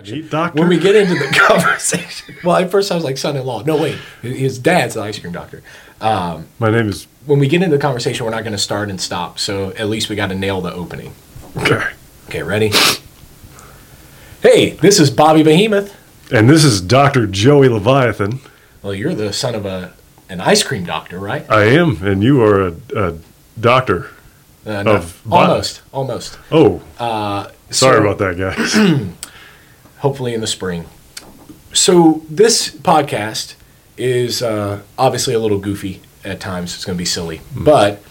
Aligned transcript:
Meat 0.00 0.30
doctor? 0.30 0.58
When 0.60 0.68
we 0.68 0.78
get 0.78 0.96
into 0.96 1.14
the 1.14 1.26
conversation, 1.48 2.34
well, 2.42 2.56
at 2.56 2.70
first 2.70 2.90
I 2.90 2.94
was 2.94 3.04
like 3.04 3.18
son-in-law. 3.18 3.64
No, 3.64 3.76
wait, 3.80 3.98
his 4.22 4.58
dad's 4.58 4.94
the 4.94 5.02
ice 5.02 5.18
cream 5.18 5.32
doctor. 5.34 5.62
Um, 6.00 6.46
My 6.58 6.70
name 6.70 6.88
is. 6.88 7.06
when 7.26 7.38
we 7.38 7.46
get 7.46 7.62
into 7.62 7.76
the 7.76 7.82
conversation, 7.82 8.24
we're 8.24 8.30
not 8.32 8.42
going 8.42 8.52
to 8.52 8.58
start 8.58 8.88
and 8.88 8.98
stop. 9.00 9.38
So 9.38 9.70
at 9.72 9.88
least 9.88 10.08
we 10.08 10.16
got 10.16 10.28
to 10.28 10.34
nail 10.34 10.60
the 10.62 10.72
opening. 10.72 11.12
Okay. 11.58 11.82
Okay, 12.28 12.42
ready? 12.42 12.72
Hey, 14.42 14.70
this 14.70 14.98
is 14.98 15.10
Bobby 15.10 15.42
Behemoth. 15.42 15.94
And 16.32 16.48
this 16.48 16.64
is 16.64 16.80
Dr. 16.80 17.26
Joey 17.26 17.68
Leviathan. 17.68 18.40
Well, 18.82 18.94
you're 18.94 19.14
the 19.14 19.32
son 19.32 19.54
of 19.54 19.66
a 19.66 19.92
an 20.30 20.40
ice 20.40 20.62
cream 20.62 20.84
doctor, 20.86 21.18
right? 21.18 21.48
I 21.50 21.64
am, 21.64 22.02
and 22.04 22.22
you 22.22 22.42
are 22.42 22.68
a, 22.68 22.74
a 22.96 23.18
doctor. 23.60 24.08
Uh, 24.64 24.82
no, 24.84 24.96
Of 24.96 25.20
almost, 25.30 25.82
almost. 25.92 26.38
Oh, 26.50 26.80
Uh, 26.98 27.50
sorry 27.68 27.98
so- 27.98 28.02
about 28.06 28.18
that, 28.18 28.38
guys. 28.38 28.74
hopefully 30.02 30.34
in 30.34 30.40
the 30.40 30.46
spring. 30.48 30.84
So 31.72 32.22
this 32.28 32.70
podcast 32.70 33.54
is 33.96 34.42
uh, 34.42 34.82
obviously 34.98 35.32
a 35.32 35.38
little 35.38 35.58
goofy 35.58 36.02
at 36.24 36.40
times. 36.40 36.74
It's 36.74 36.84
going 36.84 36.96
to 36.96 36.98
be 36.98 37.06
silly, 37.06 37.40
but 37.56 38.02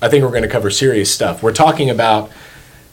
I 0.00 0.08
think 0.08 0.22
we're 0.22 0.30
going 0.30 0.44
to 0.44 0.48
cover 0.48 0.70
serious 0.70 1.12
stuff. 1.12 1.42
We're 1.42 1.52
talking 1.52 1.90
about 1.90 2.30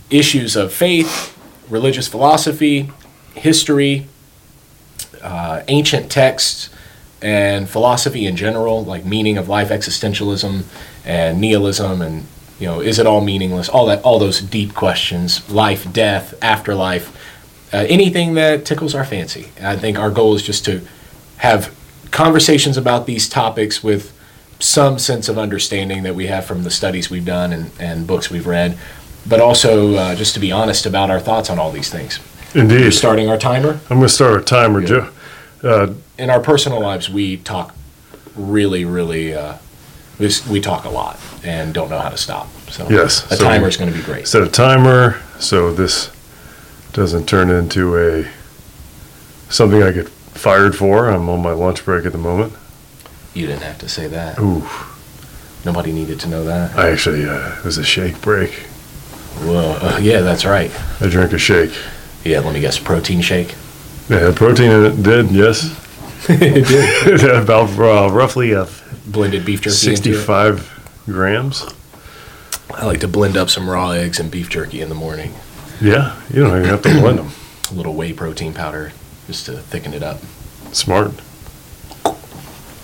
issues 0.09 0.55
of 0.55 0.73
faith, 0.73 1.37
religious 1.69 2.07
philosophy, 2.07 2.91
history, 3.35 4.07
uh, 5.21 5.61
ancient 5.67 6.11
texts, 6.11 6.69
and 7.21 7.69
philosophy 7.69 8.25
in 8.25 8.35
general, 8.35 8.83
like 8.83 9.05
meaning 9.05 9.37
of 9.37 9.47
life, 9.47 9.69
existentialism, 9.69 10.63
and 11.05 11.39
nihilism, 11.39 12.01
and 12.01 12.25
you 12.59 12.65
know, 12.65 12.81
is 12.81 12.97
it 12.97 13.05
all 13.05 13.21
meaningless? 13.21 13.69
All 13.69 13.85
that, 13.85 14.01
all 14.01 14.17
those 14.17 14.41
deep 14.41 14.73
questions: 14.73 15.47
life, 15.51 15.91
death, 15.93 16.33
afterlife 16.41 17.15
uh, 17.73 17.77
anything 17.87 18.33
that 18.35 18.65
tickles 18.65 18.95
our 18.95 19.05
fancy. 19.05 19.49
I 19.61 19.75
think 19.75 19.97
our 19.99 20.09
goal 20.09 20.35
is 20.35 20.43
just 20.43 20.65
to 20.65 20.81
have 21.37 21.75
conversations 22.11 22.77
about 22.77 23.05
these 23.05 23.29
topics 23.29 23.83
with 23.83 24.11
some 24.59 24.99
sense 24.99 25.29
of 25.29 25.37
understanding 25.37 26.03
that 26.03 26.15
we 26.15 26.27
have 26.27 26.45
from 26.45 26.63
the 26.63 26.71
studies 26.71 27.09
we've 27.09 27.25
done 27.25 27.53
and, 27.53 27.71
and 27.79 28.05
books 28.07 28.29
we've 28.29 28.47
read, 28.47 28.77
but 29.27 29.39
also 29.39 29.95
uh, 29.95 30.15
just 30.15 30.33
to 30.33 30.39
be 30.39 30.51
honest 30.51 30.85
about 30.85 31.09
our 31.09 31.19
thoughts 31.19 31.49
on 31.49 31.59
all 31.59 31.71
these 31.71 31.89
things. 31.89 32.19
Indeed. 32.55 32.91
starting 32.91 33.29
our 33.29 33.37
timer. 33.37 33.79
I'm 33.89 33.97
going 33.97 34.01
to 34.01 34.09
start 34.09 34.41
a 34.41 34.43
timer, 34.43 34.81
Joe. 34.81 35.09
Uh, 35.63 35.93
In 36.17 36.29
our 36.29 36.39
personal 36.39 36.81
lives, 36.81 37.09
we 37.09 37.37
talk 37.37 37.75
really, 38.35 38.85
really, 38.85 39.35
uh, 39.35 39.57
we, 40.17 40.29
we 40.49 40.59
talk 40.59 40.83
a 40.85 40.89
lot 40.89 41.19
and 41.43 41.73
don't 41.73 41.89
know 41.89 41.99
how 41.99 42.09
to 42.09 42.17
stop. 42.17 42.47
So 42.69 42.87
Yes, 42.89 43.31
a 43.31 43.35
so 43.37 43.43
timer 43.43 43.67
is 43.67 43.77
going 43.77 43.91
to 43.91 43.97
be 43.97 44.03
great. 44.03 44.27
set 44.27 44.41
a 44.41 44.47
timer 44.49 45.21
so 45.39 45.71
this 45.71 46.09
doesn't 46.93 47.27
turn 47.27 47.49
into 47.49 47.97
a 47.97 48.27
something 49.49 49.83
I 49.83 49.91
get 49.91 50.09
fired 50.09 50.75
for. 50.75 51.09
I'm 51.09 51.29
on 51.29 51.41
my 51.41 51.51
lunch 51.51 51.85
break 51.85 52.05
at 52.05 52.11
the 52.11 52.17
moment. 52.17 52.53
You 53.33 53.47
didn't 53.47 53.63
have 53.63 53.77
to 53.79 53.89
say 53.89 54.07
that. 54.07 54.39
Ooh, 54.39 54.67
Nobody 55.65 55.91
needed 55.91 56.19
to 56.21 56.27
know 56.27 56.45
that. 56.45 56.75
I 56.77 56.89
actually, 56.89 57.27
uh, 57.27 57.57
it 57.57 57.65
was 57.65 57.77
a 57.77 57.83
shake 57.83 58.21
break. 58.21 58.51
Whoa. 59.41 59.77
Uh, 59.81 59.99
yeah, 60.01 60.21
that's 60.21 60.45
right. 60.45 60.71
I 61.01 61.09
drank 61.09 61.33
a 61.33 61.37
shake. 61.37 61.71
Yeah, 62.23 62.39
let 62.39 62.53
me 62.53 62.61
guess. 62.61 62.79
Protein 62.79 63.21
shake. 63.21 63.55
Yeah, 64.09 64.31
protein 64.33 64.71
in 64.71 64.85
it, 64.85 65.03
did, 65.03 65.31
yes. 65.31 65.75
it 66.29 66.67
did. 66.67 67.29
About 67.43 67.69
uh, 67.77 68.11
roughly 68.13 68.55
uh, 68.55 68.67
Blended 69.05 69.45
beef 69.45 69.61
jerky. 69.61 69.75
65 69.75 71.03
grams. 71.05 71.65
I 72.73 72.85
like 72.85 73.01
to 73.01 73.07
blend 73.07 73.35
up 73.35 73.49
some 73.49 73.69
raw 73.69 73.91
eggs 73.91 74.19
and 74.19 74.31
beef 74.31 74.49
jerky 74.49 74.81
in 74.81 74.89
the 74.89 74.95
morning. 74.95 75.33
Yeah, 75.81 76.19
you 76.33 76.43
don't 76.43 76.57
even 76.57 76.69
have 76.69 76.81
to 76.83 76.89
blend 76.99 77.19
them. 77.19 77.29
A 77.71 77.73
little 77.75 77.93
whey 77.93 78.13
protein 78.13 78.53
powder 78.53 78.91
just 79.27 79.45
to 79.45 79.53
thicken 79.53 79.93
it 79.93 80.01
up. 80.03 80.19
Smart. 80.73 81.11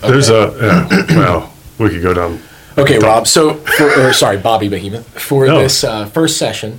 There's 0.00 0.28
a, 0.30 0.86
yeah, 1.10 1.16
wow, 1.16 1.50
we 1.78 1.88
could 1.90 2.02
go 2.02 2.14
down. 2.14 2.40
Okay, 2.78 2.98
Rob. 2.98 3.26
So, 3.26 3.54
for, 3.54 4.06
or 4.08 4.12
sorry, 4.12 4.36
Bobby 4.36 4.68
Behemoth. 4.68 5.08
For 5.20 5.46
No. 5.46 5.58
this 5.60 5.82
uh, 5.82 6.04
first 6.06 6.36
session, 6.36 6.78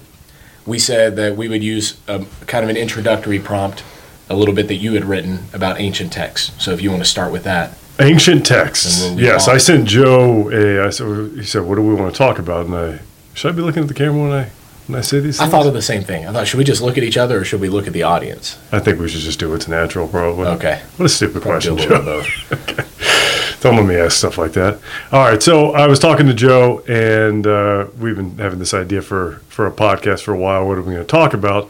we 0.65 0.79
said 0.79 1.15
that 1.17 1.35
we 1.35 1.49
would 1.49 1.63
use 1.63 1.97
a, 2.07 2.23
kind 2.45 2.63
of 2.63 2.69
an 2.69 2.77
introductory 2.77 3.39
prompt, 3.39 3.83
a 4.29 4.35
little 4.35 4.53
bit 4.53 4.67
that 4.69 4.75
you 4.75 4.93
had 4.93 5.03
written 5.05 5.45
about 5.53 5.79
ancient 5.79 6.13
texts. 6.13 6.51
So, 6.63 6.71
if 6.71 6.81
you 6.81 6.89
want 6.91 7.03
to 7.03 7.09
start 7.09 7.31
with 7.31 7.43
that, 7.43 7.77
Ancient 7.99 8.45
texts. 8.45 9.01
We'll 9.01 9.19
Yes, 9.19 9.47
off. 9.47 9.55
I 9.55 9.57
sent 9.57 9.87
Joe 9.87 10.51
a, 10.51 10.85
I 10.85 10.91
said, 10.91 11.31
he 11.33 11.43
said, 11.43 11.63
what 11.63 11.75
do 11.75 11.81
we 11.81 11.95
want 11.95 12.13
to 12.13 12.17
talk 12.17 12.37
about? 12.37 12.67
And 12.67 12.75
I, 12.75 12.99
should 13.33 13.51
I 13.51 13.55
be 13.55 13.63
looking 13.63 13.81
at 13.81 13.87
the 13.89 13.95
camera 13.95 14.21
when 14.21 14.31
I, 14.31 14.51
I 14.95 15.01
say 15.01 15.19
these 15.19 15.39
I 15.39 15.43
things? 15.43 15.51
thought 15.51 15.67
of 15.67 15.73
the 15.73 15.81
same 15.81 16.03
thing. 16.03 16.25
I 16.27 16.31
thought, 16.31 16.47
should 16.47 16.57
we 16.57 16.63
just 16.63 16.81
look 16.81 16.97
at 16.97 17.03
each 17.03 17.17
other 17.17 17.39
or 17.39 17.43
should 17.43 17.59
we 17.61 17.69
look 17.69 17.87
at 17.87 17.93
the 17.93 18.03
audience? 18.03 18.57
I 18.71 18.79
think 18.79 18.99
we 18.99 19.07
should 19.09 19.21
just 19.21 19.39
do 19.39 19.49
what's 19.49 19.67
natural, 19.67 20.07
probably. 20.07 20.47
Okay. 20.47 20.81
What 20.97 21.05
a 21.05 21.09
stupid 21.09 21.41
Probably 21.41 21.61
do 21.61 21.75
question, 21.75 21.91
a 21.91 21.99
little 21.99 22.21
Joe. 22.21 22.51
of 22.51 22.65
both. 22.65 23.59
Don't 23.61 23.75
let 23.75 23.85
me 23.85 23.95
ask 23.95 24.17
stuff 24.17 24.37
like 24.37 24.53
that. 24.53 24.79
All 25.11 25.27
right, 25.27 25.41
so 25.41 25.71
I 25.73 25.87
was 25.87 25.97
talking 25.99 26.27
to 26.27 26.33
Joe, 26.33 26.79
and 26.87 27.45
uh, 27.47 27.87
we've 27.99 28.15
been 28.15 28.37
having 28.37 28.59
this 28.59 28.73
idea 28.73 29.01
for 29.01 29.41
for 29.49 29.65
a 29.65 29.71
podcast 29.71 30.21
for 30.21 30.33
a 30.33 30.37
while. 30.37 30.67
What 30.67 30.77
are 30.77 30.81
we 30.83 30.93
going 30.93 31.05
to 31.05 31.11
talk 31.11 31.33
about? 31.33 31.69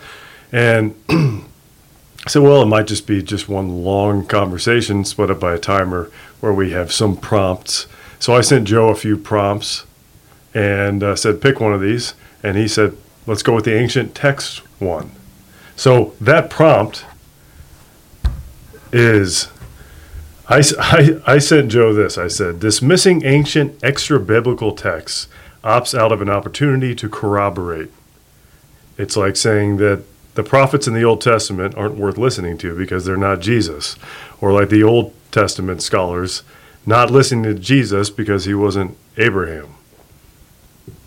And 0.52 0.94
I 1.10 2.30
said, 2.30 2.42
well, 2.42 2.62
it 2.62 2.66
might 2.66 2.88
just 2.88 3.08
be 3.08 3.24
just 3.24 3.48
one 3.48 3.84
long 3.86 4.26
conversation 4.28 5.06
split 5.06 5.32
up 5.32 5.40
by 5.40 5.54
a 5.54 5.58
timer 5.58 6.12
where 6.42 6.52
we 6.54 6.72
have 6.72 6.92
some 6.92 7.16
prompts. 7.16 7.88
So 8.20 8.36
I 8.36 8.42
sent 8.42 8.68
Joe 8.68 8.90
a 8.90 8.96
few 8.96 9.16
prompts 9.18 9.86
and 10.54 11.02
uh, 11.04 11.16
said, 11.16 11.40
pick 11.42 11.60
one 11.62 11.72
of 11.74 11.80
these, 11.82 12.16
and 12.44 12.58
he 12.58 12.68
said, 12.68 12.98
let's 13.28 13.44
go 13.44 13.54
with 13.54 13.66
the 13.66 13.76
ancient 13.76 14.16
text 14.16 14.60
one. 14.80 15.12
So 15.76 16.16
that 16.20 16.50
prompt 16.50 17.06
is 18.92 19.50
I 20.48 20.64
I 21.28 21.38
sent 21.38 21.72
Joe 21.72 21.94
this. 21.94 22.18
I 22.18 22.28
said, 22.28 22.60
dismissing 22.60 23.24
ancient 23.24 23.78
extra 23.84 24.20
biblical 24.20 24.72
texts 24.72 25.28
opts 25.64 25.98
out 25.98 26.12
of 26.12 26.22
an 26.22 26.30
opportunity 26.30 26.96
to 26.96 27.10
corroborate. 27.10 27.92
It's 28.98 29.18
like 29.18 29.36
saying 29.36 29.78
that 29.78 30.04
the 30.36 30.44
prophets 30.44 30.88
in 30.88 30.94
the 30.94 31.04
Old 31.04 31.20
Testament 31.20 31.76
aren't 31.76 31.98
worth 31.98 32.18
listening 32.18 32.58
to 32.60 32.76
because 32.76 33.06
they're 33.06 33.18
not 33.18 33.40
Jesus. 33.42 33.96
Or 34.40 34.54
like 34.54 34.70
the 34.70 34.84
Old 34.84 35.14
Testament 35.32 35.82
scholars 35.82 36.44
not 36.86 37.12
listening 37.12 37.44
to 37.44 37.54
Jesus 37.54 38.10
because 38.10 38.46
he 38.46 38.54
wasn't 38.54 38.96
Abraham. 39.18 39.70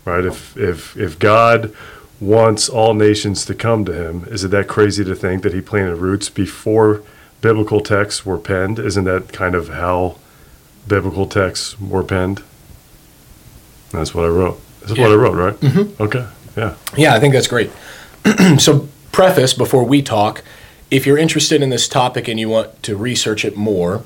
Right? 0.05 0.25
If, 0.25 0.55
if, 0.57 0.97
if 0.97 1.17
God 1.17 1.73
wants 2.21 2.69
all 2.69 2.93
nations 2.93 3.43
to 3.45 3.55
come 3.55 3.83
to 3.83 3.91
him, 3.91 4.25
is 4.29 4.43
it 4.43 4.49
that 4.49 4.67
crazy 4.67 5.03
to 5.03 5.15
think 5.15 5.41
that 5.41 5.53
he 5.53 5.59
planted 5.59 5.95
roots 5.95 6.29
before 6.29 7.01
biblical 7.41 7.81
texts 7.81 8.25
were 8.25 8.37
penned? 8.37 8.77
Isn't 8.77 9.05
that 9.05 9.33
kind 9.33 9.55
of 9.55 9.69
how 9.69 10.17
biblical 10.87 11.25
texts 11.25 11.79
were 11.81 12.03
penned? 12.03 12.43
That's 13.89 14.13
what 14.13 14.25
I 14.25 14.29
wrote. 14.29 14.61
That's 14.81 14.97
what 14.97 15.11
I 15.11 15.15
wrote, 15.15 15.35
right? 15.35 15.59
Mm-hmm. 15.59 16.01
Okay. 16.01 16.27
Yeah. 16.55 16.75
Yeah, 16.95 17.15
I 17.15 17.19
think 17.19 17.33
that's 17.33 17.47
great. 17.47 17.71
so, 18.59 18.87
preface 19.11 19.53
before 19.53 19.83
we 19.83 20.01
talk, 20.01 20.43
if 20.91 21.05
you're 21.05 21.17
interested 21.17 21.61
in 21.61 21.69
this 21.69 21.87
topic 21.87 22.27
and 22.27 22.39
you 22.39 22.49
want 22.49 22.83
to 22.83 22.95
research 22.95 23.43
it 23.43 23.57
more, 23.57 24.03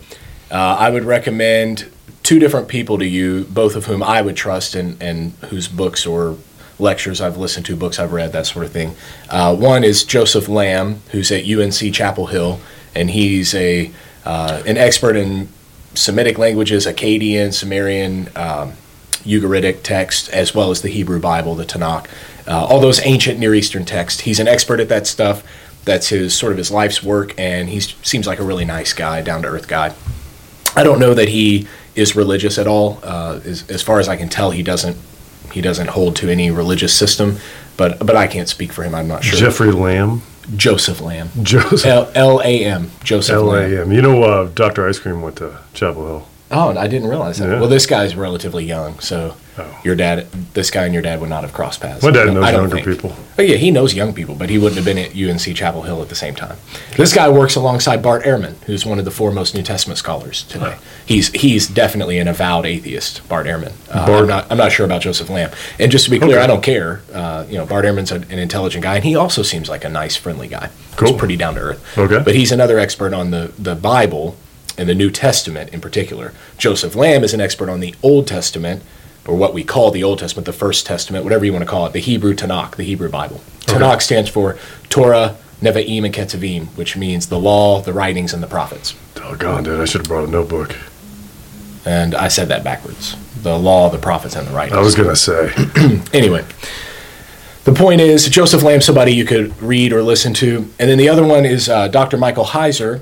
uh, 0.50 0.78
I 0.80 0.90
would 0.90 1.04
recommend 1.04 1.92
two 2.24 2.40
different 2.40 2.68
people 2.68 2.98
to 2.98 3.06
you, 3.06 3.44
both 3.46 3.76
of 3.76 3.86
whom 3.86 4.02
I 4.02 4.22
would 4.22 4.36
trust 4.36 4.74
and, 4.74 5.02
and 5.02 5.34
whose 5.50 5.68
books 5.68 6.06
or 6.06 6.38
lectures 6.80 7.22
I've 7.22 7.38
listened 7.38 7.66
to, 7.68 7.76
books 7.76 8.00
I've 8.00 8.12
read, 8.12 8.32
that 8.34 8.46
sort 8.46 8.66
of 8.66 8.72
thing. 8.72 8.96
Uh, 9.30 9.56
one 9.56 9.84
is 9.84 10.04
Joseph 10.04 10.48
Lam, 10.48 11.02
who's 11.12 11.32
at 11.32 11.46
UNC 11.50 11.94
Chapel 11.94 12.28
Hill, 12.28 12.60
and 12.94 13.10
he's 13.10 13.54
a 13.56 13.92
uh, 14.26 14.64
an 14.66 14.78
expert 14.78 15.16
in 15.16 15.50
Semitic 15.94 16.38
languages, 16.38 16.86
Akkadian, 16.86 17.54
Sumerian, 17.54 18.30
um, 18.36 18.74
Ugaritic 19.24 19.84
text, 19.84 20.30
as 20.30 20.54
well 20.54 20.72
as 20.72 20.82
the 20.82 20.90
Hebrew 20.90 21.20
Bible, 21.20 21.56
the 21.56 21.66
Tanakh, 21.66 22.08
uh, 22.48 22.66
all 22.66 22.80
those 22.80 23.00
ancient 23.06 23.40
Near 23.40 23.54
Eastern 23.54 23.86
texts. 23.86 24.22
He's 24.22 24.40
an 24.40 24.48
expert 24.48 24.80
at 24.80 24.90
that 24.90 25.08
stuff. 25.08 25.44
That's 25.86 26.10
his 26.10 26.36
sort 26.36 26.52
of 26.52 26.58
his 26.58 26.72
life's 26.72 27.04
work, 27.04 27.34
and 27.40 27.70
he 27.70 27.80
seems 27.80 28.28
like 28.28 28.40
a 28.40 28.44
really 28.44 28.66
nice 28.66 28.94
guy, 28.94 29.22
down 29.22 29.44
to 29.44 29.48
earth 29.48 29.68
guy. 29.68 29.94
I 30.76 30.84
don't 30.84 31.00
know 31.00 31.14
that 31.14 31.30
he 31.30 31.68
is 31.96 32.16
religious 32.16 32.58
at 32.58 32.68
all. 32.68 33.00
Uh, 33.04 33.40
as, 33.46 33.70
as 33.70 33.82
far 33.82 34.00
as 34.00 34.10
I 34.10 34.18
can 34.18 34.28
tell, 34.28 34.52
he 34.52 34.64
doesn't 34.64 34.98
he 35.56 35.62
doesn't 35.62 35.88
hold 35.92 36.18
to 36.18 36.30
any 36.30 36.52
religious 36.52 36.94
system. 36.94 37.38
But 37.78 38.06
but 38.06 38.16
I 38.18 38.28
can't 38.28 38.50
speak 38.50 38.74
for 38.74 38.84
him. 38.84 38.94
I'm 38.94 39.08
not 39.08 39.24
sure. 39.24 39.40
Jeffrey 39.40 39.72
Lam. 39.72 40.22
Joseph 40.56 41.00
Lam. 41.00 41.30
Joseph. 41.42 42.12
L 42.14 42.42
A 42.44 42.66
M. 42.66 42.92
Joseph 43.04 43.36
L-A-M. 43.36 43.48
Lam. 43.48 43.74
A 43.74 43.82
M. 43.84 43.92
You 43.94 44.02
know, 44.02 44.24
uh, 44.24 44.50
Dr. 44.54 44.88
Ice 44.88 45.00
Cream 45.00 45.22
went 45.22 45.38
to 45.38 45.58
Chapel 45.74 46.06
Hill. 46.06 46.28
Oh, 46.52 46.78
I 46.78 46.88
didn't 46.88 47.10
realize 47.10 47.40
that. 47.40 47.50
Yeah. 47.50 47.60
Well, 47.60 47.70
this 47.70 47.86
guy's 47.86 48.16
relatively 48.16 48.66
young, 48.66 49.00
so 49.00 49.36
Oh. 49.58 49.64
your 49.86 49.96
dad, 49.96 50.28
this 50.54 50.70
guy 50.70 50.84
and 50.84 50.94
your 50.94 51.02
dad 51.02 51.22
would 51.22 51.30
not 51.30 51.44
have 51.44 51.54
crossed 51.54 51.80
paths. 51.80 52.04
My 52.04 52.12
dad 52.12 52.28
No, 52.28 52.34
knows 52.42 52.52
younger 52.52 52.76
think. 52.76 52.88
people. 52.88 53.16
But 53.38 53.48
yeah, 53.48 53.56
he 53.56 53.72
knows 53.72 53.94
young 53.94 54.14
people, 54.14 54.36
but 54.36 54.50
he 54.50 54.58
wouldn't 54.58 54.76
have 54.76 54.84
been 54.86 54.98
at 54.98 55.16
UNC 55.16 55.56
Chapel 55.56 55.84
Hill 55.84 56.02
at 56.02 56.10
the 56.10 56.16
same 56.16 56.36
time. 56.36 56.58
This 56.98 57.14
guy 57.14 57.30
works 57.30 57.56
alongside 57.56 58.02
Bart 58.04 58.24
Ehrman, 58.26 58.56
who's 58.66 58.86
one 58.86 59.00
of 59.00 59.06
the 59.06 59.12
foremost 59.12 59.56
New 59.56 59.64
Testament 59.64 59.98
scholars 59.98 60.44
today. 60.50 60.76
He's 61.06 61.30
he's 61.32 61.68
definitely 61.68 62.20
an 62.20 62.28
avowed 62.28 62.66
atheist, 62.66 63.28
Bart 63.30 63.48
Ehrman. 63.48 63.72
Uh, 63.90 64.06
Bart- 64.06 64.22
I'm 64.24 64.28
not 64.28 64.46
I'm 64.52 64.58
not 64.58 64.72
sure 64.74 64.86
about 64.86 65.02
Joseph 65.02 65.30
Lam. 65.30 65.50
And 65.80 65.90
just 65.92 66.04
to 66.06 66.12
be 66.12 66.20
clear, 66.20 66.36
Okay. 66.36 66.44
I 66.44 66.48
don't 66.48 66.62
care. 66.64 67.02
Uh, 67.14 67.46
you 67.50 67.58
know, 67.58 67.66
Bart 67.66 67.86
Ehrman's 67.86 68.12
an, 68.12 68.26
an 68.30 68.40
intelligent 68.40 68.84
guy, 68.84 68.96
and 68.96 69.06
he 69.06 69.16
also 69.16 69.42
seems 69.42 69.70
like 69.70 69.86
a 69.86 69.90
nice, 69.90 70.16
friendly 70.18 70.50
guy. 70.50 70.70
Cool. 70.98 71.10
He's 71.14 71.18
pretty 71.18 71.38
down 71.38 71.56
to 71.56 71.62
earth. 71.62 71.98
Okay. 71.98 72.20
But 72.20 72.36
he's 72.36 72.52
another 72.52 72.78
expert 72.78 73.14
on 73.14 73.32
the 73.32 73.52
the 73.58 73.76
Bible 73.76 74.36
and 74.78 74.90
the 74.90 74.96
New 74.96 75.12
Testament 75.12 75.72
in 75.74 75.82
particular. 75.82 76.34
Joseph 76.58 76.96
Lam 76.96 77.24
is 77.24 77.34
an 77.34 77.42
expert 77.42 77.70
on 77.70 77.80
the 77.80 77.96
Old 78.04 78.28
Testament, 78.28 78.84
or 79.28 79.36
what 79.36 79.54
we 79.54 79.64
call 79.64 79.92
the 79.92 80.04
Old 80.04 80.20
Testament, 80.20 80.46
the 80.46 80.54
First 80.54 80.86
Testament, 80.86 81.24
whatever 81.24 81.46
you 81.46 81.52
want 81.52 81.64
to 81.64 81.70
call 81.70 81.86
it, 81.86 81.94
the 81.94 82.00
Hebrew 82.00 82.34
Tanakh, 82.34 82.76
the 82.76 82.84
Hebrew 82.84 83.10
Bible. 83.10 83.42
Okay. 83.64 83.80
Tanakh 83.80 84.02
stands 84.02 84.30
for 84.30 84.58
Torah, 84.90 85.36
Nevi'im, 85.62 86.06
and 86.06 86.14
Ketuvim, 86.14 86.68
which 86.78 86.96
means 86.96 87.28
the 87.28 87.40
law, 87.40 87.82
the 87.82 87.94
writings, 87.94 88.34
and 88.34 88.44
the 88.44 88.48
prophets. 88.48 88.94
Doggone, 89.16 89.64
dude. 89.64 89.80
I 89.80 89.86
should 89.86 90.02
have 90.02 90.08
brought 90.08 90.28
a 90.28 90.32
notebook. 90.32 90.76
And 91.86 92.14
I 92.16 92.28
said 92.28 92.50
that 92.50 92.64
backwards. 92.64 93.16
The 93.42 93.58
law, 93.58 93.90
the 93.90 93.98
prophets, 93.98 94.36
and 94.36 94.48
the 94.48 94.54
writings. 94.54 94.78
I 94.78 94.82
was 94.82 94.96
going 94.96 95.10
to 95.10 95.16
say. 95.16 95.54
Anyway, 96.14 96.46
the 97.66 97.74
point 97.74 98.00
is 98.00 98.30
Joseph 98.30 98.64
Lam, 98.64 98.80
somebody 98.80 99.14
you 99.14 99.26
could 99.26 99.60
read 99.62 99.92
or 99.92 100.02
listen 100.02 100.34
to, 100.36 100.72
and 100.80 100.90
then 100.90 100.98
the 100.98 101.10
other 101.10 101.26
one 101.26 101.46
is 101.46 101.68
uh, 101.68 101.88
Dr. 101.88 102.18
Michael 102.18 102.46
Heiser, 102.46 103.02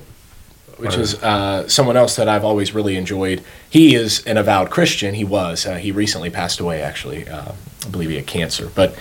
which 0.83 0.97
is 0.97 1.21
uh, 1.24 1.68
someone 1.68 1.97
else 1.97 2.15
that 2.18 2.27
I've 2.27 2.44
always 2.44 2.74
really 2.74 2.97
enjoyed. 2.97 3.44
He 3.69 3.95
is 3.95 4.25
an 4.25 4.38
avowed 4.38 4.69
Christian. 4.69 5.13
He 5.13 5.24
was. 5.24 5.65
Uh, 5.65 5.75
he 5.75 5.91
recently 5.91 6.30
passed 6.30 6.59
away, 6.59 6.81
actually. 6.81 7.27
Uh, 7.27 7.53
I 7.85 7.89
believe 7.89 8.09
he 8.09 8.15
had 8.15 8.27
cancer, 8.27 8.69
but 8.75 8.95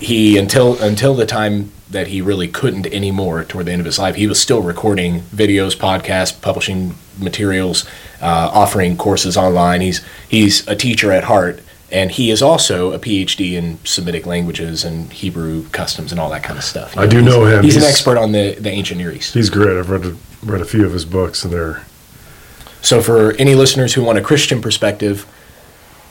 he 0.00 0.36
until 0.38 0.80
until 0.82 1.14
the 1.14 1.26
time 1.26 1.72
that 1.90 2.08
he 2.08 2.20
really 2.20 2.48
couldn't 2.48 2.86
anymore 2.86 3.44
toward 3.44 3.66
the 3.66 3.72
end 3.72 3.80
of 3.80 3.86
his 3.86 3.98
life, 3.98 4.16
he 4.16 4.26
was 4.26 4.40
still 4.40 4.62
recording 4.62 5.20
videos, 5.20 5.76
podcasts, 5.76 6.38
publishing 6.40 6.94
materials, 7.18 7.86
uh, 8.20 8.50
offering 8.52 8.96
courses 8.96 9.36
online. 9.36 9.80
He's 9.80 10.04
he's 10.28 10.66
a 10.68 10.76
teacher 10.76 11.12
at 11.12 11.24
heart, 11.24 11.60
and 11.90 12.10
he 12.10 12.30
is 12.30 12.42
also 12.42 12.92
a 12.92 12.98
PhD 12.98 13.52
in 13.52 13.78
Semitic 13.84 14.26
languages 14.26 14.84
and 14.84 15.12
Hebrew 15.12 15.68
customs 15.68 16.10
and 16.10 16.20
all 16.20 16.30
that 16.30 16.42
kind 16.42 16.58
of 16.58 16.64
stuff. 16.64 16.96
I 16.96 17.06
do 17.06 17.22
know 17.22 17.44
him. 17.44 17.62
He's, 17.62 17.76
an 17.76 17.84
expert 17.84 18.18
on 18.18 18.32
the, 18.32 18.54
the 18.54 18.70
ancient 18.70 18.98
Near 18.98 19.12
East. 19.12 19.34
He's 19.34 19.50
great. 19.50 19.78
I've 19.78 19.90
read 19.90 20.04
a, 20.04 20.16
read 20.44 20.60
a 20.60 20.64
few 20.64 20.84
of 20.84 20.92
his 20.92 21.04
books, 21.04 21.44
and 21.44 21.52
they're 21.52 21.84
So, 22.82 23.00
for 23.00 23.32
any 23.34 23.54
listeners 23.54 23.94
who 23.94 24.02
want 24.02 24.18
a 24.18 24.22
Christian 24.22 24.60
perspective 24.60 25.26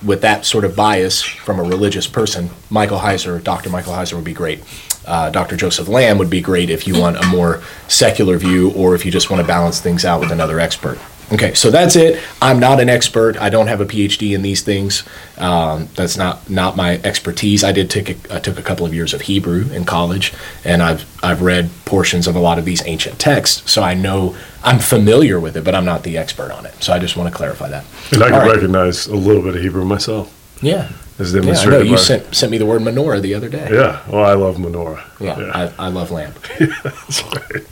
with 0.03 0.21
that 0.21 0.45
sort 0.45 0.63
of 0.63 0.75
bias 0.75 1.21
from 1.21 1.59
a 1.59 1.63
religious 1.63 2.07
person, 2.07 2.49
Michael 2.69 2.99
Heiser, 2.99 3.43
Dr. 3.43 3.69
Michael 3.69 3.93
Heiser 3.93 4.13
would 4.13 4.25
be 4.25 4.33
great. 4.33 4.61
Uh, 5.05 5.29
Dr. 5.29 5.55
Joseph 5.55 5.87
Lam 5.87 6.17
would 6.17 6.29
be 6.29 6.41
great 6.41 6.69
if 6.69 6.87
you 6.87 6.99
want 6.99 7.17
a 7.17 7.25
more 7.27 7.61
secular 7.87 8.37
view 8.37 8.71
or 8.71 8.95
if 8.95 9.05
you 9.05 9.11
just 9.11 9.29
want 9.29 9.41
to 9.41 9.47
balance 9.47 9.79
things 9.79 10.03
out 10.03 10.19
with 10.19 10.31
another 10.31 10.59
expert. 10.59 10.99
Okay, 11.33 11.55
so 11.55 11.71
that's 11.71 11.95
it. 11.95 12.21
I'm 12.39 12.59
not 12.59 12.79
an 12.79 12.87
expert. 12.87 13.35
I 13.41 13.49
don't 13.49 13.65
have 13.67 13.81
a 13.81 13.85
PhD 13.85 14.35
in 14.35 14.43
these 14.43 14.61
things. 14.61 15.03
Um, 15.39 15.89
that's 15.95 16.17
not 16.17 16.47
not 16.49 16.75
my 16.75 16.99
expertise. 17.03 17.63
I 17.63 17.71
did 17.71 17.89
take 17.89 18.09
a, 18.29 18.35
I 18.35 18.39
took 18.39 18.59
a 18.59 18.61
couple 18.61 18.85
of 18.85 18.93
years 18.93 19.11
of 19.13 19.21
Hebrew 19.21 19.67
in 19.71 19.85
college, 19.85 20.33
and 20.63 20.83
I've 20.83 21.03
I've 21.23 21.41
read 21.41 21.71
portions 21.85 22.27
of 22.27 22.35
a 22.35 22.39
lot 22.39 22.59
of 22.59 22.65
these 22.65 22.85
ancient 22.85 23.17
texts, 23.17 23.69
so 23.71 23.81
I 23.81 23.95
know 23.95 24.35
I'm 24.63 24.77
familiar 24.79 25.39
with 25.39 25.57
it, 25.57 25.63
but 25.63 25.73
I'm 25.73 25.85
not 25.85 26.03
the 26.03 26.15
expert 26.15 26.51
on 26.51 26.65
it. 26.67 26.75
So 26.83 26.93
I 26.93 26.99
just 26.99 27.17
want 27.17 27.31
to 27.31 27.35
clarify 27.35 27.69
that. 27.69 27.85
and 28.11 28.21
I 28.21 28.25
All 28.27 28.31
can 28.31 28.39
right. 28.47 28.55
recognize 28.55 29.07
a 29.07 29.15
little 29.15 29.41
bit 29.41 29.55
of 29.55 29.61
Hebrew 29.63 29.83
myself, 29.83 30.31
Yeah, 30.61 30.91
as 31.17 31.33
yeah. 31.33 31.41
I 31.41 31.65
know 31.65 31.79
you 31.79 31.95
by. 31.95 32.01
sent 32.01 32.35
sent 32.35 32.51
me 32.51 32.59
the 32.59 32.67
word 32.67 32.83
menorah 32.83 33.19
the 33.21 33.33
other 33.33 33.49
day. 33.49 33.67
yeah. 33.71 34.01
Well, 34.07 34.25
I 34.25 34.33
love 34.33 34.57
menorah. 34.57 35.01
Yeah, 35.19 35.71
I, 35.79 35.85
I 35.85 35.87
love 35.87 36.11
lamb. 36.11 36.33
that's 36.59 37.23
right. 37.23 37.63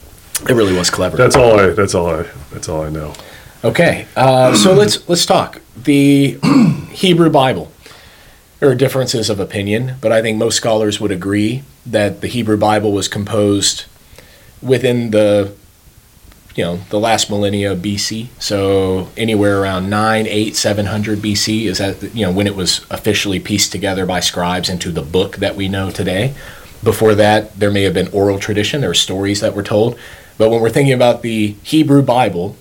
It 0.49 0.53
really 0.55 0.75
was 0.75 0.89
clever. 0.89 1.15
That's 1.17 1.35
all 1.35 1.59
I. 1.59 1.67
That's 1.67 1.93
all 1.93 2.09
I. 2.09 2.25
That's 2.51 2.67
all 2.67 2.81
I 2.81 2.89
know. 2.89 3.13
Okay, 3.63 4.07
uh, 4.17 4.53
so 4.55 4.73
let's 4.81 5.07
let's 5.07 5.25
talk 5.25 5.61
the 5.75 6.37
Hebrew 6.91 7.29
Bible. 7.29 7.71
There 8.59 8.69
are 8.69 8.75
differences 8.75 9.29
of 9.29 9.39
opinion, 9.39 9.95
but 10.01 10.11
I 10.11 10.21
think 10.21 10.37
most 10.37 10.57
scholars 10.57 10.99
would 10.99 11.11
agree 11.11 11.63
that 11.85 12.21
the 12.21 12.27
Hebrew 12.27 12.57
Bible 12.57 12.91
was 12.91 13.07
composed 13.07 13.85
within 14.61 15.11
the 15.11 15.53
you 16.55 16.63
know 16.63 16.77
the 16.89 16.99
last 16.99 17.29
millennia 17.29 17.73
BC. 17.73 18.27
So 18.37 19.09
anywhere 19.15 19.61
around 19.61 19.89
nine, 19.89 20.27
eight, 20.27 20.57
seven 20.57 20.87
hundred 20.87 21.19
BC 21.19 21.63
is 21.63 21.77
that 21.77 22.13
you 22.13 22.25
know 22.25 22.31
when 22.31 22.47
it 22.47 22.57
was 22.57 22.85
officially 22.89 23.39
pieced 23.39 23.71
together 23.71 24.05
by 24.05 24.19
scribes 24.19 24.67
into 24.67 24.91
the 24.91 25.01
book 25.01 25.37
that 25.37 25.55
we 25.55 25.69
know 25.69 25.89
today. 25.89 26.33
Before 26.83 27.15
that, 27.15 27.57
there 27.57 27.71
may 27.71 27.83
have 27.83 27.93
been 27.93 28.09
oral 28.09 28.39
tradition. 28.39 28.81
There 28.81 28.89
were 28.89 28.93
stories 28.93 29.39
that 29.39 29.55
were 29.55 29.63
told. 29.63 29.97
But 30.37 30.49
when 30.49 30.59
we're 30.59 30.69
thinking 30.69 30.93
about 30.93 31.21
the 31.21 31.55
Hebrew 31.63 32.01
Bible, 32.01 32.57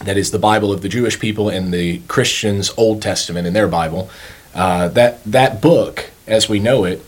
that 0.00 0.16
is 0.16 0.30
the 0.30 0.38
Bible 0.38 0.72
of 0.72 0.82
the 0.82 0.88
Jewish 0.88 1.18
people 1.18 1.48
and 1.48 1.72
the 1.72 2.00
Christians' 2.08 2.72
Old 2.76 3.00
Testament 3.02 3.46
in 3.46 3.52
their 3.52 3.68
Bible. 3.68 4.10
Uh, 4.54 4.88
that 4.88 5.22
that 5.24 5.60
book, 5.60 6.10
as 6.26 6.48
we 6.48 6.58
know 6.58 6.84
it, 6.84 7.04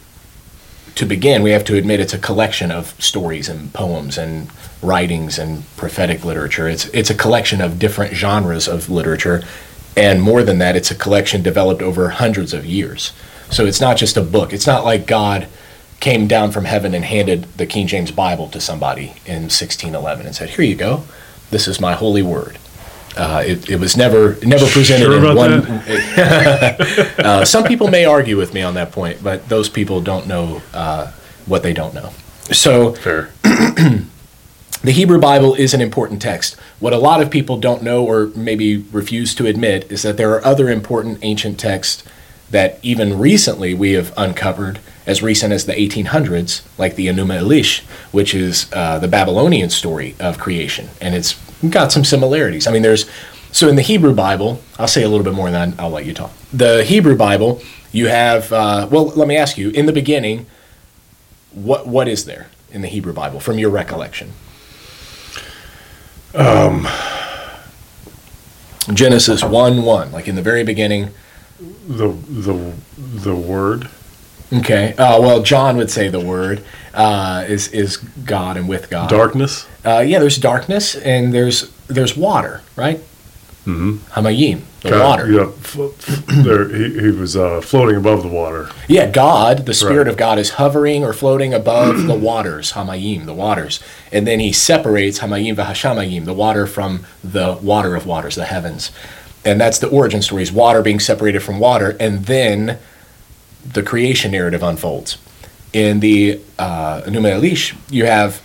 to 0.96 1.04
begin, 1.04 1.42
we 1.42 1.50
have 1.50 1.64
to 1.64 1.76
admit 1.76 2.00
it's 2.00 2.14
a 2.14 2.18
collection 2.18 2.70
of 2.70 3.00
stories 3.00 3.48
and 3.48 3.72
poems 3.72 4.16
and 4.16 4.48
writings 4.82 5.38
and 5.38 5.64
prophetic 5.76 6.24
literature. 6.24 6.68
It's 6.68 6.86
it's 6.86 7.10
a 7.10 7.14
collection 7.14 7.60
of 7.60 7.78
different 7.78 8.14
genres 8.14 8.66
of 8.66 8.88
literature, 8.88 9.42
and 9.96 10.22
more 10.22 10.42
than 10.42 10.58
that, 10.58 10.76
it's 10.76 10.90
a 10.90 10.94
collection 10.94 11.42
developed 11.42 11.82
over 11.82 12.08
hundreds 12.10 12.52
of 12.52 12.64
years. 12.64 13.12
So 13.50 13.66
it's 13.66 13.80
not 13.80 13.96
just 13.96 14.16
a 14.16 14.22
book. 14.22 14.52
It's 14.52 14.66
not 14.66 14.84
like 14.84 15.06
God 15.06 15.46
came 16.00 16.26
down 16.26 16.50
from 16.50 16.64
heaven 16.64 16.94
and 16.94 17.04
handed 17.04 17.44
the 17.56 17.66
King 17.66 17.86
James 17.86 18.10
Bible 18.10 18.48
to 18.48 18.60
somebody 18.60 19.14
in 19.24 19.48
1611 19.48 20.26
and 20.26 20.34
said, 20.34 20.50
"Here 20.50 20.64
you 20.64 20.74
go, 20.74 21.04
this 21.50 21.68
is 21.68 21.80
my 21.80 21.94
holy 21.94 22.22
word." 22.22 22.58
Uh, 23.16 23.42
it, 23.46 23.70
it 23.70 23.80
was 23.80 23.96
never 23.96 24.36
never 24.42 24.66
presented 24.66 25.06
Sure 25.06 25.30
in 25.30 25.36
one. 25.36 25.52
uh, 27.18 27.44
some 27.44 27.64
people 27.64 27.88
may 27.88 28.04
argue 28.04 28.36
with 28.36 28.52
me 28.52 28.62
on 28.62 28.74
that 28.74 28.92
point, 28.92 29.22
but 29.22 29.48
those 29.48 29.68
people 29.68 30.00
don't 30.00 30.26
know 30.26 30.62
uh, 30.74 31.10
what 31.46 31.62
they 31.62 31.72
don't 31.72 31.94
know. 31.94 32.10
So 32.52 32.92
Fair. 32.92 33.30
the 33.42 34.92
Hebrew 34.92 35.18
Bible 35.18 35.54
is 35.54 35.72
an 35.72 35.80
important 35.80 36.20
text. 36.20 36.56
What 36.78 36.92
a 36.92 36.98
lot 36.98 37.22
of 37.22 37.30
people 37.30 37.58
don't 37.58 37.82
know 37.82 38.04
or 38.04 38.26
maybe 38.36 38.78
refuse 38.92 39.34
to 39.36 39.46
admit 39.46 39.90
is 39.90 40.02
that 40.02 40.16
there 40.16 40.32
are 40.32 40.44
other 40.44 40.68
important 40.68 41.18
ancient 41.22 41.58
texts 41.58 42.04
that 42.50 42.78
even 42.82 43.18
recently 43.18 43.74
we 43.74 43.92
have 43.92 44.12
uncovered, 44.16 44.78
as 45.06 45.22
recent 45.22 45.52
as 45.52 45.66
the 45.66 45.72
1800s, 45.72 46.62
like 46.78 46.96
the 46.96 47.06
Enuma 47.06 47.40
Elish, 47.40 47.82
which 48.12 48.34
is 48.34 48.70
uh, 48.72 48.98
the 48.98 49.08
Babylonian 49.08 49.70
story 49.70 50.14
of 50.20 50.38
creation, 50.38 50.88
and 51.00 51.14
it's 51.14 51.34
got 51.70 51.92
some 51.92 52.04
similarities. 52.04 52.66
I 52.66 52.72
mean, 52.72 52.82
there's 52.82 53.08
so 53.52 53.68
in 53.68 53.76
the 53.76 53.82
Hebrew 53.82 54.14
Bible, 54.14 54.60
I'll 54.78 54.88
say 54.88 55.02
a 55.02 55.08
little 55.08 55.24
bit 55.24 55.34
more, 55.34 55.46
and 55.46 55.54
then 55.54 55.74
I'll 55.78 55.90
let 55.90 56.04
you 56.04 56.14
talk. 56.14 56.32
The 56.52 56.84
Hebrew 56.84 57.16
Bible, 57.16 57.62
you 57.92 58.08
have 58.08 58.52
uh, 58.52 58.88
well, 58.90 59.06
let 59.06 59.28
me 59.28 59.36
ask 59.36 59.58
you: 59.58 59.70
in 59.70 59.86
the 59.86 59.92
beginning, 59.92 60.46
what 61.52 61.86
what 61.86 62.08
is 62.08 62.24
there 62.24 62.48
in 62.70 62.82
the 62.82 62.88
Hebrew 62.88 63.12
Bible 63.12 63.40
from 63.40 63.58
your 63.58 63.70
recollection? 63.70 64.32
Genesis 68.94 69.42
1 69.42 69.82
1, 69.82 70.12
like 70.12 70.28
in 70.28 70.36
the 70.36 70.42
very 70.42 70.62
beginning. 70.64 71.10
The 71.88 72.08
the 72.08 72.74
the 72.96 73.34
word. 73.34 73.88
Okay. 74.52 74.94
Uh, 74.96 75.20
well, 75.20 75.42
John 75.42 75.76
would 75.76 75.90
say 75.90 76.08
the 76.08 76.20
word 76.20 76.62
uh, 76.96 77.44
is 77.46 77.68
is 77.68 77.98
God 77.98 78.56
and 78.56 78.68
with 78.68 78.90
God. 78.90 79.08
Darkness. 79.10 79.66
Uh, 79.84 80.00
yeah, 80.00 80.18
there's 80.18 80.38
darkness 80.38 80.96
and 80.96 81.32
there's 81.32 81.70
there's 81.86 82.16
water, 82.16 82.62
right? 82.74 83.00
Mm-hmm. 83.66 83.96
Hamayim, 84.12 84.60
the 84.82 84.90
God, 84.90 85.02
water. 85.20 85.28
Yeah. 85.32 86.42
There, 86.44 86.68
he, 86.68 87.00
he 87.00 87.10
was 87.10 87.36
uh, 87.36 87.60
floating 87.60 87.96
above 87.96 88.22
the 88.22 88.28
water. 88.28 88.70
Yeah, 88.86 89.10
God, 89.10 89.66
the 89.66 89.74
Spirit 89.74 89.98
Right. 90.04 90.06
of 90.06 90.16
God, 90.16 90.38
is 90.38 90.50
hovering 90.50 91.02
or 91.02 91.12
floating 91.12 91.52
above 91.52 92.06
the 92.06 92.14
waters, 92.30 92.72
Hamayim, 92.74 93.26
the 93.26 93.34
waters. 93.34 93.80
And 94.12 94.24
then 94.24 94.38
he 94.38 94.52
separates 94.52 95.18
Hamayim 95.18 95.56
v'Hashamayim, 95.56 96.26
the 96.26 96.32
water 96.32 96.68
from 96.68 97.06
the 97.24 97.58
water 97.60 97.96
of 97.96 98.06
waters, 98.06 98.36
the 98.36 98.44
heavens. 98.44 98.92
And 99.44 99.60
that's 99.60 99.80
the 99.80 99.88
origin 99.88 100.22
story, 100.22 100.44
is 100.44 100.52
water 100.52 100.80
being 100.80 101.00
separated 101.00 101.40
from 101.40 101.58
water. 101.58 101.96
And 101.98 102.26
then 102.26 102.78
the 103.64 103.82
creation 103.82 104.30
narrative 104.30 104.62
unfolds. 104.62 105.18
In 105.72 106.00
the 106.00 106.40
uh, 106.58 107.02
Enuma 107.02 107.38
Elish, 107.38 107.76
you 107.90 108.06
have 108.06 108.42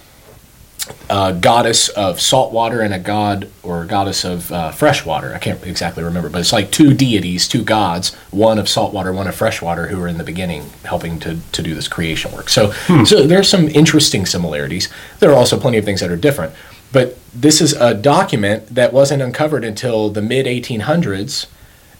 a 1.10 1.34
goddess 1.34 1.90
of 1.90 2.20
salt 2.20 2.52
water 2.52 2.82
and 2.82 2.94
a 2.94 3.00
god 3.00 3.50
or 3.64 3.84
a 3.84 3.88
goddess 3.88 4.24
of 4.24 4.52
uh, 4.52 4.72
fresh 4.72 5.06
water. 5.06 5.34
I 5.34 5.40
can't 5.40 5.64
exactly 5.66 6.04
remember, 6.04 6.30
but 6.30 6.40
it's 6.40 6.54
like 6.54 6.72
two 6.72 6.94
deities, 6.94 7.48
two 7.48 7.64
gods, 7.64 8.14
one 8.32 8.58
of 8.58 8.68
salt 8.68 8.94
water, 8.94 9.12
one 9.14 9.28
of 9.28 9.36
fresh 9.36 9.62
water, 9.62 9.88
who 9.88 10.02
are 10.02 10.08
in 10.08 10.18
the 10.18 10.24
beginning 10.24 10.70
helping 10.86 11.20
to, 11.20 11.40
to 11.52 11.62
do 11.62 11.76
this 11.76 11.88
creation 11.88 12.32
work. 12.32 12.50
So, 12.50 12.72
so 13.06 13.28
there 13.28 13.40
are 13.40 13.44
some 13.44 13.68
interesting 13.70 14.26
similarities. 14.26 14.90
There 15.20 15.32
are 15.32 15.36
also 15.36 15.60
plenty 15.60 15.78
of 15.78 15.86
things 15.86 16.00
that 16.00 16.12
are 16.12 16.18
different. 16.18 16.54
But 16.92 17.18
this 17.34 17.62
is 17.62 17.74
a 17.74 17.94
document 17.94 18.68
that 18.68 18.92
wasn't 18.92 19.22
uncovered 19.22 19.64
until 19.64 20.10
the 20.10 20.22
mid 20.22 20.46
1800s 20.46 21.48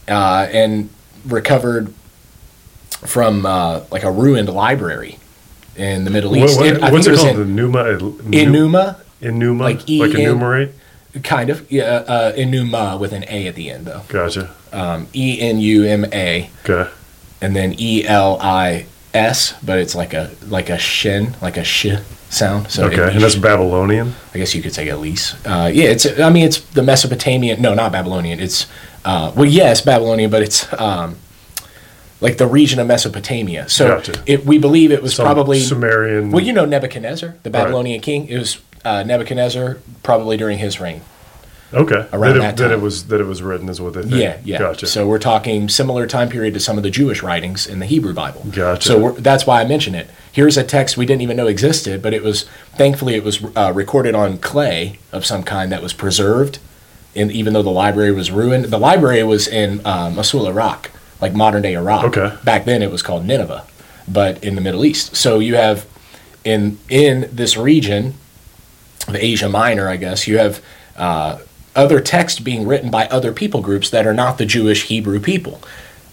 uh, 0.08 0.48
and 0.52 0.90
recovered 1.24 1.94
from 3.06 3.44
uh, 3.46 3.80
like 3.90 4.02
a 4.04 4.10
ruined 4.10 4.48
library 4.48 5.18
in 5.76 6.04
the 6.04 6.10
Middle 6.10 6.36
East. 6.36 6.58
what- 6.58 6.66
It- 6.66 6.82
I 6.82 6.90
what's 6.90 7.06
it 7.06 7.10
was 7.12 7.20
called? 7.20 7.36
The 7.36 7.42
in 7.42 7.56
Numa? 7.56 7.84
Enuma, 7.84 8.96
Enuma? 9.22 9.60
Like 9.60 9.76
Like, 9.78 9.88
E 9.90 10.02
N- 10.02 10.16
enumerate? 10.16 10.70
kind 11.22 11.50
of. 11.50 11.70
Yeah, 11.70 11.84
uh, 12.06 12.32
Enuma 12.32 12.98
with 12.98 13.12
an 13.12 13.24
A 13.28 13.46
at 13.46 13.54
the 13.54 13.70
end, 13.70 13.86
though. 13.86 14.02
Gotcha. 14.08 14.50
Um, 14.72 15.06
e 15.14 15.38
N 15.40 15.58
U 15.60 15.84
M 15.84 16.06
A, 16.12 16.48
Okay. 16.68 16.90
and 17.40 17.54
then 17.54 17.74
E 17.78 18.04
L 18.06 18.38
I 18.40 18.86
S, 19.12 19.54
but 19.62 19.78
it's 19.78 19.94
like 19.94 20.14
a 20.14 20.30
like 20.48 20.70
a 20.70 20.78
shin, 20.78 21.34
like 21.42 21.56
a 21.58 21.64
sh 21.64 21.86
sound. 22.30 22.70
So 22.70 22.84
Okay. 22.86 22.96
Elish. 22.96 23.12
And 23.14 23.20
that's 23.22 23.34
Babylonian? 23.36 24.14
I 24.34 24.38
guess 24.38 24.54
you 24.54 24.62
could 24.62 24.72
say 24.72 24.88
Elise. 24.88 25.34
Uh, 25.44 25.70
yeah, 25.72 25.90
it's. 25.90 26.06
I 26.18 26.30
mean, 26.30 26.44
it's 26.44 26.60
the 26.60 26.82
Mesopotamian. 26.82 27.60
No, 27.60 27.74
not 27.74 27.92
Babylonian. 27.92 28.40
It's. 28.40 28.66
Uh, 29.04 29.32
well, 29.34 29.44
yes, 29.44 29.80
Babylonian, 29.82 30.30
but 30.30 30.40
it's 30.42 30.66
um, 30.80 31.16
like 32.22 32.38
the 32.38 32.46
region 32.46 32.78
of 32.78 32.86
Mesopotamia. 32.86 33.68
So 33.68 33.88
Gotcha. 33.88 34.22
it, 34.26 34.46
we 34.46 34.58
believe 34.58 34.90
it 34.92 35.02
was 35.02 35.14
Some 35.14 35.26
probably. 35.26 35.60
Sumerian. 35.60 36.30
well, 36.30 36.42
you 36.42 36.52
know 36.52 36.64
Nebuchadnezzar, 36.64 37.34
the 37.42 37.50
Babylonian 37.50 38.00
king. 38.00 38.28
It 38.28 38.38
was 38.38 38.60
uh, 38.84 39.02
Nebuchadnezzar 39.02 39.78
probably 40.02 40.36
during 40.36 40.58
his 40.58 40.80
reign. 40.80 41.02
okay. 41.74 42.06
around 42.12 42.38
that, 42.38 42.56
that 42.56 42.64
it, 42.64 42.68
that 42.68 42.70
it 42.72 42.80
was 42.80 43.06
that 43.08 43.20
it 43.20 43.24
was 43.24 43.42
written 43.42 43.68
is 43.68 43.80
what 43.80 43.94
they 43.94 44.02
think. 44.02 44.14
Yeah, 44.14 44.38
yeah. 44.44 44.58
Gotcha. 44.58 44.86
So 44.86 45.06
we're 45.06 45.18
talking 45.18 45.68
similar 45.68 46.06
time 46.06 46.28
period 46.28 46.54
to 46.54 46.60
some 46.60 46.76
of 46.76 46.82
the 46.82 46.90
Jewish 46.90 47.22
writings 47.22 47.66
in 47.66 47.78
the 47.78 47.86
Hebrew 47.86 48.14
Bible. 48.14 48.44
Gotcha. 48.50 48.88
So 48.88 49.12
that's 49.12 49.46
why 49.46 49.60
I 49.60 49.64
mention 49.64 49.94
it. 49.94 50.08
Here's 50.30 50.56
a 50.56 50.64
text 50.64 50.96
we 50.96 51.06
didn't 51.06 51.22
even 51.22 51.36
know 51.36 51.46
existed, 51.46 52.02
but 52.02 52.14
it 52.14 52.22
was 52.22 52.44
thankfully 52.76 53.14
it 53.14 53.24
was 53.24 53.44
uh, 53.56 53.72
recorded 53.74 54.14
on 54.14 54.38
clay 54.38 54.98
of 55.12 55.26
some 55.26 55.42
kind 55.42 55.72
that 55.72 55.82
was 55.82 55.92
preserved. 55.92 56.58
And 57.14 57.30
even 57.30 57.52
though 57.52 57.62
the 57.62 57.70
library 57.70 58.12
was 58.12 58.30
ruined, 58.30 58.66
the 58.66 58.78
library 58.78 59.22
was 59.22 59.46
in 59.46 59.80
uh, 59.84 60.10
Mosul, 60.14 60.46
Iraq, 60.46 60.90
like 61.22 61.32
modern 61.32 61.62
day 61.62 61.74
Iraq. 61.74 62.04
Okay. 62.04 62.36
Back 62.44 62.66
then 62.66 62.82
it 62.82 62.90
was 62.90 63.02
called 63.02 63.24
Nineveh, 63.24 63.64
but 64.06 64.44
in 64.44 64.54
the 64.54 64.60
Middle 64.60 64.84
East. 64.84 65.16
So 65.16 65.38
you 65.38 65.54
have 65.54 65.86
in 66.44 66.78
in 66.90 67.30
this 67.32 67.56
region 67.56 68.14
the 69.08 69.24
Asia 69.24 69.48
Minor, 69.48 69.88
I 69.88 69.96
guess, 69.96 70.26
you 70.26 70.38
have 70.38 70.62
uh, 70.96 71.38
other 71.74 72.00
text 72.00 72.44
being 72.44 72.66
written 72.66 72.90
by 72.90 73.06
other 73.06 73.32
people 73.32 73.60
groups 73.60 73.90
that 73.90 74.06
are 74.06 74.14
not 74.14 74.38
the 74.38 74.46
Jewish 74.46 74.84
Hebrew 74.84 75.18
people. 75.20 75.60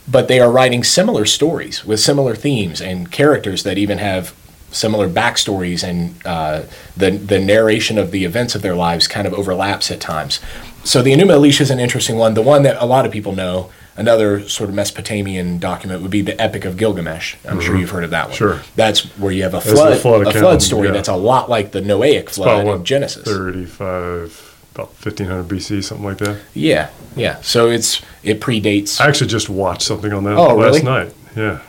But 0.07 0.27
they 0.27 0.39
are 0.39 0.51
writing 0.51 0.83
similar 0.83 1.25
stories 1.25 1.85
with 1.85 1.99
similar 1.99 2.35
themes 2.35 2.81
and 2.81 3.11
characters 3.11 3.61
that 3.63 3.77
even 3.77 3.99
have 3.99 4.33
similar 4.71 5.07
backstories, 5.07 5.83
and 5.83 6.15
uh, 6.25 6.63
the, 6.97 7.11
the 7.11 7.39
narration 7.39 7.97
of 7.97 8.11
the 8.11 8.25
events 8.25 8.55
of 8.55 8.61
their 8.61 8.75
lives 8.75 9.07
kind 9.07 9.27
of 9.27 9.33
overlaps 9.33 9.91
at 9.91 9.99
times. 9.99 10.39
So 10.83 11.01
the 11.01 11.11
Enuma 11.11 11.37
Elish 11.37 11.61
is 11.61 11.69
an 11.69 11.79
interesting 11.79 12.17
one. 12.17 12.33
The 12.33 12.41
one 12.41 12.63
that 12.63 12.81
a 12.81 12.85
lot 12.85 13.05
of 13.05 13.11
people 13.11 13.35
know, 13.35 13.69
another 13.99 14.47
sort 14.47 14.69
of 14.69 14.75
Mesopotamian 14.75 15.59
document, 15.59 16.01
would 16.01 16.09
be 16.09 16.21
the 16.21 16.39
Epic 16.41 16.65
of 16.65 16.77
Gilgamesh. 16.77 17.35
I'm 17.45 17.59
sure 17.59 17.71
mm-hmm. 17.71 17.81
you've 17.81 17.89
heard 17.89 18.05
of 18.05 18.11
that 18.11 18.29
one. 18.29 18.35
Sure. 18.35 18.61
That's 18.75 19.01
where 19.17 19.31
you 19.31 19.43
have 19.43 19.53
a 19.53 19.61
flood, 19.61 19.99
flood 19.99 20.25
a 20.25 20.31
flood 20.31 20.61
story 20.61 20.87
yeah. 20.87 20.93
that's 20.93 21.09
a 21.09 21.15
lot 21.15 21.49
like 21.49 21.71
the 21.71 21.81
Noahic 21.81 22.29
flood 22.29 22.65
in 22.65 22.85
Genesis. 22.85 23.25
35, 23.25 24.67
about 24.73 24.87
1500 24.87 25.43
BC, 25.47 25.83
something 25.83 26.05
like 26.05 26.17
that. 26.19 26.41
Yeah, 26.53 26.89
yeah. 27.15 27.41
So 27.41 27.69
it's 27.69 28.01
it 28.23 28.39
predates. 28.39 29.01
I 29.01 29.07
actually 29.07 29.27
just 29.27 29.49
watched 29.49 29.83
something 29.83 30.13
on 30.13 30.23
that 30.23 30.37
Oh, 30.37 30.55
last 30.55 30.75
really? 30.75 30.83
night. 30.83 31.13
Yeah. 31.35 31.61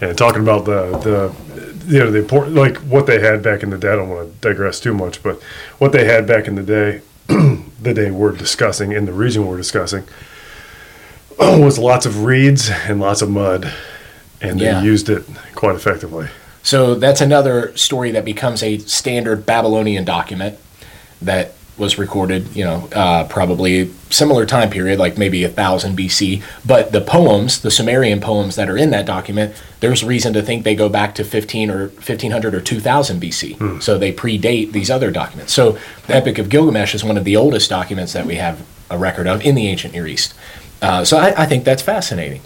And 0.00 0.16
talking 0.16 0.40
about 0.40 0.64
the, 0.64 0.98
the 0.98 1.34
you 1.86 1.98
know, 1.98 2.10
the 2.10 2.20
important, 2.20 2.56
like 2.56 2.78
what 2.78 3.06
they 3.06 3.20
had 3.20 3.42
back 3.42 3.62
in 3.62 3.70
the 3.70 3.76
day. 3.76 3.92
I 3.92 3.96
don't 3.96 4.08
want 4.08 4.32
to 4.32 4.48
digress 4.48 4.80
too 4.80 4.94
much, 4.94 5.22
but 5.22 5.42
what 5.78 5.92
they 5.92 6.06
had 6.06 6.26
back 6.26 6.48
in 6.48 6.54
the 6.54 6.62
day, 6.62 7.02
the 7.26 7.92
day 7.92 8.10
we're 8.10 8.32
discussing, 8.32 8.92
in 8.92 9.04
the 9.04 9.12
region 9.12 9.46
we're 9.46 9.58
discussing, 9.58 10.04
was 11.60 11.78
lots 11.78 12.06
of 12.06 12.24
reeds 12.24 12.70
and 12.70 13.00
lots 13.00 13.22
of 13.22 13.30
mud. 13.30 13.72
And 14.40 14.60
Yeah. 14.60 14.80
they 14.80 14.86
used 14.86 15.08
it 15.08 15.24
quite 15.54 15.74
effectively. 15.74 16.28
So 16.62 16.94
that's 16.94 17.20
another 17.20 17.74
story 17.76 18.10
that 18.12 18.24
becomes 18.24 18.62
a 18.62 18.78
standard 18.78 19.46
Babylonian 19.46 20.04
document 20.04 20.58
that 21.22 21.54
was 21.78 21.96
recorded, 21.98 22.54
you 22.54 22.62
know, 22.62 22.88
uh, 22.94 23.24
probably 23.24 23.90
similar 24.10 24.44
time 24.44 24.68
period, 24.68 24.98
like 24.98 25.16
maybe 25.16 25.44
a 25.44 25.48
thousand 25.48 25.96
BC. 25.96 26.42
But 26.66 26.92
the 26.92 27.00
poems, 27.00 27.60
the 27.62 27.70
Sumerian 27.70 28.20
poems 28.20 28.56
that 28.56 28.68
are 28.68 28.76
in 28.76 28.90
that 28.90 29.06
document, 29.06 29.54
there's 29.80 30.04
reason 30.04 30.34
to 30.34 30.42
think 30.42 30.64
they 30.64 30.74
go 30.74 30.90
back 30.90 31.14
to 31.14 31.24
15 31.24 31.70
or 31.70 31.88
1500 31.88 32.54
or 32.54 32.60
2000 32.60 33.18
BC. 33.22 33.82
So 33.82 33.96
they 33.96 34.12
predate 34.12 34.72
these 34.72 34.90
other 34.90 35.10
documents. 35.10 35.54
So 35.54 35.78
the 36.06 36.14
Epic 36.14 36.36
of 36.38 36.50
Gilgamesh 36.50 36.94
is 36.94 37.02
one 37.02 37.16
of 37.16 37.24
the 37.24 37.36
oldest 37.36 37.70
documents 37.70 38.12
that 38.12 38.26
we 38.26 38.34
have 38.34 38.60
a 38.90 38.98
record 38.98 39.26
of 39.26 39.40
in 39.42 39.54
the 39.54 39.66
ancient 39.68 39.94
Near 39.94 40.06
East. 40.06 40.34
Uh, 40.82 41.04
so 41.04 41.18
I, 41.18 41.42
I 41.42 41.46
think 41.46 41.64
that's 41.64 41.82
fascinating 41.82 42.40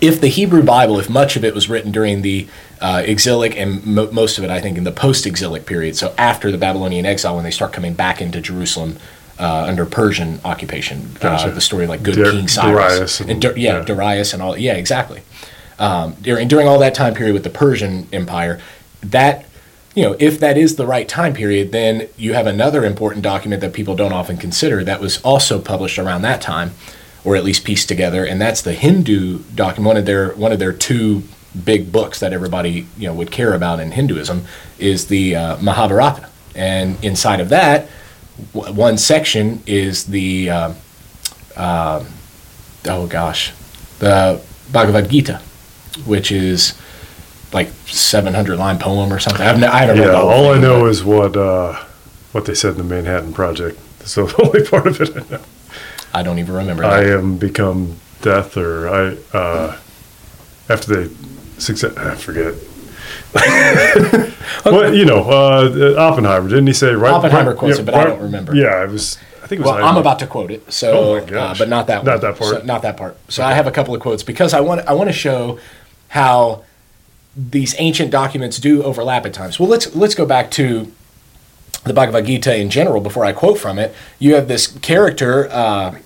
if 0.00 0.20
the 0.20 0.28
Hebrew 0.28 0.62
Bible, 0.62 0.98
if 0.98 1.10
much 1.10 1.36
of 1.36 1.44
it 1.44 1.54
was 1.54 1.68
written 1.68 1.92
during 1.92 2.22
the 2.22 2.48
uh, 2.80 3.02
exilic 3.04 3.56
and 3.58 3.84
mo- 3.84 4.10
most 4.10 4.38
of 4.38 4.44
it, 4.44 4.50
I 4.50 4.60
think, 4.60 4.78
in 4.78 4.84
the 4.84 4.92
post-exilic 4.92 5.66
period, 5.66 5.96
so 5.96 6.14
after 6.16 6.50
the 6.50 6.56
Babylonian 6.58 7.04
exile, 7.04 7.34
when 7.34 7.44
they 7.44 7.50
start 7.50 7.72
coming 7.72 7.92
back 7.94 8.22
into 8.22 8.40
Jerusalem 8.40 8.96
uh, 9.38 9.64
under 9.66 9.84
Persian 9.84 10.40
occupation, 10.44 11.10
Gotcha. 11.20 11.48
uh, 11.48 11.50
the 11.54 11.60
story 11.60 11.86
like 11.86 12.02
Good 12.02 12.14
King 12.14 12.48
Cyrus, 12.48 13.18
Darius 13.18 13.20
and- 13.20 13.30
and, 13.30 13.44
yeah, 13.44 13.78
yeah. 13.78 13.84
Darius 13.84 14.32
and 14.32 14.42
all, 14.42 14.56
yeah, 14.56 14.74
exactly. 14.74 15.20
Um, 15.78 16.14
during 16.22 16.48
during 16.48 16.68
all 16.68 16.78
that 16.78 16.94
time 16.94 17.14
period 17.14 17.34
with 17.34 17.44
the 17.44 17.50
Persian 17.50 18.06
Empire, 18.12 18.60
that 19.02 19.46
you 19.94 20.04
know, 20.04 20.16
if 20.18 20.40
that 20.40 20.56
is 20.56 20.76
the 20.76 20.86
right 20.86 21.08
time 21.08 21.34
period, 21.34 21.70
then 21.72 22.08
you 22.16 22.32
have 22.34 22.46
another 22.46 22.84
important 22.84 23.22
document 23.22 23.60
that 23.60 23.72
people 23.74 23.94
don't 23.94 24.12
often 24.12 24.36
consider 24.38 24.82
that 24.84 25.00
was 25.00 25.20
also 25.22 25.60
published 25.60 25.98
around 25.98 26.22
that 26.22 26.40
time, 26.40 26.72
or 27.24 27.36
at 27.36 27.44
least 27.44 27.64
pieced 27.64 27.88
together, 27.88 28.24
and 28.24 28.40
that's 28.40 28.62
the 28.62 28.72
Hindu 28.72 29.40
document. 29.54 29.86
One 29.86 29.96
of 29.96 30.06
their 30.06 30.32
one 30.34 30.52
of 30.52 30.58
their 30.58 30.72
two 30.72 31.22
big 31.64 31.92
books 31.92 32.20
that 32.20 32.32
everybody 32.32 32.86
you 32.96 33.06
know 33.06 33.14
would 33.14 33.30
care 33.30 33.54
about 33.54 33.80
in 33.80 33.92
Hinduism 33.92 34.44
is 34.78 35.06
the 35.06 35.36
uh, 35.36 35.56
Mahabharata, 35.58 36.28
and 36.54 37.02
inside 37.04 37.40
of 37.40 37.48
that, 37.50 37.88
w- 38.54 38.74
one 38.74 38.98
section 38.98 39.62
is 39.66 40.06
the 40.06 40.50
uh, 40.50 40.74
uh, 41.56 42.04
oh 42.86 43.06
gosh, 43.06 43.52
the 43.98 44.40
Bhagavad 44.72 45.10
Gita, 45.10 45.40
which 46.06 46.32
is 46.32 46.74
like 47.52 47.68
700 47.86 48.56
line 48.58 48.78
poem 48.78 49.12
or 49.12 49.18
something. 49.18 49.46
I've 49.46 49.62
I 49.62 49.82
haven't 49.82 49.98
Yeah, 49.98 50.14
all 50.14 50.52
I 50.52 50.58
know 50.58 50.86
is 50.86 51.04
what 51.04 51.36
uh, 51.36 51.84
what 52.32 52.46
they 52.46 52.54
said 52.54 52.72
in 52.72 52.78
the 52.78 52.84
Manhattan 52.84 53.32
Project. 53.32 53.78
So 54.06 54.26
the 54.26 54.42
only 54.46 54.66
part 54.66 54.86
of 54.86 55.00
it 55.00 55.16
I 55.16 55.20
know. 55.30 55.42
I 56.14 56.22
don't 56.22 56.38
even 56.38 56.54
remember. 56.54 56.84
I 56.84 57.04
that. 57.04 57.18
am 57.18 57.38
become 57.38 57.96
death, 58.20 58.56
or 58.56 58.88
I 58.88 59.16
uh, 59.36 59.78
after 60.68 60.94
they 61.04 61.14
success. 61.58 61.96
I 61.96 62.14
forget. 62.14 62.54
well, 64.64 64.94
you 64.94 65.04
know, 65.04 65.22
uh, 65.24 65.94
Oppenheimer 65.98 66.48
didn't 66.48 66.66
he 66.66 66.72
say 66.72 66.92
right? 66.92 67.12
Oppenheimer 67.12 67.50
right- 67.50 67.58
quotes 67.58 67.76
yeah, 67.76 67.82
it, 67.82 67.86
but 67.86 67.94
I 67.94 68.04
don't 68.04 68.20
remember. 68.20 68.54
Yeah, 68.54 68.84
it 68.84 68.90
was. 68.90 69.18
I 69.42 69.46
think 69.46 69.60
it 69.60 69.64
was. 69.64 69.74
Well, 69.74 69.84
I'm 69.84 69.96
about 69.96 70.18
to 70.20 70.26
quote 70.26 70.50
it, 70.50 70.70
so 70.72 70.92
Oh 70.92 71.16
uh, 71.16 71.54
but 71.58 71.68
not 71.68 71.86
that 71.88 72.04
Not 72.04 72.12
one. 72.12 72.20
that 72.20 72.38
part. 72.38 72.50
So- 72.60 72.62
not 72.64 72.82
that 72.82 72.96
part. 72.96 73.16
So 73.28 73.42
I 73.42 73.54
have 73.54 73.66
a 73.66 73.70
couple 73.72 73.94
of 73.94 74.00
quotes 74.00 74.22
because 74.22 74.54
I 74.54 74.60
want 74.60 74.86
I 74.86 74.92
want 74.92 75.08
to 75.08 75.14
show 75.14 75.58
how 76.08 76.64
these 77.34 77.74
ancient 77.78 78.10
documents 78.10 78.58
do 78.58 78.82
overlap 78.82 79.24
at 79.24 79.32
times. 79.32 79.58
Well, 79.58 79.68
let's 79.68 79.94
let's 79.96 80.14
go 80.14 80.26
back 80.26 80.50
to 80.52 80.92
the 81.84 81.92
Bhagavad 81.92 82.26
Gita 82.26 82.56
in 82.56 82.70
general 82.70 83.00
before 83.00 83.24
I 83.24 83.32
quote 83.32 83.58
from 83.58 83.78
it. 83.78 83.94
You 84.18 84.34
have 84.34 84.48
this 84.48 84.66
character, 84.66 85.48
uh, 85.50 85.98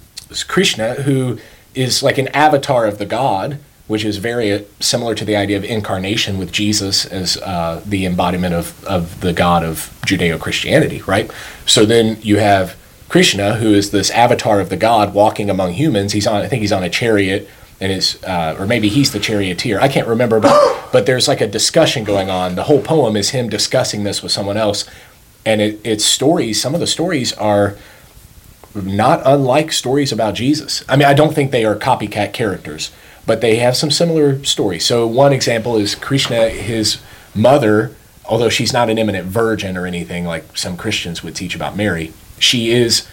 Krishna, 0.49 0.95
who 0.95 1.39
is 1.75 2.03
like 2.03 2.19
an 2.19 2.29
avatar 2.29 2.87
of 2.87 2.99
the 2.99 3.07
god, 3.07 3.59
which 3.87 4.05
is 4.05 4.17
very 4.17 4.53
uh, 4.53 4.61
similar 4.81 5.15
to 5.15 5.25
the 5.25 5.37
idea 5.37 5.57
of 5.57 5.65
incarnation 5.65 6.39
with 6.39 6.51
Jesus 6.51 7.05
as 7.05 7.37
uh, 7.39 7.83
the 7.85 8.07
embodiment 8.07 8.55
of, 8.55 8.85
of 8.85 9.21
the 9.21 9.33
god 9.33 9.63
of 9.63 9.97
Judeo 10.07 10.41
Christianity, 10.41 11.03
right? 11.03 11.31
So 11.67 11.85
then 11.85 12.19
you 12.23 12.39
have 12.39 12.77
Krishna, 13.09 13.55
who 13.57 13.73
is 13.73 13.91
this 13.91 14.11
avatar 14.11 14.61
of 14.61 14.69
the 14.71 14.77
god 14.77 15.15
walking 15.15 15.51
among 15.51 15.75
humans. 15.75 16.13
He's 16.13 16.27
on, 16.27 16.43
I 16.43 16.49
think 16.49 16.63
he's 16.63 16.73
on 16.73 16.83
a 16.83 16.91
chariot. 16.91 17.49
And 17.79 17.93
is, 17.93 18.25
uh, 18.25 18.57
or 18.59 18.67
maybe 18.67 18.89
he's 18.89 19.13
the 19.13 19.21
charioteer. 19.21 19.79
I 19.79 19.89
can't 19.89 20.09
remember, 20.09 20.41
but 20.41 20.91
but 20.93 21.05
there's 21.05 21.29
like 21.29 21.43
a 21.43 21.47
discussion 21.47 22.05
going 22.05 22.31
on. 22.31 22.55
The 22.55 22.63
whole 22.63 22.81
poem 22.81 23.19
is 23.19 23.29
him 23.29 23.51
discussing 23.51 24.03
this 24.03 24.23
with 24.23 24.33
someone 24.33 24.57
else, 24.57 24.89
and 25.47 25.63
it, 25.63 25.81
it's 25.85 26.05
stories. 26.05 26.61
Some 26.61 26.75
of 26.75 26.81
the 26.81 26.87
stories 26.87 27.33
are 27.35 27.77
not 28.75 29.23
unlike 29.25 29.73
stories 29.73 30.13
about 30.13 30.35
Jesus. 30.35 30.85
I 30.89 30.97
mean, 30.97 31.09
I 31.09 31.15
don't 31.15 31.35
think 31.35 31.51
they 31.51 31.65
are 31.65 31.77
copycat 31.77 32.35
characters, 32.35 32.91
but 33.25 33.41
they 33.41 33.57
have 33.57 33.77
some 33.77 33.91
similar 33.91 34.45
stories. 34.45 34.85
So 34.85 35.07
one 35.07 35.33
example 35.33 35.77
is 35.77 35.95
Krishna, 35.95 36.51
his 36.51 36.99
mother, 37.35 37.95
although 38.27 38.51
she's 38.51 38.73
not 38.73 38.91
an 38.91 38.99
eminent 38.99 39.27
virgin 39.27 39.77
or 39.77 39.87
anything 39.87 40.27
like 40.27 40.57
some 40.57 40.77
Christians 40.77 41.23
would 41.23 41.37
teach 41.37 41.55
about 41.55 41.77
Mary, 41.77 42.13
she 42.39 42.71
is 42.71 43.09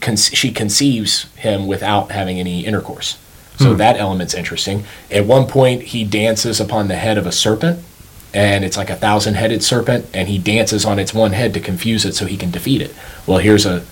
con- 0.00 0.16
she 0.16 0.50
conceives 0.50 1.32
him 1.36 1.66
without 1.66 2.10
having 2.10 2.40
any 2.40 2.64
intercourse. 2.64 3.18
So 3.58 3.72
hmm. 3.72 3.76
that 3.76 3.96
element's 3.96 4.34
interesting. 4.34 4.84
At 5.10 5.26
one 5.26 5.46
point, 5.46 5.82
he 5.82 6.02
dances 6.02 6.60
upon 6.60 6.88
the 6.88 6.96
head 6.96 7.18
of 7.18 7.26
a 7.26 7.32
serpent, 7.32 7.84
and 8.34 8.64
it's 8.64 8.76
like 8.76 8.90
a 8.90 8.96
thousand 8.96 9.34
headed 9.34 9.62
serpent, 9.62 10.06
and 10.12 10.28
he 10.28 10.36
dances 10.38 10.84
on 10.84 10.98
its 10.98 11.14
one 11.14 11.32
head 11.32 11.54
to 11.54 11.60
confuse 11.60 12.04
it 12.04 12.14
so 12.14 12.26
he 12.26 12.36
can 12.36 12.50
defeat 12.50 12.82
it. 12.82 12.94
Well, 13.26 13.38
here's 13.38 13.64
a 13.64 13.84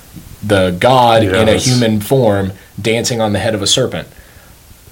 the 0.42 0.76
god 0.78 1.22
in 1.22 1.48
a 1.48 1.56
human 1.56 2.00
form 2.00 2.52
dancing 2.80 3.20
on 3.20 3.32
the 3.32 3.38
head 3.38 3.54
of 3.54 3.62
a 3.62 3.66
serpent. 3.66 4.08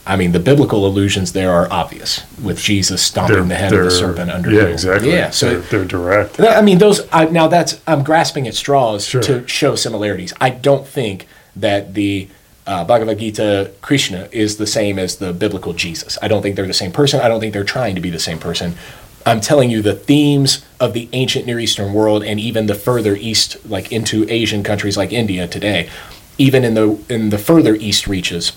I 0.06 0.16
mean, 0.16 0.32
the 0.32 0.40
biblical 0.40 0.86
allusions 0.86 1.32
there 1.32 1.52
are 1.52 1.70
obvious 1.70 2.22
with 2.42 2.58
Jesus 2.58 3.02
stomping 3.02 3.48
the 3.48 3.54
head 3.56 3.72
of 3.72 3.84
the 3.84 3.90
serpent 3.90 4.30
under. 4.30 4.50
Yeah, 4.50 4.62
exactly. 4.62 5.10
Yeah, 5.10 5.30
so 5.30 5.50
they're, 5.50 5.60
they're 5.60 5.84
direct. 5.84 6.40
I 6.40 6.62
mean, 6.62 6.78
those. 6.78 7.06
I, 7.12 7.26
now 7.26 7.48
that's 7.48 7.80
I'm 7.86 8.02
grasping 8.02 8.46
at 8.48 8.54
straws 8.54 9.04
Sure. 9.04 9.22
to 9.22 9.46
show 9.46 9.74
similarities. 9.74 10.32
I 10.40 10.50
don't 10.50 10.86
think 10.86 11.26
that 11.56 11.94
the 11.94 12.28
uh, 12.66 12.84
Bhagavad 12.84 13.18
Gita 13.18 13.72
Krishna 13.82 14.28
is 14.30 14.56
the 14.56 14.66
same 14.66 14.98
as 14.98 15.16
the 15.16 15.32
biblical 15.32 15.72
Jesus. 15.72 16.16
I 16.22 16.28
don't 16.28 16.40
think 16.40 16.56
they're 16.56 16.66
the 16.66 16.72
same 16.72 16.92
person. 16.92 17.20
I 17.20 17.28
don't 17.28 17.40
think 17.40 17.52
they're 17.52 17.64
trying 17.64 17.94
to 17.96 18.00
be 18.00 18.10
the 18.10 18.20
same 18.20 18.38
person. 18.38 18.74
I'm 19.26 19.40
telling 19.40 19.70
you, 19.70 19.82
the 19.82 19.94
themes 19.94 20.64
of 20.78 20.92
the 20.94 21.08
ancient 21.12 21.46
Near 21.46 21.60
Eastern 21.60 21.92
world 21.92 22.24
and 22.24 22.40
even 22.40 22.66
the 22.66 22.74
further 22.74 23.14
east, 23.14 23.58
like 23.68 23.92
into 23.92 24.26
Asian 24.28 24.62
countries 24.62 24.96
like 24.96 25.12
India 25.12 25.46
today, 25.46 25.90
even 26.38 26.64
in 26.64 26.74
the 26.74 26.98
in 27.08 27.28
the 27.28 27.38
further 27.38 27.74
east 27.74 28.06
reaches, 28.06 28.52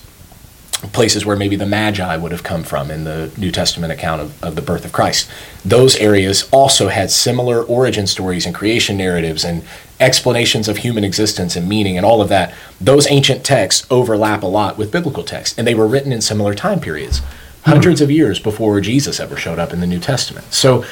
places 0.92 1.26
where 1.26 1.36
maybe 1.36 1.56
the 1.56 1.66
Magi 1.66 2.16
would 2.16 2.32
have 2.32 2.42
come 2.42 2.62
from 2.62 2.90
in 2.90 3.04
the 3.04 3.30
New 3.36 3.50
Testament 3.50 3.92
account 3.92 4.22
of, 4.22 4.44
of 4.44 4.56
the 4.56 4.62
birth 4.62 4.84
of 4.84 4.92
Christ. 4.92 5.30
Those 5.64 5.96
areas 5.96 6.48
also 6.50 6.88
had 6.88 7.10
similar 7.10 7.62
origin 7.62 8.06
stories 8.06 8.46
and 8.46 8.54
creation 8.54 8.96
narratives 8.96 9.44
and 9.44 9.62
explanations 10.00 10.68
of 10.68 10.78
human 10.78 11.04
existence 11.04 11.56
and 11.56 11.68
meaning 11.68 11.96
and 11.96 12.04
all 12.06 12.20
of 12.20 12.28
that. 12.28 12.54
Those 12.80 13.06
ancient 13.10 13.44
texts 13.44 13.86
overlap 13.90 14.42
a 14.42 14.46
lot 14.46 14.76
with 14.76 14.92
biblical 14.92 15.24
texts, 15.24 15.58
and 15.58 15.66
they 15.66 15.74
were 15.74 15.86
written 15.86 16.12
in 16.12 16.20
similar 16.20 16.54
time 16.54 16.80
periods, 16.80 17.22
Hmm. 17.64 17.70
hundreds 17.70 18.00
of 18.00 18.10
years 18.10 18.38
before 18.38 18.80
Jesus 18.80 19.18
ever 19.20 19.36
showed 19.36 19.58
up 19.58 19.72
in 19.72 19.80
the 19.80 19.86
New 19.86 19.98
Testament. 20.00 20.52
So, 20.52 20.84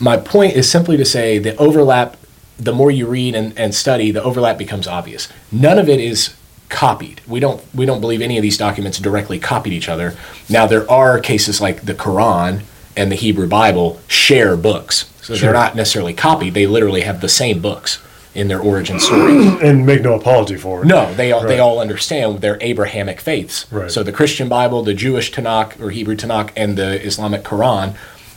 my 0.00 0.16
point 0.16 0.54
is 0.54 0.70
simply 0.70 0.96
to 0.96 1.04
say 1.04 1.38
the 1.38 1.56
overlap, 1.56 2.16
the 2.58 2.72
more 2.72 2.90
you 2.90 3.06
read 3.06 3.34
and, 3.34 3.58
and 3.58 3.74
study, 3.74 4.10
the 4.10 4.22
overlap 4.22 4.56
becomes 4.58 4.86
obvious. 4.86 5.28
None 5.52 5.78
of 5.78 5.88
it 5.88 6.00
is 6.00 6.34
copied. 6.68 7.20
We 7.26 7.38
don't 7.38 7.62
we 7.74 7.86
don't 7.86 8.00
believe 8.00 8.20
any 8.20 8.36
of 8.38 8.42
these 8.42 8.56
documents 8.58 8.98
directly 8.98 9.38
copied 9.38 9.72
each 9.72 9.88
other. 9.88 10.14
Now 10.48 10.66
there 10.66 10.90
are 10.90 11.20
cases 11.20 11.60
like 11.60 11.82
the 11.82 11.94
Quran 11.94 12.62
and 12.96 13.12
the 13.12 13.16
Hebrew 13.16 13.46
Bible 13.46 14.00
share 14.08 14.56
books. 14.56 15.10
So 15.20 15.34
Sure. 15.34 15.36
they're 15.46 15.52
not 15.52 15.76
necessarily 15.76 16.14
copied. 16.14 16.54
They 16.54 16.66
literally 16.66 17.02
have 17.02 17.20
the 17.20 17.28
same 17.28 17.60
books 17.60 17.98
in 18.36 18.48
their 18.48 18.60
origin 18.60 19.00
story. 19.00 19.48
and 19.62 19.86
make 19.86 20.02
no 20.02 20.14
apology 20.14 20.56
for 20.56 20.82
it. 20.82 20.86
No, 20.86 21.12
they 21.14 21.32
all, 21.32 21.42
they 21.46 21.58
all 21.58 21.80
understand 21.80 22.40
their 22.40 22.58
Abrahamic 22.60 23.20
faiths. 23.20 23.70
Right. 23.72 23.90
So 23.90 24.02
the 24.02 24.12
Christian 24.12 24.48
Bible, 24.48 24.82
the 24.82 24.94
Jewish 24.94 25.32
Tanakh 25.32 25.80
or 25.80 25.90
Hebrew 25.90 26.16
Tanakh, 26.16 26.52
and 26.56 26.76
the 26.76 27.04
Islamic 27.04 27.42
Quran, 27.42 27.96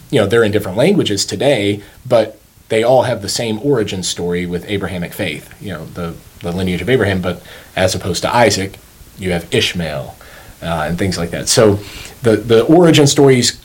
you 0.10 0.20
know, 0.20 0.26
they're 0.26 0.44
in 0.44 0.52
different 0.52 0.78
languages 0.78 1.26
today, 1.26 1.84
but 2.08 2.40
they 2.70 2.84
all 2.84 3.04
have 3.04 3.22
the 3.22 3.30
same 3.30 3.60
origin 3.60 4.02
story 4.02 4.46
with 4.46 4.66
Abrahamic 4.70 5.14
faith. 5.14 5.54
You 5.62 5.74
know, 5.74 5.86
the 5.86 6.16
the 6.42 6.52
lineage 6.52 6.82
of 6.82 6.90
Abraham, 6.90 7.22
but 7.22 7.44
as 7.76 7.94
opposed 7.94 8.22
to 8.22 8.34
Isaac, 8.34 8.78
you 9.18 9.32
have 9.32 9.54
Ishmael 9.54 10.16
uh, 10.62 10.86
and 10.88 10.98
things 10.98 11.18
like 11.18 11.32
that. 11.32 11.50
So 11.50 11.80
the 12.22 12.38
the 12.38 12.64
origin 12.66 13.08
stories 13.08 13.64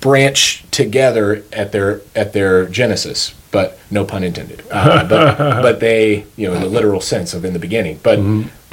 branch 0.00 0.64
together 0.70 1.42
at 1.52 1.72
their 1.72 2.02
at 2.14 2.32
their 2.32 2.66
genesis, 2.66 3.34
but 3.54 3.78
no 3.88 4.04
pun 4.04 4.24
intended. 4.24 4.64
Uh, 4.68 5.08
but 5.08 5.38
but 5.62 5.80
they, 5.80 6.26
you 6.36 6.48
know, 6.48 6.54
in 6.54 6.60
the 6.60 6.68
literal 6.68 7.00
sense 7.00 7.32
of 7.32 7.44
in 7.44 7.52
the 7.52 7.58
beginning, 7.60 8.00
but 8.02 8.18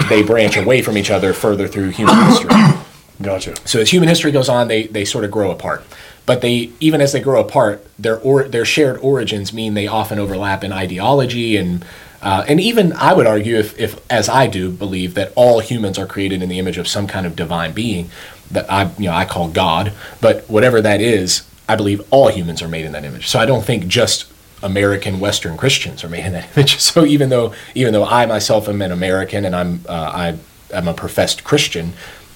they 0.09 0.23
branch 0.23 0.57
away 0.57 0.81
from 0.81 0.97
each 0.97 1.11
other 1.11 1.33
further 1.33 1.67
through 1.67 1.89
human 1.89 2.15
history. 2.25 2.49
Gotcha. 3.21 3.55
So 3.67 3.79
as 3.79 3.91
human 3.91 4.09
history 4.09 4.31
goes 4.31 4.49
on, 4.49 4.67
they 4.67 4.87
they 4.87 5.05
sort 5.05 5.23
of 5.23 5.29
grow 5.29 5.51
apart. 5.51 5.85
But 6.25 6.41
they 6.41 6.71
even 6.79 6.99
as 6.99 7.11
they 7.11 7.19
grow 7.19 7.39
apart, 7.39 7.85
their 7.99 8.19
or, 8.19 8.43
their 8.43 8.65
shared 8.65 8.97
origins 8.97 9.53
mean 9.53 9.75
they 9.75 9.85
often 9.85 10.17
overlap 10.17 10.63
in 10.63 10.73
ideology 10.73 11.57
and 11.57 11.85
uh, 12.23 12.43
and 12.47 12.59
even 12.59 12.93
I 12.93 13.13
would 13.13 13.27
argue 13.27 13.57
if 13.57 13.79
if 13.79 14.01
as 14.11 14.29
I 14.29 14.47
do 14.47 14.71
believe 14.71 15.13
that 15.13 15.31
all 15.35 15.59
humans 15.59 15.99
are 15.99 16.07
created 16.07 16.41
in 16.41 16.49
the 16.49 16.57
image 16.57 16.79
of 16.79 16.87
some 16.87 17.05
kind 17.05 17.27
of 17.27 17.35
divine 17.35 17.73
being 17.73 18.09
that 18.49 18.71
I 18.71 18.91
you 18.97 19.05
know 19.05 19.13
I 19.13 19.25
call 19.25 19.49
God, 19.49 19.93
but 20.21 20.49
whatever 20.49 20.81
that 20.81 21.01
is, 21.01 21.43
I 21.69 21.75
believe 21.75 22.01
all 22.09 22.29
humans 22.29 22.63
are 22.63 22.67
made 22.67 22.85
in 22.85 22.93
that 22.93 23.05
image. 23.05 23.27
So 23.27 23.39
I 23.39 23.45
don't 23.45 23.63
think 23.63 23.85
just 23.87 24.30
American 24.63 25.19
Western 25.19 25.57
Christians 25.57 26.03
are 26.03 26.09
made 26.09 26.25
in 26.25 26.33
that 26.33 26.49
image. 26.57 26.79
So 26.79 27.05
even 27.05 27.29
though 27.29 27.53
even 27.75 27.93
though 27.93 28.05
I 28.05 28.25
myself 28.25 28.67
am 28.67 28.81
an 28.81 28.91
American 28.91 29.45
and 29.45 29.55
I'm 29.55 29.85
uh, 29.87 29.93
I 29.93 30.37
am 30.73 30.87
a 30.87 30.93
professed 30.93 31.43
Christian, 31.43 31.93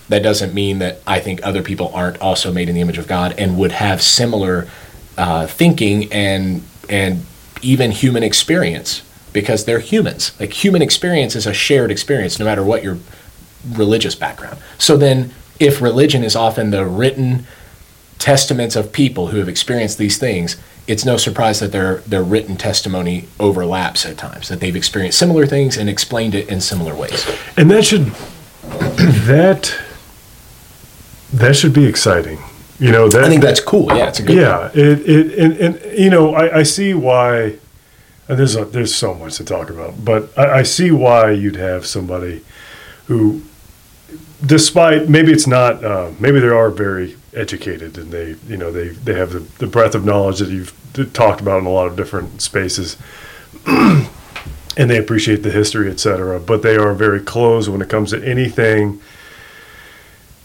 that 0.09 0.23
doesn't 0.23 0.53
mean 0.53 0.79
that 0.79 1.01
I 1.07 1.19
think 1.19 1.39
other 1.43 1.61
people 1.61 1.91
aren't 1.93 2.19
also 2.21 2.51
made 2.51 2.69
in 2.69 2.75
the 2.75 2.81
image 2.81 2.97
of 2.97 3.07
God 3.07 3.35
and 3.37 3.57
would 3.57 3.71
have 3.71 4.01
similar 4.01 4.67
uh, 5.17 5.47
thinking 5.47 6.11
and 6.11 6.63
and 6.89 7.25
even 7.61 7.91
human 7.91 8.23
experience 8.23 9.01
because 9.33 9.65
they're 9.65 9.79
humans. 9.79 10.31
Like 10.39 10.53
human 10.53 10.81
experience 10.81 11.35
is 11.35 11.45
a 11.45 11.53
shared 11.53 11.91
experience, 11.91 12.39
no 12.39 12.45
matter 12.45 12.63
what 12.63 12.83
your 12.83 12.97
religious 13.71 14.15
background. 14.15 14.59
So 14.77 14.95
then, 14.97 15.33
if 15.59 15.81
religion 15.81 16.23
is 16.23 16.35
often 16.35 16.71
the 16.71 16.85
written 16.85 17.45
testaments 18.19 18.75
of 18.75 18.91
people 18.91 19.27
who 19.27 19.37
have 19.39 19.49
experienced 19.49 19.97
these 19.97 20.17
things, 20.17 20.57
it's 20.87 21.05
no 21.05 21.17
surprise 21.17 21.59
that 21.59 21.71
their 21.71 21.97
their 21.99 22.23
written 22.23 22.57
testimony 22.57 23.27
overlaps 23.39 24.05
at 24.05 24.17
times. 24.17 24.49
That 24.49 24.59
they've 24.59 24.75
experienced 24.75 25.17
similar 25.17 25.45
things 25.45 25.77
and 25.77 25.89
explained 25.89 26.35
it 26.35 26.47
in 26.49 26.61
similar 26.61 26.95
ways. 26.95 27.27
And 27.57 27.69
that 27.71 27.85
should 27.85 28.05
that 29.25 29.75
that 31.33 31.55
should 31.55 31.73
be 31.73 31.85
exciting. 31.85 32.39
You 32.79 32.91
know 32.91 33.07
that 33.09 33.23
I 33.23 33.29
think 33.29 33.41
that's 33.41 33.61
cool. 33.61 33.87
Yeah, 33.95 34.09
it's 34.09 34.19
a 34.19 34.23
good. 34.23 34.35
yeah. 34.35 34.69
It 34.73 35.09
it 35.09 35.39
and, 35.39 35.53
and 35.57 35.99
you 35.99 36.09
know 36.09 36.35
I, 36.35 36.59
I 36.59 36.63
see 36.63 36.93
why. 36.93 37.57
And 38.27 38.39
there's 38.39 38.55
a, 38.55 38.65
there's 38.65 38.93
so 38.93 39.13
much 39.13 39.35
to 39.37 39.45
talk 39.45 39.69
about, 39.69 40.03
but 40.03 40.35
I, 40.35 40.59
I 40.59 40.63
see 40.63 40.89
why 40.89 41.29
you'd 41.29 41.57
have 41.57 41.85
somebody 41.85 42.43
who, 43.05 43.43
despite 44.43 45.07
maybe 45.07 45.31
it's 45.31 45.45
not 45.45 45.83
uh, 45.83 46.11
maybe 46.19 46.39
they 46.39 46.47
are 46.47 46.71
very 46.71 47.17
educated 47.35 47.97
and 47.97 48.11
they 48.11 48.35
you 48.47 48.57
know 48.57 48.71
they 48.71 48.89
they 48.89 49.13
have 49.13 49.31
the, 49.31 49.39
the 49.59 49.67
breadth 49.67 49.95
of 49.95 50.05
knowledge 50.05 50.39
that 50.39 50.49
you've 50.49 50.73
talked 51.13 51.41
about 51.41 51.59
in 51.59 51.65
a 51.65 51.69
lot 51.69 51.87
of 51.87 51.95
different 51.95 52.41
spaces. 52.41 52.97
And 54.77 54.91
they 54.91 54.97
appreciate 54.97 55.41
the 55.41 55.51
history 55.51 55.89
etc 55.89 56.37
but 56.37 56.61
they 56.61 56.75
are 56.75 56.93
very 56.93 57.21
closed 57.21 57.69
when 57.69 57.81
it 57.81 57.87
comes 57.87 58.09
to 58.09 58.21
anything 58.21 58.99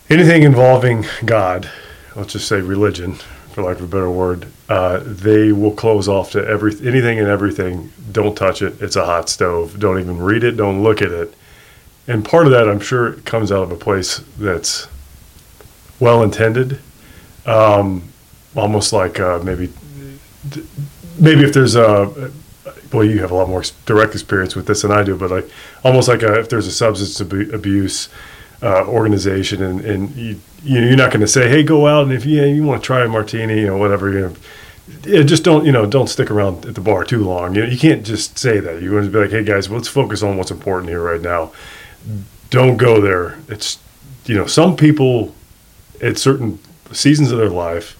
anything 0.08 0.44
involving 0.44 1.04
god 1.24 1.68
let's 2.14 2.34
just 2.34 2.46
say 2.46 2.60
religion 2.60 3.14
for 3.50 3.64
lack 3.64 3.78
of 3.78 3.82
a 3.82 3.86
better 3.88 4.08
word 4.08 4.46
uh, 4.70 5.00
they 5.04 5.50
will 5.50 5.72
close 5.72 6.06
off 6.06 6.30
to 6.30 6.46
every 6.46 6.72
anything 6.86 7.18
and 7.18 7.26
everything. 7.26 7.92
Don't 8.12 8.36
touch 8.36 8.62
it. 8.62 8.80
It's 8.80 8.94
a 8.94 9.04
hot 9.04 9.28
stove. 9.28 9.80
Don't 9.80 9.98
even 9.98 10.22
read 10.22 10.44
it. 10.44 10.52
Don't 10.52 10.84
look 10.84 11.02
at 11.02 11.10
it. 11.10 11.34
And 12.06 12.24
part 12.24 12.46
of 12.46 12.52
that 12.52 12.68
i'm 12.68 12.80
sure 12.80 13.12
comes 13.12 13.52
out 13.52 13.62
of 13.62 13.70
a 13.70 13.76
place 13.76 14.18
that's 14.38 14.88
well 16.00 16.22
intended 16.22 16.80
um, 17.46 18.02
almost 18.56 18.92
like 18.92 19.20
uh, 19.20 19.38
maybe 19.42 19.70
maybe 21.18 21.42
if 21.42 21.52
there's 21.52 21.76
a 21.76 22.30
well 22.92 23.04
you 23.04 23.20
have 23.20 23.30
a 23.30 23.34
lot 23.34 23.48
more 23.48 23.62
direct 23.86 24.12
experience 24.14 24.56
with 24.56 24.66
this 24.66 24.82
than 24.82 24.90
i 24.90 25.02
do 25.02 25.16
but 25.16 25.30
like 25.30 25.48
almost 25.84 26.08
like 26.08 26.22
a, 26.22 26.38
if 26.38 26.48
there's 26.48 26.66
a 26.66 26.72
substance 26.72 27.20
abu- 27.20 27.50
abuse 27.54 28.08
uh, 28.62 28.84
organization 28.86 29.62
and, 29.62 29.80
and 29.82 30.10
you, 30.16 30.40
you- 30.62 30.80
you're 30.80 30.96
not 30.96 31.10
going 31.10 31.20
to 31.20 31.26
say 31.28 31.48
hey 31.48 31.62
go 31.62 31.86
out 31.86 32.04
and 32.04 32.12
if 32.12 32.24
you, 32.26 32.42
you 32.44 32.62
want 32.64 32.82
to 32.82 32.86
try 32.86 33.04
a 33.04 33.08
martini 33.08 33.64
or 33.64 33.76
whatever 33.76 34.10
you 34.12 34.20
know. 34.20 34.34
Just 35.22 35.44
don't 35.44 35.64
you 35.64 35.70
know 35.72 35.86
don't 35.86 36.08
stick 36.08 36.30
around 36.32 36.66
at 36.66 36.74
the 36.74 36.80
bar 36.80 37.04
too 37.04 37.22
long. 37.24 37.54
You, 37.54 37.62
know, 37.62 37.68
you 37.68 37.78
can't 37.78 38.04
just 38.04 38.36
say 38.38 38.58
that. 38.58 38.82
You're 38.82 38.90
going 38.90 39.04
to 39.04 39.10
be 39.10 39.18
like 39.20 39.30
hey 39.30 39.44
guys 39.44 39.70
let's 39.70 39.86
focus 39.86 40.22
on 40.24 40.36
what's 40.36 40.50
important 40.50 40.88
here 40.90 41.00
right 41.00 41.20
now. 41.20 41.52
Don't 42.50 42.76
go 42.76 43.00
there. 43.00 43.38
It's 43.48 43.78
you 44.26 44.36
know 44.36 44.46
some 44.46 44.76
people 44.76 45.32
at 46.00 46.18
certain 46.18 46.58
seasons 46.92 47.30
of 47.30 47.38
their 47.38 47.50
life 47.50 47.96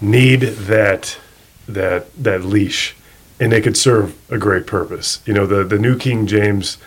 need 0.00 0.40
that 0.40 1.18
that 1.68 2.12
that 2.22 2.44
leash 2.44 2.94
and 3.40 3.52
they 3.52 3.60
could 3.60 3.76
serve 3.76 4.16
a 4.30 4.38
great 4.38 4.66
purpose. 4.66 5.20
You 5.26 5.34
know 5.34 5.46
the 5.46 5.64
the 5.64 5.78
new 5.78 5.96
king 5.96 6.26
james 6.26 6.78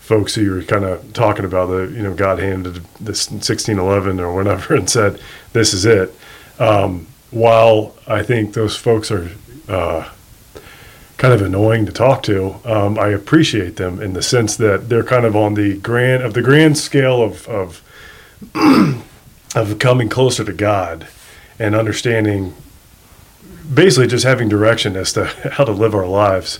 folks 0.00 0.34
who 0.34 0.42
you 0.42 0.50
were 0.52 0.62
kind 0.62 0.84
of 0.84 1.12
talking 1.12 1.44
about 1.44 1.66
the 1.66 1.82
you 1.94 2.02
know 2.02 2.12
god 2.12 2.38
handed 2.38 2.74
this 3.00 3.30
1611 3.30 4.18
or 4.18 4.34
whatever 4.34 4.74
and 4.76 4.90
said 4.90 5.20
this 5.52 5.72
is 5.72 5.84
it. 5.84 6.14
Um, 6.58 7.06
while 7.30 7.96
i 8.06 8.22
think 8.22 8.52
those 8.52 8.76
folks 8.76 9.10
are 9.10 9.30
uh, 9.68 10.08
kind 11.16 11.32
of 11.32 11.40
annoying 11.40 11.86
to 11.86 11.92
talk 11.92 12.22
to 12.22 12.56
um, 12.64 12.98
i 12.98 13.08
appreciate 13.08 13.76
them 13.76 14.02
in 14.02 14.12
the 14.12 14.22
sense 14.22 14.56
that 14.56 14.90
they're 14.90 15.02
kind 15.02 15.24
of 15.24 15.34
on 15.34 15.54
the 15.54 15.78
grand 15.78 16.22
of 16.22 16.34
the 16.34 16.42
grand 16.42 16.76
scale 16.76 17.22
of 17.22 17.48
of 17.48 17.82
of 19.54 19.78
coming 19.78 20.08
closer 20.08 20.44
to 20.44 20.52
God 20.52 21.08
and 21.58 21.74
understanding 21.74 22.54
basically 23.72 24.06
just 24.06 24.24
having 24.24 24.48
direction 24.48 24.96
as 24.96 25.12
to 25.12 25.24
how 25.52 25.64
to 25.64 25.72
live 25.72 25.94
our 25.94 26.06
lives 26.06 26.58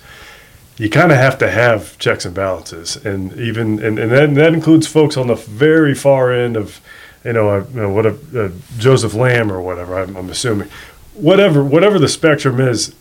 you 0.79 0.89
kind 0.89 1.13
of 1.13 1.19
have 1.19 1.39
to 1.39 1.51
have 1.51 1.99
checks 1.99 2.25
and 2.25 2.35
balances. 2.35 2.97
And 2.97 3.33
even 3.35 3.83
and, 3.83 3.99
and 3.99 4.11
that, 4.11 4.35
that 4.35 4.55
includes 4.55 4.87
folks 4.87 5.17
on 5.17 5.27
the 5.27 5.35
very 5.35 5.95
far 5.95 6.33
end 6.33 6.57
of 6.57 6.81
you 7.25 7.33
know, 7.35 7.51
uh, 7.51 7.65
you 7.73 7.81
know 7.81 7.91
what 7.91 8.07
a, 8.07 8.47
uh, 8.47 8.51
Joseph 8.79 9.15
Lam 9.15 9.53
or 9.53 9.61
whatever 9.63 9.97
I'm, 10.01 10.17
I'm 10.17 10.29
assuming. 10.29 10.69
Whatever 11.15 11.63
whatever 11.63 11.99
the 11.99 12.09
spectrum 12.09 12.61
is, 12.61 12.95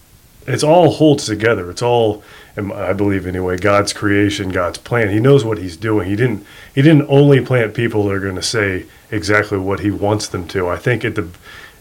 it's 0.47 0.63
all 0.63 0.91
holds 0.91 1.25
together. 1.25 1.69
It's 1.69 1.81
all, 1.81 2.23
I 2.57 2.93
believe 2.93 3.27
anyway, 3.27 3.57
God's 3.57 3.93
creation, 3.93 4.49
God's 4.49 4.77
plan. 4.77 5.09
He 5.09 5.19
knows 5.19 5.45
what 5.45 5.57
He's 5.57 5.77
doing. 5.77 6.09
He 6.09 6.15
didn't 6.15 6.45
He 6.73 6.81
didn't 6.81 7.07
only 7.09 7.41
plant 7.41 7.73
people 7.73 8.05
that 8.05 8.13
are 8.13 8.19
going 8.19 8.35
to 8.35 8.41
say 8.41 8.85
exactly 9.09 9.57
what 9.57 9.81
He 9.81 9.91
wants 9.91 10.27
them 10.27 10.47
to. 10.49 10.67
I 10.67 10.77
think 10.77 11.05
at 11.05 11.15
the 11.15 11.27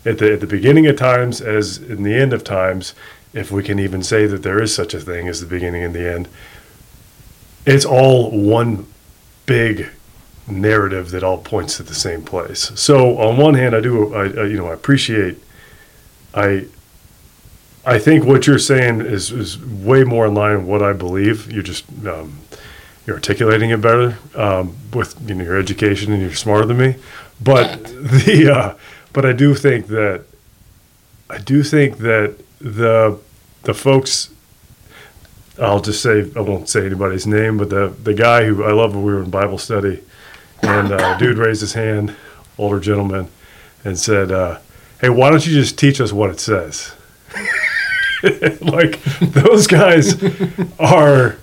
at 0.05 0.19
the 0.19 0.33
at 0.35 0.41
the 0.41 0.47
beginning 0.47 0.87
of 0.87 0.97
times, 0.97 1.41
as 1.41 1.79
in 1.79 2.03
the 2.03 2.15
end 2.15 2.33
of 2.33 2.45
times, 2.45 2.95
if 3.33 3.51
we 3.51 3.63
can 3.63 3.79
even 3.79 4.03
say 4.03 4.27
that 4.27 4.43
there 4.43 4.63
is 4.63 4.75
such 4.75 4.95
a 4.95 5.01
thing 5.01 5.29
as 5.29 5.41
the 5.41 5.47
beginning 5.47 5.83
and 5.83 5.95
the 5.95 6.13
end, 6.13 6.29
it's 7.67 7.85
all 7.85 8.31
one 8.31 8.87
big 9.47 9.89
narrative 10.49 11.11
that 11.11 11.23
all 11.23 11.39
points 11.39 11.77
to 11.77 11.83
the 11.83 11.95
same 11.95 12.23
place. 12.23 12.73
So 12.75 13.19
on 13.19 13.37
one 13.37 13.55
hand, 13.55 13.75
I 13.75 13.81
do, 13.81 14.15
I, 14.15 14.25
I 14.25 14.45
you 14.47 14.57
know, 14.57 14.69
I 14.69 14.75
appreciate, 14.75 15.39
I, 16.35 16.67
I 17.85 17.99
think 17.99 18.25
what 18.25 18.47
you're 18.47 18.59
saying 18.59 19.01
is 19.01 19.31
is 19.31 19.59
way 19.59 20.05
more 20.05 20.27
in 20.27 20.35
line 20.35 20.59
with 20.59 20.67
what 20.67 20.83
I 20.83 20.93
believe. 20.93 21.51
You're 21.51 21.63
just 21.63 21.85
um, 22.07 22.39
you're 23.07 23.17
articulating 23.17 23.71
it 23.71 23.81
better 23.81 24.19
um, 24.35 24.77
with 24.93 25.21
you 25.27 25.35
know 25.35 25.45
your 25.45 25.59
education 25.59 26.13
and 26.13 26.21
you're 26.21 26.35
smarter 26.35 26.67
than 26.67 26.79
me. 26.79 26.97
But 27.41 27.85
the 27.85 28.53
uh, 28.55 28.75
but 29.13 29.25
I 29.25 29.33
do 29.33 29.55
think 29.55 29.87
that 29.89 30.25
I 31.31 31.39
do 31.39 31.63
think 31.63 31.99
that 31.99 32.37
the 32.61 33.19
the 33.63 33.75
folks 33.75 34.31
I'll 35.59 35.81
just 35.81 36.03
say 36.03 36.31
I 36.37 36.41
won't 36.41 36.69
say 36.69 36.85
anybody's 36.85 37.27
name, 37.27 37.57
but 37.57 37.71
the 37.71 37.95
the 38.03 38.15
guy 38.15 38.45
who 38.45 38.63
I 38.63 38.73
love 38.73 38.95
when 38.95 39.05
we 39.05 39.13
were 39.13 39.23
in 39.23 39.31
Bible 39.31 39.59
study, 39.59 40.03
and 40.63 40.93
uh, 40.93 41.17
dude 41.19 41.39
raised 41.39 41.63
his 41.63 41.73
hand, 41.73 42.15
older 42.59 42.79
gentleman, 42.79 43.29
and 43.85 43.99
said, 43.99 44.31
uh, 44.31 44.59
"Hey, 45.01 45.09
why 45.09 45.31
don't 45.31 45.47
you 45.47 45.55
just 45.55 45.79
teach 45.79 45.99
us 46.01 46.13
what 46.13 46.29
it 46.29 46.41
says?" 46.41 46.93
like 48.61 49.03
those 49.21 49.67
guys 49.67 50.23
are. 50.79 51.39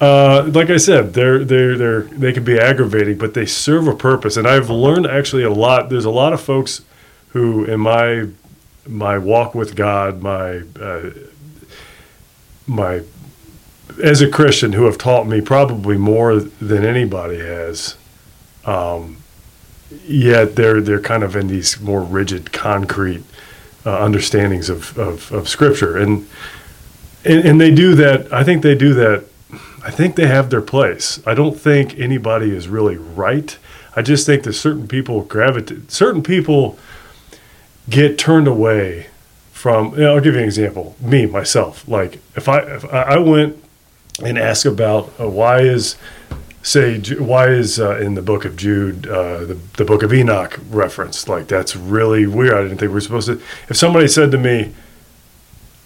Uh, 0.00 0.50
like 0.52 0.68
I 0.68 0.78
said, 0.78 1.14
they're 1.14 1.44
they're 1.44 1.76
they're 1.76 2.02
they 2.02 2.32
can 2.32 2.44
be 2.44 2.58
aggravating, 2.58 3.18
but 3.18 3.34
they 3.34 3.46
serve 3.46 3.86
a 3.86 3.94
purpose. 3.94 4.36
And 4.36 4.48
I've 4.48 4.68
learned 4.68 5.06
actually 5.06 5.44
a 5.44 5.50
lot. 5.50 5.90
There's 5.90 6.04
a 6.04 6.10
lot 6.10 6.32
of 6.32 6.40
folks 6.40 6.82
who, 7.28 7.64
in 7.64 7.80
my 7.80 8.26
my 8.86 9.18
walk 9.18 9.54
with 9.54 9.76
God, 9.76 10.22
my 10.22 10.62
uh, 10.80 11.10
my 12.66 13.02
as 14.02 14.20
a 14.20 14.28
Christian, 14.28 14.72
who 14.72 14.84
have 14.84 14.98
taught 14.98 15.26
me 15.26 15.40
probably 15.40 15.96
more 15.96 16.40
than 16.40 16.84
anybody 16.84 17.38
has. 17.38 17.96
Um, 18.64 19.18
yet 20.04 20.56
they're 20.56 20.80
they're 20.80 21.00
kind 21.00 21.22
of 21.22 21.36
in 21.36 21.48
these 21.48 21.80
more 21.80 22.02
rigid, 22.02 22.52
concrete 22.52 23.22
uh, 23.84 24.02
understandings 24.02 24.68
of, 24.68 24.96
of, 24.98 25.32
of 25.32 25.48
Scripture, 25.48 25.96
and, 25.96 26.28
and 27.24 27.44
and 27.44 27.60
they 27.60 27.70
do 27.70 27.94
that. 27.96 28.32
I 28.32 28.44
think 28.44 28.62
they 28.62 28.74
do 28.74 28.94
that. 28.94 29.24
I 29.84 29.90
think 29.90 30.14
they 30.16 30.26
have 30.26 30.50
their 30.50 30.60
place. 30.60 31.20
I 31.26 31.34
don't 31.34 31.58
think 31.58 31.98
anybody 31.98 32.54
is 32.54 32.68
really 32.68 32.96
right. 32.96 33.56
I 33.96 34.02
just 34.02 34.26
think 34.26 34.44
that 34.44 34.52
certain 34.52 34.86
people 34.86 35.22
gravitate. 35.22 35.90
Certain 35.90 36.22
people 36.22 36.78
get 37.88 38.18
turned 38.18 38.46
away 38.46 39.08
from. 39.52 39.92
You 39.94 40.02
know, 40.02 40.14
I'll 40.14 40.20
give 40.20 40.34
you 40.34 40.40
an 40.40 40.46
example. 40.46 40.96
Me 41.00 41.26
myself, 41.26 41.86
like 41.88 42.20
if 42.36 42.48
I 42.48 42.60
if 42.60 42.84
I 42.92 43.18
went 43.18 43.62
and 44.22 44.38
asked 44.38 44.64
about 44.64 45.12
uh, 45.18 45.28
why 45.28 45.60
is 45.60 45.96
say 46.62 47.00
why 47.16 47.48
is 47.48 47.80
uh, 47.80 47.98
in 47.98 48.14
the 48.14 48.22
book 48.22 48.44
of 48.44 48.56
Jude 48.56 49.06
uh, 49.06 49.44
the, 49.44 49.58
the 49.76 49.84
book 49.84 50.02
of 50.02 50.12
Enoch 50.12 50.58
referenced 50.70 51.28
like 51.28 51.48
that's 51.48 51.74
really 51.76 52.26
weird. 52.26 52.54
I 52.54 52.62
didn't 52.62 52.78
think 52.78 52.92
we 52.92 52.98
are 52.98 53.00
supposed 53.00 53.26
to 53.26 53.40
if 53.68 53.76
somebody 53.76 54.08
said 54.08 54.30
to 54.30 54.38
me 54.38 54.72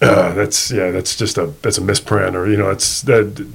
uh, 0.01 0.33
that's 0.33 0.71
yeah 0.71 0.91
that's 0.91 1.15
just 1.15 1.37
a 1.37 1.47
that's 1.63 1.77
a 1.77 1.81
misprint 1.81 2.35
or 2.35 2.47
you 2.47 2.57
know 2.57 2.69
it's 2.69 3.01
that 3.03 3.47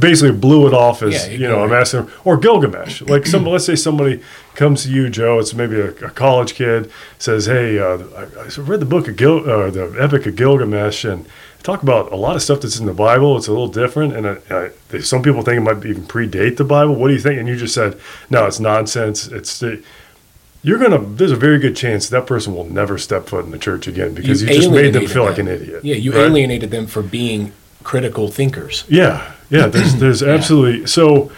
basically 0.00 0.32
blew 0.32 0.66
it 0.66 0.74
off 0.74 1.02
as 1.02 1.28
yeah, 1.28 1.34
you 1.34 1.46
know 1.46 1.62
I'm 1.62 1.72
asking 1.72 2.10
or 2.24 2.36
Gilgamesh. 2.36 3.02
Like 3.02 3.26
some 3.26 3.44
let's 3.44 3.66
say 3.66 3.76
somebody 3.76 4.22
comes 4.54 4.84
to 4.84 4.90
you 4.90 5.08
Joe 5.08 5.38
it's 5.38 5.54
maybe 5.54 5.78
a, 5.78 5.90
a 5.90 6.10
college 6.10 6.54
kid 6.54 6.90
says 7.18 7.46
hey 7.46 7.78
uh, 7.78 7.98
I, 8.16 8.22
I, 8.22 8.60
read 8.60 8.80
the 8.80 8.86
book 8.86 9.06
of 9.06 9.16
Gil 9.16 9.48
uh, 9.48 9.70
the 9.70 9.96
Epic 10.00 10.26
of 10.26 10.34
Gilgamesh 10.34 11.04
and 11.04 11.26
talk 11.62 11.82
about 11.82 12.12
a 12.12 12.16
lot 12.16 12.36
of 12.36 12.42
stuff 12.42 12.60
that's 12.60 12.78
in 12.78 12.86
the 12.86 12.94
Bible. 12.94 13.36
It's 13.36 13.48
a 13.48 13.52
little 13.52 13.68
different, 13.68 14.14
and 14.14 14.26
I, 14.26 14.70
I, 14.92 15.00
some 15.00 15.22
people 15.22 15.42
think 15.42 15.58
it 15.58 15.60
might 15.60 15.84
even 15.84 16.04
predate 16.04 16.56
the 16.56 16.64
Bible. 16.64 16.94
What 16.94 17.08
do 17.08 17.14
you 17.14 17.20
think? 17.20 17.38
And 17.38 17.48
you 17.48 17.56
just 17.56 17.74
said, 17.74 17.98
no, 18.28 18.46
it's 18.46 18.60
nonsense. 18.60 19.26
It's 19.26 19.62
you're 20.62 20.78
gonna. 20.78 20.98
There's 20.98 21.32
a 21.32 21.36
very 21.36 21.58
good 21.58 21.74
chance 21.74 22.08
that 22.10 22.26
person 22.26 22.54
will 22.54 22.64
never 22.64 22.98
step 22.98 23.26
foot 23.26 23.44
in 23.44 23.50
the 23.50 23.58
church 23.58 23.86
again 23.86 24.14
because 24.14 24.42
you, 24.42 24.48
you 24.48 24.54
just 24.54 24.70
made 24.70 24.92
them 24.92 25.06
feel 25.06 25.24
them. 25.24 25.32
like 25.32 25.38
an 25.38 25.48
idiot. 25.48 25.84
Yeah, 25.84 25.94
you 25.94 26.12
right? 26.12 26.26
alienated 26.26 26.70
them 26.70 26.86
for 26.86 27.02
being 27.02 27.52
critical 27.82 28.28
thinkers. 28.28 28.84
Yeah, 28.88 29.32
yeah. 29.48 29.68
There's 29.68 29.94
there's 29.96 30.22
absolutely 30.36 30.86
so 30.86 31.32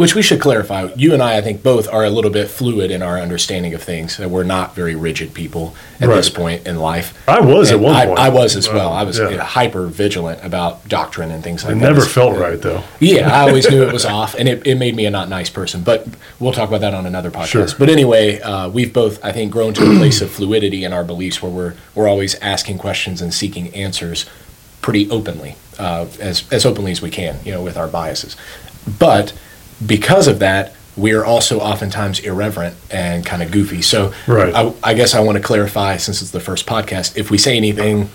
which 0.00 0.14
we 0.14 0.22
should 0.22 0.40
clarify. 0.40 0.88
You 0.96 1.12
and 1.12 1.22
I, 1.22 1.36
I 1.36 1.40
think, 1.42 1.62
both 1.62 1.86
are 1.86 2.04
a 2.04 2.08
little 2.08 2.30
bit 2.30 2.48
fluid 2.48 2.90
in 2.90 3.02
our 3.02 3.18
understanding 3.18 3.74
of 3.74 3.82
things. 3.82 4.16
That 4.16 4.30
We're 4.30 4.44
not 4.44 4.74
very 4.74 4.94
rigid 4.94 5.34
people 5.34 5.76
at 6.00 6.08
right. 6.08 6.14
this 6.14 6.30
point 6.30 6.66
in 6.66 6.78
life. 6.78 7.12
I 7.28 7.40
was 7.40 7.70
and 7.70 7.80
at 7.82 7.84
one 7.84 7.94
I, 7.94 8.06
point. 8.06 8.18
I 8.18 8.30
was 8.30 8.56
as 8.56 8.66
well. 8.66 8.94
I 8.94 9.02
was 9.02 9.18
yeah. 9.18 9.36
hyper 9.36 9.88
vigilant 9.88 10.42
about 10.42 10.88
doctrine 10.88 11.30
and 11.30 11.44
things 11.44 11.64
like 11.64 11.72
it 11.72 11.80
that. 11.80 11.84
It 11.84 11.92
never 11.92 12.06
felt 12.06 12.38
right, 12.38 12.58
though. 12.58 12.82
Yeah, 12.98 13.28
I 13.28 13.46
always 13.46 13.68
knew 13.68 13.82
it 13.82 13.92
was 14.00 14.06
off, 14.06 14.34
and 14.34 14.48
it, 14.48 14.66
it 14.66 14.76
made 14.76 14.96
me 14.96 15.04
a 15.04 15.10
not 15.10 15.28
nice 15.28 15.50
person. 15.50 15.82
But 15.82 16.08
we'll 16.38 16.54
talk 16.54 16.70
about 16.70 16.80
that 16.80 16.94
on 16.94 17.04
another 17.04 17.30
podcast. 17.30 17.48
Sure. 17.48 17.66
But 17.78 17.90
anyway, 17.90 18.40
uh, 18.40 18.70
we've 18.70 18.94
both, 18.94 19.22
I 19.22 19.32
think, 19.32 19.52
grown 19.52 19.74
to 19.74 19.82
a 19.82 19.98
place 19.98 20.22
of 20.22 20.30
fluidity 20.30 20.82
in 20.82 20.94
our 20.94 21.04
beliefs 21.04 21.42
where 21.42 21.52
we're 21.52 21.74
we're 21.94 22.08
always 22.08 22.36
asking 22.36 22.78
questions 22.78 23.20
and 23.20 23.34
seeking 23.34 23.74
answers 23.74 24.24
pretty 24.80 25.10
openly, 25.10 25.56
uh, 25.78 26.06
as 26.20 26.50
as 26.50 26.64
openly 26.64 26.90
as 26.90 27.02
we 27.02 27.10
can, 27.10 27.38
you 27.44 27.52
know, 27.52 27.62
with 27.62 27.76
our 27.76 27.86
biases. 27.86 28.34
But 28.98 29.34
because 29.84 30.28
of 30.28 30.38
that, 30.40 30.74
we're 30.96 31.24
also 31.24 31.60
oftentimes 31.60 32.20
irreverent 32.20 32.76
and 32.90 33.24
kind 33.24 33.42
of 33.42 33.50
goofy. 33.50 33.82
So 33.82 34.12
right. 34.26 34.54
I, 34.54 34.72
I, 34.82 34.94
guess 34.94 35.14
I 35.14 35.20
want 35.20 35.38
to 35.38 35.42
clarify, 35.42 35.96
since 35.96 36.20
it's 36.20 36.30
the 36.30 36.40
first 36.40 36.66
podcast, 36.66 37.16
if 37.16 37.30
we 37.30 37.38
say 37.38 37.56
anything 37.56 38.10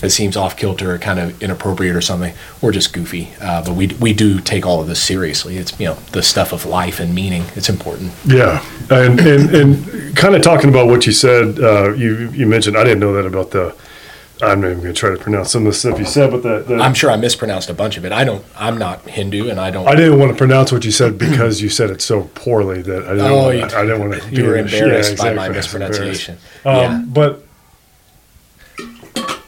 that 0.00 0.10
seems 0.10 0.36
off 0.36 0.56
kilter 0.56 0.94
or 0.94 0.98
kind 0.98 1.18
of 1.18 1.42
inappropriate 1.42 1.96
or 1.96 2.00
something, 2.00 2.34
we're 2.60 2.72
just 2.72 2.92
goofy. 2.92 3.30
Uh, 3.40 3.64
but 3.64 3.74
we, 3.74 3.88
we 4.00 4.12
do 4.12 4.40
take 4.40 4.66
all 4.66 4.80
of 4.80 4.86
this 4.86 5.02
seriously. 5.02 5.56
It's 5.56 5.78
you 5.80 5.86
know 5.86 5.94
the 6.12 6.22
stuff 6.22 6.52
of 6.52 6.66
life 6.66 7.00
and 7.00 7.14
meaning. 7.14 7.44
It's 7.54 7.68
important. 7.68 8.12
Yeah, 8.26 8.64
and 8.90 9.18
and, 9.18 9.54
and 9.54 10.16
kind 10.16 10.34
of 10.34 10.42
talking 10.42 10.68
about 10.68 10.88
what 10.88 11.06
you 11.06 11.12
said, 11.12 11.58
uh, 11.58 11.92
you 11.94 12.30
you 12.30 12.46
mentioned 12.46 12.76
I 12.76 12.84
didn't 12.84 13.00
know 13.00 13.14
that 13.14 13.26
about 13.26 13.50
the 13.52 13.74
I'm 14.42 14.60
not 14.60 14.68
even 14.68 14.82
going 14.82 14.94
to 14.94 14.98
try 14.98 15.10
to 15.10 15.16
pronounce 15.16 15.50
some 15.50 15.66
of 15.66 15.72
the 15.72 15.78
stuff 15.78 15.98
you 15.98 16.04
said, 16.04 16.30
but 16.30 16.42
the, 16.42 16.58
the, 16.58 16.82
I'm 16.82 16.92
sure 16.92 17.10
I 17.10 17.16
mispronounced 17.16 17.70
a 17.70 17.74
bunch 17.74 17.96
of 17.96 18.04
it. 18.04 18.12
I 18.12 18.22
don't. 18.24 18.44
I'm 18.54 18.76
not 18.76 19.00
Hindu, 19.08 19.48
and 19.48 19.58
I 19.58 19.70
don't. 19.70 19.88
I 19.88 19.94
didn't 19.94 20.18
want 20.18 20.30
to 20.30 20.36
pronounce 20.36 20.70
what 20.70 20.84
you 20.84 20.90
said 20.90 21.16
because 21.16 21.62
you 21.62 21.70
said 21.70 21.90
it 21.90 22.02
so 22.02 22.24
poorly 22.34 22.82
that 22.82 23.04
I 23.04 23.14
didn't. 23.14 23.30
Oh, 23.30 23.58
want, 23.58 23.74
I 23.74 23.82
didn't 23.82 24.00
want 24.00 24.22
to. 24.22 24.30
You 24.30 24.44
were 24.44 24.56
embarrassed 24.56 25.08
yeah, 25.08 25.12
exactly. 25.12 25.30
by 25.30 25.34
my 25.34 25.48
mispronunciation. 25.48 26.36
Um, 26.66 26.76
yeah. 26.76 27.04
But 27.06 27.44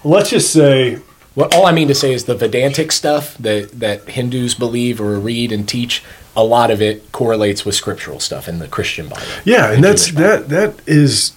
let's 0.04 0.30
just 0.30 0.52
say. 0.52 1.00
Well, 1.34 1.50
all 1.52 1.66
I 1.66 1.72
mean 1.72 1.86
to 1.88 1.94
say 1.94 2.12
is 2.12 2.24
the 2.24 2.34
Vedantic 2.34 2.90
stuff 2.90 3.36
that 3.38 3.78
that 3.78 4.08
Hindus 4.08 4.54
believe 4.54 5.00
or 5.00 5.18
read 5.18 5.52
and 5.52 5.68
teach. 5.68 6.02
A 6.34 6.44
lot 6.44 6.70
of 6.70 6.80
it 6.80 7.10
correlates 7.12 7.64
with 7.64 7.74
scriptural 7.74 8.20
stuff 8.20 8.48
in 8.48 8.58
the 8.58 8.68
Christian 8.68 9.08
Bible. 9.08 9.26
Yeah, 9.44 9.72
and 9.72 9.84
that's 9.84 10.12
that. 10.12 10.48
That 10.48 10.80
is. 10.86 11.32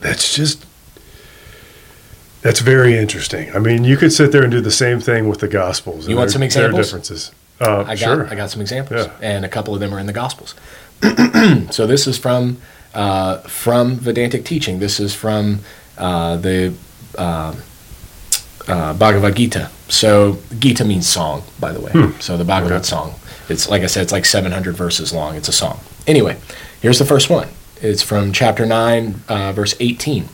That's 0.00 0.34
just 0.34 0.64
that's 2.42 2.60
very 2.60 2.96
interesting. 2.96 3.54
I 3.54 3.58
mean, 3.58 3.84
you 3.84 3.96
could 3.96 4.12
sit 4.12 4.32
there 4.32 4.42
and 4.42 4.50
do 4.50 4.60
the 4.60 4.70
same 4.70 5.00
thing 5.00 5.28
with 5.28 5.40
the 5.40 5.48
Gospels. 5.48 6.08
You 6.08 6.16
want 6.16 6.30
some 6.30 6.42
examples? 6.42 6.72
There 6.72 6.80
are 6.80 6.84
differences. 6.84 7.32
Uh, 7.60 7.80
I 7.80 7.96
got, 7.96 7.98
sure. 7.98 8.26
I 8.28 8.34
got 8.34 8.50
some 8.50 8.60
examples, 8.60 9.06
yeah. 9.06 9.12
and 9.20 9.44
a 9.44 9.48
couple 9.48 9.74
of 9.74 9.80
them 9.80 9.92
are 9.92 9.98
in 9.98 10.06
the 10.06 10.12
Gospels. 10.12 10.54
so 11.70 11.86
this 11.86 12.06
is 12.06 12.16
from 12.16 12.58
uh, 12.94 13.38
from 13.38 13.96
Vedantic 13.96 14.44
teaching. 14.44 14.78
This 14.78 15.00
is 15.00 15.14
from 15.14 15.60
uh, 15.96 16.36
the 16.36 16.74
uh, 17.16 17.56
uh, 18.68 18.94
Bhagavad 18.94 19.36
Gita. 19.36 19.70
So 19.88 20.38
Gita 20.58 20.84
means 20.84 21.08
song, 21.08 21.42
by 21.58 21.72
the 21.72 21.80
way. 21.80 21.92
Hmm. 21.92 22.20
So 22.20 22.36
the 22.36 22.44
Bhagavad 22.44 22.78
okay. 22.78 22.84
song. 22.84 23.14
It's 23.48 23.68
like 23.68 23.82
I 23.82 23.86
said, 23.86 24.02
it's 24.02 24.12
like 24.12 24.24
700 24.24 24.76
verses 24.76 25.12
long. 25.12 25.34
It's 25.34 25.48
a 25.48 25.52
song. 25.52 25.80
Anyway, 26.06 26.36
here's 26.80 26.98
the 26.98 27.04
first 27.04 27.30
one. 27.30 27.48
It's 27.80 28.02
from 28.02 28.32
chapter 28.32 28.66
9, 28.66 29.22
uh, 29.28 29.52
verse 29.52 29.74
18. 29.80 30.28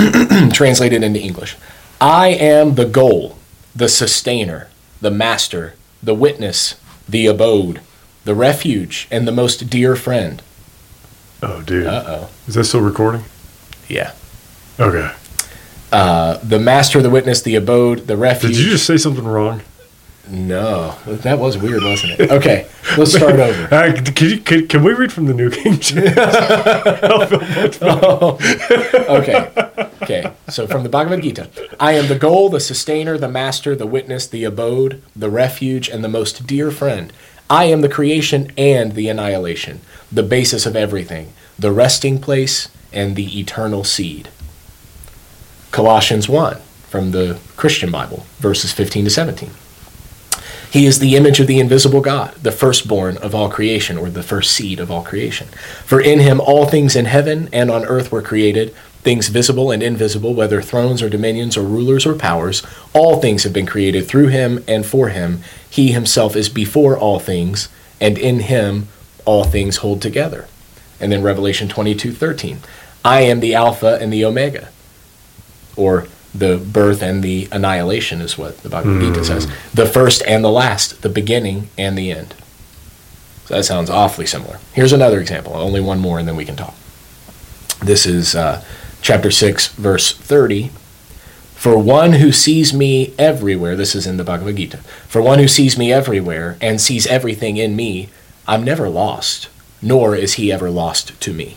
translated 0.52 1.02
into 1.02 1.20
English. 1.20 1.56
I 2.00 2.28
am 2.28 2.74
the 2.74 2.86
goal, 2.86 3.36
the 3.74 3.88
sustainer, 3.88 4.68
the 5.00 5.10
master, 5.10 5.74
the 6.02 6.14
witness, 6.14 6.80
the 7.08 7.26
abode, 7.26 7.80
the 8.24 8.34
refuge, 8.34 9.08
and 9.10 9.26
the 9.26 9.32
most 9.32 9.68
dear 9.68 9.96
friend. 9.96 10.42
Oh, 11.42 11.62
dude. 11.62 11.86
Uh 11.86 12.04
oh. 12.06 12.30
Is 12.46 12.54
that 12.54 12.64
still 12.64 12.80
recording? 12.80 13.24
Yeah. 13.88 14.12
Okay. 14.78 15.12
Uh, 15.92 16.38
the 16.38 16.58
master, 16.58 17.02
the 17.02 17.10
witness, 17.10 17.42
the 17.42 17.56
abode, 17.56 18.06
the 18.06 18.16
refuge. 18.16 18.52
Did 18.52 18.60
you 18.60 18.70
just 18.70 18.86
say 18.86 18.96
something 18.96 19.24
wrong? 19.24 19.62
No, 20.30 20.96
that 21.06 21.40
was 21.40 21.58
weird, 21.58 21.82
wasn't 21.82 22.20
it? 22.20 22.30
Okay, 22.30 22.68
let's 22.96 23.12
start 23.12 23.34
over. 23.40 23.74
Uh, 23.74 23.92
can, 24.14 24.28
you, 24.28 24.38
can, 24.38 24.68
can 24.68 24.84
we 24.84 24.92
read 24.92 25.12
from 25.12 25.26
the 25.26 25.34
New 25.34 25.50
King 25.50 25.80
James? 25.80 26.06
Okay, 29.10 29.50
okay. 30.02 30.32
So 30.48 30.66
from 30.66 30.84
the 30.84 30.88
Bhagavad 30.88 31.22
Gita, 31.22 31.48
I 31.80 31.92
am 31.92 32.06
the 32.06 32.18
goal, 32.18 32.48
the 32.48 32.60
sustainer, 32.60 33.18
the 33.18 33.28
master, 33.28 33.74
the 33.74 33.86
witness, 33.86 34.26
the 34.28 34.44
abode, 34.44 35.02
the 35.16 35.30
refuge, 35.30 35.88
and 35.88 36.04
the 36.04 36.08
most 36.08 36.46
dear 36.46 36.70
friend. 36.70 37.12
I 37.48 37.64
am 37.64 37.80
the 37.80 37.88
creation 37.88 38.52
and 38.56 38.92
the 38.92 39.08
annihilation, 39.08 39.80
the 40.12 40.22
basis 40.22 40.64
of 40.64 40.76
everything, 40.76 41.32
the 41.58 41.72
resting 41.72 42.20
place, 42.20 42.68
and 42.92 43.16
the 43.16 43.40
eternal 43.40 43.82
seed. 43.82 44.28
Colossians 45.72 46.28
1 46.28 46.58
from 46.88 47.10
the 47.10 47.38
Christian 47.56 47.90
Bible, 47.90 48.26
verses 48.38 48.72
15 48.72 49.04
to 49.04 49.10
17. 49.10 49.50
He 50.70 50.86
is 50.86 51.00
the 51.00 51.16
image 51.16 51.40
of 51.40 51.48
the 51.48 51.58
invisible 51.58 52.00
God, 52.00 52.34
the 52.36 52.52
firstborn 52.52 53.16
of 53.18 53.34
all 53.34 53.48
creation, 53.48 53.98
or 53.98 54.08
the 54.08 54.22
first 54.22 54.52
seed 54.52 54.78
of 54.78 54.90
all 54.90 55.02
creation. 55.02 55.48
For 55.84 56.00
in 56.00 56.20
him 56.20 56.40
all 56.40 56.66
things 56.66 56.94
in 56.94 57.06
heaven 57.06 57.48
and 57.52 57.70
on 57.70 57.84
earth 57.86 58.12
were 58.12 58.22
created, 58.22 58.72
things 59.02 59.28
visible 59.28 59.72
and 59.72 59.82
invisible, 59.82 60.32
whether 60.32 60.62
thrones 60.62 61.02
or 61.02 61.08
dominions 61.08 61.56
or 61.56 61.62
rulers 61.62 62.06
or 62.06 62.14
powers. 62.14 62.62
All 62.92 63.20
things 63.20 63.42
have 63.42 63.52
been 63.52 63.66
created 63.66 64.06
through 64.06 64.28
him 64.28 64.62
and 64.68 64.86
for 64.86 65.08
him. 65.08 65.40
He 65.68 65.90
himself 65.90 66.36
is 66.36 66.48
before 66.48 66.96
all 66.96 67.18
things, 67.18 67.68
and 68.00 68.16
in 68.16 68.40
him 68.40 68.88
all 69.24 69.44
things 69.44 69.78
hold 69.78 70.00
together. 70.00 70.46
And 71.00 71.10
then 71.10 71.22
Revelation 71.22 71.68
22 71.68 72.12
13. 72.12 72.60
I 73.04 73.22
am 73.22 73.40
the 73.40 73.54
Alpha 73.54 73.98
and 74.00 74.12
the 74.12 74.24
Omega, 74.24 74.68
or 75.74 76.06
the 76.34 76.58
birth 76.58 77.02
and 77.02 77.22
the 77.22 77.48
annihilation 77.50 78.20
is 78.20 78.38
what 78.38 78.58
the 78.58 78.68
Bhagavad 78.68 79.00
Gita 79.00 79.24
says. 79.24 79.48
The 79.74 79.86
first 79.86 80.22
and 80.26 80.44
the 80.44 80.50
last, 80.50 81.02
the 81.02 81.08
beginning 81.08 81.68
and 81.76 81.96
the 81.96 82.10
end. 82.10 82.34
So 83.46 83.54
that 83.54 83.64
sounds 83.64 83.90
awfully 83.90 84.26
similar. 84.26 84.58
Here's 84.72 84.92
another 84.92 85.20
example, 85.20 85.54
only 85.54 85.80
one 85.80 85.98
more, 85.98 86.18
and 86.18 86.28
then 86.28 86.36
we 86.36 86.44
can 86.44 86.56
talk. 86.56 86.74
This 87.82 88.06
is 88.06 88.34
uh, 88.34 88.62
chapter 89.02 89.30
6, 89.30 89.68
verse 89.68 90.12
30. 90.12 90.70
For 91.54 91.76
one 91.78 92.14
who 92.14 92.32
sees 92.32 92.72
me 92.72 93.12
everywhere, 93.18 93.76
this 93.76 93.94
is 93.94 94.06
in 94.06 94.16
the 94.16 94.24
Bhagavad 94.24 94.56
Gita, 94.56 94.78
for 95.08 95.20
one 95.20 95.40
who 95.40 95.48
sees 95.48 95.76
me 95.76 95.92
everywhere 95.92 96.56
and 96.60 96.80
sees 96.80 97.06
everything 97.06 97.56
in 97.56 97.76
me, 97.76 98.08
I'm 98.46 98.64
never 98.64 98.88
lost, 98.88 99.48
nor 99.82 100.14
is 100.14 100.34
he 100.34 100.50
ever 100.50 100.70
lost 100.70 101.20
to 101.20 101.34
me. 101.34 101.56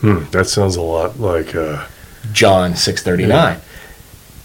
Hmm, 0.00 0.24
that 0.30 0.46
sounds 0.46 0.74
a 0.76 0.82
lot 0.82 1.20
like. 1.20 1.54
Uh, 1.54 1.86
John 2.32 2.72
6:39. 2.72 3.60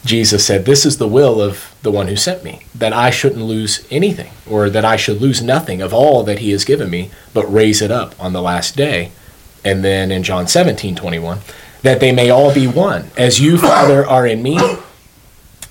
Jesus 0.06 0.46
said, 0.46 0.66
"This 0.66 0.86
is 0.86 0.98
the 0.98 1.08
will 1.08 1.42
of 1.42 1.74
the 1.84 1.92
one 1.92 2.08
who 2.08 2.16
sent 2.16 2.44
me, 2.44 2.62
that 2.74 2.94
I 2.94 3.10
shouldn't 3.10 3.44
lose 3.44 3.82
anything, 3.92 4.32
or 4.50 4.70
that 4.70 4.86
I 4.86 4.96
should 4.96 5.22
lose 5.22 5.42
nothing 5.42 5.82
of 5.82 5.94
all 5.94 6.24
that 6.24 6.40
he 6.40 6.52
has 6.52 6.64
given 6.64 6.90
me, 6.90 7.10
but 7.34 7.52
raise 7.52 7.82
it 7.82 7.92
up 7.92 8.16
on 8.20 8.34
the 8.34 8.42
last 8.42 8.76
day." 8.76 9.12
And 9.64 9.84
then 9.84 10.12
in 10.12 10.24
John 10.24 10.48
17:21, 10.48 11.40
that 11.84 12.00
they 12.00 12.12
may 12.12 12.30
all 12.30 12.54
be 12.54 12.68
one, 12.68 13.12
as 13.18 13.40
you, 13.40 13.58
Father, 13.58 14.06
are 14.06 14.26
in 14.26 14.42
me, 14.42 14.60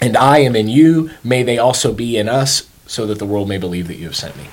and 0.00 0.16
I 0.16 0.38
am 0.38 0.54
in 0.54 0.68
you, 0.68 1.10
may 1.24 1.42
they 1.42 1.58
also 1.58 1.92
be 1.92 2.16
in 2.16 2.28
us, 2.28 2.64
so 2.86 3.06
that 3.06 3.18
the 3.18 3.26
world 3.26 3.48
may 3.48 3.58
believe 3.58 3.88
that 3.88 3.98
you 3.98 4.06
have 4.06 4.16
sent 4.16 4.36
me. 4.36 4.44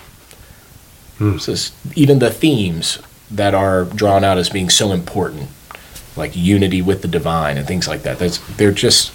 Hmm. 1.18 1.38
So 1.38 1.56
even 1.96 2.20
the 2.20 2.30
themes 2.30 3.00
that 3.32 3.54
are 3.54 3.86
drawn 3.86 4.24
out 4.24 4.38
as 4.38 4.50
being 4.50 4.70
so 4.70 4.92
important 4.92 5.50
like 6.16 6.36
unity 6.36 6.82
with 6.82 7.02
the 7.02 7.08
divine 7.08 7.58
and 7.58 7.68
things 7.68 7.88
like 7.88 8.04
that. 8.04 8.20
That's 8.20 8.38
they're 8.58 8.72
just 8.72 9.12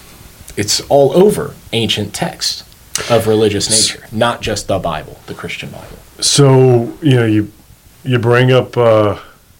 it's 0.57 0.81
all 0.89 1.11
over 1.13 1.53
ancient 1.73 2.13
texts 2.13 2.63
of 3.09 3.27
religious 3.27 3.69
nature, 3.69 4.05
not 4.11 4.41
just 4.41 4.67
the 4.67 4.79
Bible, 4.79 5.19
the 5.27 5.33
Christian 5.33 5.69
Bible. 5.71 5.97
so 6.19 6.97
you 7.01 7.15
know 7.15 7.25
you 7.25 7.51
you 8.03 8.19
bring 8.19 8.51
up 8.51 8.75
uh, 8.77 9.17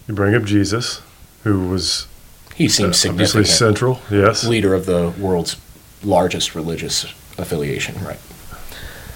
you 0.08 0.14
bring 0.14 0.34
up 0.34 0.44
Jesus, 0.44 1.00
who 1.44 1.68
was 1.68 2.06
He 2.54 2.68
seems 2.68 3.04
obviously 3.06 3.44
significant. 3.44 3.46
central. 3.48 4.00
Yes, 4.10 4.44
Leader 4.44 4.74
of 4.74 4.86
the 4.86 5.12
world's 5.18 5.56
largest 6.04 6.54
religious 6.54 7.04
affiliation, 7.38 7.94
right? 8.04 8.18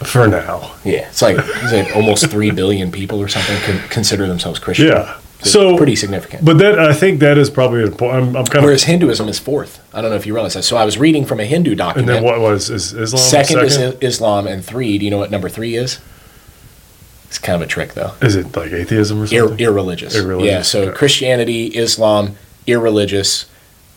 for 0.04 0.28
now. 0.28 0.74
Yeah, 0.84 1.08
it's 1.08 1.22
like 1.22 1.38
is 1.38 1.72
it 1.72 1.94
almost 1.96 2.26
three 2.30 2.50
billion 2.50 2.92
people 2.92 3.20
or 3.20 3.28
something 3.28 3.56
con- 3.62 3.88
consider 3.88 4.26
themselves 4.26 4.58
Christian. 4.58 4.88
Yeah. 4.88 5.18
It's 5.40 5.52
So 5.52 5.76
pretty 5.76 5.96
significant. 5.96 6.44
But 6.44 6.58
that 6.58 6.78
I 6.78 6.92
think 6.94 7.20
that 7.20 7.36
is 7.38 7.50
probably 7.50 7.82
important. 7.82 8.28
I'm, 8.30 8.36
I'm 8.36 8.44
kind 8.46 8.64
Whereas 8.64 8.82
of. 8.82 8.88
Hinduism 8.88 9.28
is 9.28 9.38
fourth. 9.38 9.86
I 9.94 10.00
don't 10.00 10.10
know 10.10 10.16
if 10.16 10.26
you 10.26 10.34
realize 10.34 10.54
that. 10.54 10.62
So 10.62 10.76
I 10.76 10.84
was 10.84 10.96
reading 10.98 11.24
from 11.26 11.40
a 11.40 11.44
Hindu 11.44 11.74
document. 11.74 12.08
And 12.08 12.16
then 12.18 12.24
what 12.24 12.40
was 12.40 12.70
is 12.70 12.92
Islam 12.94 13.20
second, 13.22 13.60
is 13.64 13.76
Islam, 14.00 14.46
and 14.46 14.64
three. 14.64 14.96
Do 14.98 15.04
you 15.04 15.10
know 15.10 15.18
what 15.18 15.30
number 15.30 15.48
three 15.48 15.76
is? 15.76 16.00
It's 17.28 17.38
kind 17.38 17.56
of 17.60 17.62
a 17.62 17.70
trick, 17.70 17.94
though. 17.94 18.12
Is 18.22 18.34
it 18.36 18.56
like 18.56 18.72
atheism 18.72 19.20
or 19.20 19.24
Ir- 19.24 19.26
something? 19.26 19.58
irreligious. 19.60 20.16
Irreligious, 20.16 20.50
Yeah. 20.50 20.62
So 20.62 20.82
okay. 20.84 20.96
Christianity, 20.96 21.66
Islam, 21.76 22.36
irreligious, 22.66 23.46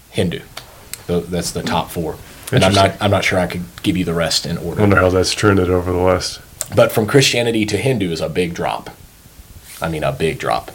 Hindu. 0.10 0.42
That's 1.08 1.52
the 1.52 1.62
top 1.64 1.90
four. 1.90 2.18
And 2.52 2.64
I'm 2.66 2.74
not. 2.74 2.96
I'm 3.00 3.12
not 3.12 3.24
sure 3.24 3.40
I 3.40 3.48
could 3.48 3.64
give 3.84 3.96
you 3.96 4.04
the 4.04 4.14
rest 4.14 4.46
in 4.46 4.58
order. 4.58 4.80
I 4.80 4.84
wonder 4.84 4.96
how 4.98 5.10
that's 5.10 5.32
trended 5.34 5.70
over 5.70 5.92
the 5.92 6.00
last. 6.00 6.42
But 6.76 6.92
from 6.92 7.08
Christianity 7.08 7.66
to 7.68 7.78
Hindu 7.78 8.12
is 8.12 8.22
a 8.22 8.30
big 8.30 8.54
drop. 8.54 8.90
I 9.82 9.88
mean, 9.90 10.04
a 10.04 10.12
big 10.12 10.38
drop. 10.40 10.72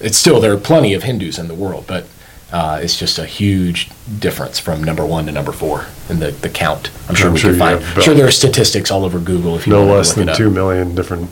It's 0.00 0.18
still 0.18 0.40
there 0.40 0.52
are 0.52 0.58
plenty 0.58 0.94
of 0.94 1.02
Hindus 1.04 1.38
in 1.38 1.48
the 1.48 1.54
world, 1.54 1.84
but 1.86 2.06
uh, 2.52 2.78
it's 2.82 2.98
just 2.98 3.18
a 3.18 3.26
huge 3.26 3.90
difference 4.20 4.58
from 4.58 4.84
number 4.84 5.04
one 5.04 5.26
to 5.26 5.32
number 5.32 5.52
four 5.52 5.86
in 6.08 6.18
the, 6.20 6.30
the 6.30 6.48
count. 6.48 6.90
I'm 7.08 7.14
sure 7.14 7.28
I'm 7.28 7.32
we 7.34 7.40
sure 7.40 7.50
can 7.50 7.58
find. 7.58 7.80
have 7.80 7.96
I'm 7.96 8.02
sure 8.02 8.14
there 8.14 8.26
are 8.26 8.30
statistics 8.30 8.90
all 8.90 9.04
over 9.04 9.18
Google 9.18 9.56
if 9.56 9.66
you 9.66 9.72
No 9.72 9.80
want 9.80 9.88
to 9.90 9.94
less 9.96 10.08
look 10.08 10.16
than 10.16 10.28
it 10.28 10.32
up. 10.32 10.36
two 10.38 10.50
million 10.50 10.94
different 10.94 11.30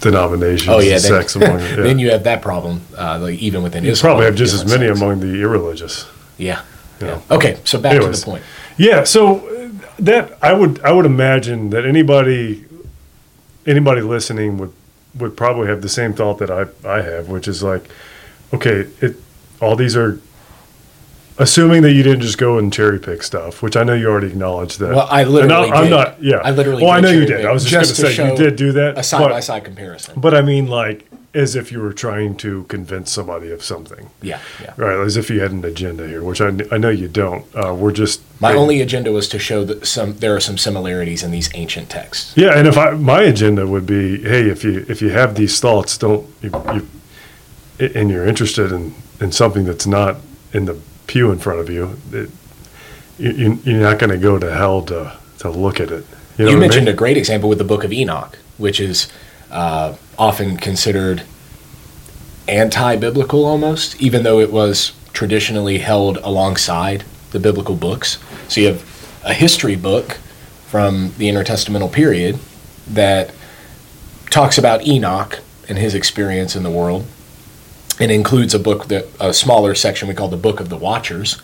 denominations 0.00 0.68
Oh 0.68 0.78
yeah, 0.78 0.98
then, 0.98 1.12
among. 1.34 1.58
Yeah. 1.60 1.76
then 1.76 1.98
you 1.98 2.10
have 2.10 2.24
that 2.24 2.42
problem. 2.42 2.82
Uh, 2.96 3.18
like 3.20 3.38
even 3.40 3.62
within 3.62 3.84
You 3.84 3.92
Islam, 3.92 4.10
probably 4.12 4.26
have 4.26 4.36
just 4.36 4.54
as 4.54 4.64
many 4.64 4.86
sects. 4.86 5.00
among 5.00 5.20
the 5.20 5.40
irreligious. 5.40 6.06
Yeah. 6.36 6.62
Yeah. 7.00 7.20
Okay, 7.30 7.58
so 7.64 7.80
back 7.80 8.00
to 8.00 8.08
the 8.08 8.24
point. 8.24 8.42
Yeah, 8.76 9.04
so 9.04 9.36
uh, 9.48 9.68
that 10.00 10.36
I 10.42 10.52
would 10.52 10.80
I 10.82 10.92
would 10.92 11.06
imagine 11.06 11.70
that 11.70 11.84
anybody 11.84 12.64
anybody 13.66 14.00
listening 14.00 14.58
would 14.58 14.72
would 15.18 15.36
probably 15.36 15.68
have 15.68 15.82
the 15.82 15.88
same 15.88 16.12
thought 16.12 16.38
that 16.38 16.50
I 16.50 16.66
I 16.88 17.02
have, 17.02 17.28
which 17.28 17.48
is 17.48 17.62
like, 17.62 17.84
okay, 18.52 18.86
it 19.00 19.16
all 19.60 19.76
these 19.76 19.96
are 19.96 20.20
assuming 21.38 21.82
that 21.82 21.92
you 21.92 22.02
didn't 22.02 22.20
just 22.22 22.38
go 22.38 22.58
and 22.58 22.72
cherry 22.72 22.98
pick 22.98 23.22
stuff, 23.22 23.62
which 23.62 23.76
I 23.76 23.84
know 23.84 23.94
you 23.94 24.08
already 24.08 24.28
acknowledged 24.28 24.80
that. 24.80 24.94
Well, 24.94 25.08
I 25.10 25.24
literally 25.24 25.70
I'm 25.70 25.84
did. 25.84 25.90
not. 25.90 26.22
Yeah, 26.22 26.36
I 26.38 26.50
literally 26.50 26.82
Well, 26.82 26.92
I 26.92 27.00
know 27.00 27.10
you 27.10 27.26
did. 27.26 27.44
I 27.44 27.52
was 27.52 27.64
just, 27.64 27.90
just 27.90 28.02
going 28.02 28.10
to 28.10 28.16
say 28.16 28.30
you 28.30 28.36
did 28.36 28.56
do 28.56 28.72
that. 28.72 28.98
A 28.98 29.02
side 29.02 29.30
by 29.30 29.40
side 29.40 29.64
comparison. 29.64 30.20
but 30.20 30.34
I 30.34 30.42
mean, 30.42 30.66
like 30.66 31.06
as 31.38 31.54
if 31.54 31.70
you 31.70 31.80
were 31.80 31.92
trying 31.92 32.36
to 32.36 32.64
convince 32.64 33.12
somebody 33.12 33.50
of 33.50 33.62
something. 33.62 34.10
Yeah, 34.20 34.40
yeah. 34.60 34.74
Right, 34.76 34.98
as 34.98 35.16
if 35.16 35.30
you 35.30 35.40
had 35.40 35.52
an 35.52 35.64
agenda 35.64 36.06
here, 36.06 36.22
which 36.22 36.40
I, 36.40 36.48
I 36.72 36.78
know 36.78 36.88
you 36.90 37.08
don't. 37.08 37.44
Uh, 37.54 37.72
we're 37.74 37.92
just 37.92 38.20
My 38.40 38.54
only 38.54 38.80
agenda 38.80 39.12
was 39.12 39.28
to 39.28 39.38
show 39.38 39.64
that 39.64 39.86
some 39.86 40.14
there 40.18 40.34
are 40.34 40.40
some 40.40 40.58
similarities 40.58 41.22
in 41.22 41.30
these 41.30 41.48
ancient 41.54 41.88
texts. 41.90 42.34
Yeah, 42.36 42.58
and 42.58 42.66
if 42.66 42.76
I 42.76 42.90
my 42.90 43.22
agenda 43.22 43.66
would 43.66 43.86
be, 43.86 44.20
hey, 44.22 44.48
if 44.50 44.64
you 44.64 44.84
if 44.88 45.00
you 45.00 45.10
have 45.10 45.36
these 45.36 45.60
thoughts, 45.60 45.96
don't 45.96 46.26
you, 46.42 46.50
you 46.74 47.90
and 47.94 48.10
you're 48.10 48.26
interested 48.26 48.72
in 48.72 48.94
in 49.20 49.32
something 49.32 49.64
that's 49.64 49.86
not 49.86 50.16
in 50.52 50.64
the 50.64 50.76
pew 51.06 51.30
in 51.30 51.38
front 51.38 51.60
of 51.60 51.70
you, 51.70 51.96
it, 52.12 52.30
you, 53.18 53.30
you 53.30 53.58
you're 53.64 53.80
not 53.80 53.98
going 53.98 54.10
to 54.10 54.18
go 54.18 54.38
to 54.38 54.52
hell 54.52 54.82
to 54.82 55.16
to 55.38 55.50
look 55.50 55.78
at 55.80 55.90
it. 55.90 56.04
You, 56.36 56.46
You, 56.46 56.50
know 56.52 56.56
I 56.56 56.60
mentioned 56.60 56.86
mean? 56.86 56.94
a 56.94 56.96
great 56.96 57.16
example 57.16 57.48
with 57.48 57.58
the 57.58 57.64
Book 57.64 57.84
of 57.84 57.92
Enoch, 57.92 58.38
which 58.58 58.80
is 58.80 59.08
uh, 59.50 59.94
often 60.18 60.56
considered 60.56 61.22
anti-biblical 62.48 63.44
almost, 63.44 64.00
even 64.00 64.22
though 64.22 64.40
it 64.40 64.52
was 64.52 64.92
traditionally 65.12 65.78
held 65.78 66.16
alongside 66.18 67.04
the 67.30 67.38
biblical 67.38 67.76
books. 67.76 68.18
So 68.48 68.60
you 68.60 68.66
have 68.68 69.20
a 69.24 69.34
history 69.34 69.76
book 69.76 70.18
from 70.66 71.12
the 71.18 71.28
intertestamental 71.28 71.92
period 71.92 72.38
that 72.88 73.30
talks 74.30 74.58
about 74.58 74.86
Enoch 74.86 75.40
and 75.68 75.78
his 75.78 75.94
experience 75.94 76.56
in 76.56 76.62
the 76.62 76.70
world, 76.70 77.06
and 78.00 78.10
includes 78.10 78.54
a 78.54 78.58
book 78.58 78.86
that 78.86 79.06
a 79.20 79.34
smaller 79.34 79.74
section 79.74 80.08
we 80.08 80.14
call 80.14 80.28
the 80.28 80.36
Book 80.36 80.60
of 80.60 80.68
the 80.68 80.76
Watchers. 80.76 81.40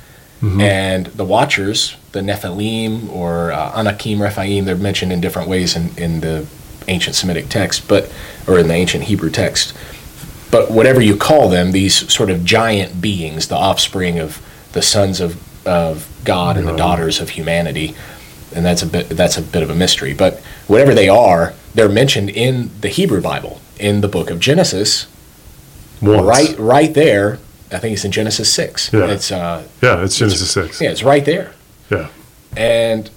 And 0.60 1.06
the 1.06 1.24
Watchers, 1.24 1.96
the 2.12 2.20
Nephilim 2.20 3.10
or 3.10 3.50
uh, 3.50 3.72
Anakim, 3.74 4.20
Rephaim, 4.20 4.66
they're 4.66 4.76
mentioned 4.76 5.10
in 5.10 5.20
different 5.22 5.48
ways 5.48 5.74
in, 5.74 5.96
in 5.96 6.20
the 6.20 6.46
ancient 6.88 7.16
Semitic 7.16 7.48
text, 7.48 7.88
but 7.88 8.12
or 8.46 8.58
in 8.58 8.68
the 8.68 8.74
ancient 8.74 9.04
Hebrew 9.04 9.30
text. 9.30 9.74
But 10.50 10.70
whatever 10.70 11.00
you 11.00 11.16
call 11.16 11.48
them, 11.48 11.72
these 11.72 12.12
sort 12.12 12.30
of 12.30 12.44
giant 12.44 13.00
beings, 13.00 13.48
the 13.48 13.56
offspring 13.56 14.18
of 14.20 14.40
the 14.72 14.82
sons 14.82 15.20
of, 15.20 15.66
of 15.66 16.08
God 16.24 16.56
and 16.56 16.66
the 16.68 16.76
daughters 16.76 17.20
of 17.20 17.30
humanity, 17.30 17.94
and 18.54 18.64
that's 18.64 18.82
a 18.82 18.86
bit 18.86 19.08
that's 19.10 19.36
a 19.36 19.42
bit 19.42 19.62
of 19.62 19.70
a 19.70 19.74
mystery. 19.74 20.14
But 20.14 20.40
whatever 20.68 20.94
they 20.94 21.08
are, 21.08 21.54
they're 21.74 21.88
mentioned 21.88 22.30
in 22.30 22.70
the 22.80 22.88
Hebrew 22.88 23.20
Bible 23.20 23.60
in 23.80 24.00
the 24.00 24.08
book 24.08 24.30
of 24.30 24.38
Genesis, 24.38 25.06
Once. 26.00 26.22
right 26.24 26.58
right 26.58 26.94
there. 26.94 27.38
I 27.72 27.78
think 27.78 27.94
it's 27.94 28.04
in 28.04 28.12
Genesis 28.12 28.52
six. 28.52 28.92
Yeah. 28.92 29.06
It's 29.10 29.32
uh, 29.32 29.66
Yeah, 29.82 30.04
it's 30.04 30.16
Genesis 30.16 30.48
six. 30.50 30.80
yeah, 30.80 30.90
it's 30.90 31.02
right 31.02 31.24
there. 31.24 31.52
Yeah. 31.90 32.08
And 32.56 33.10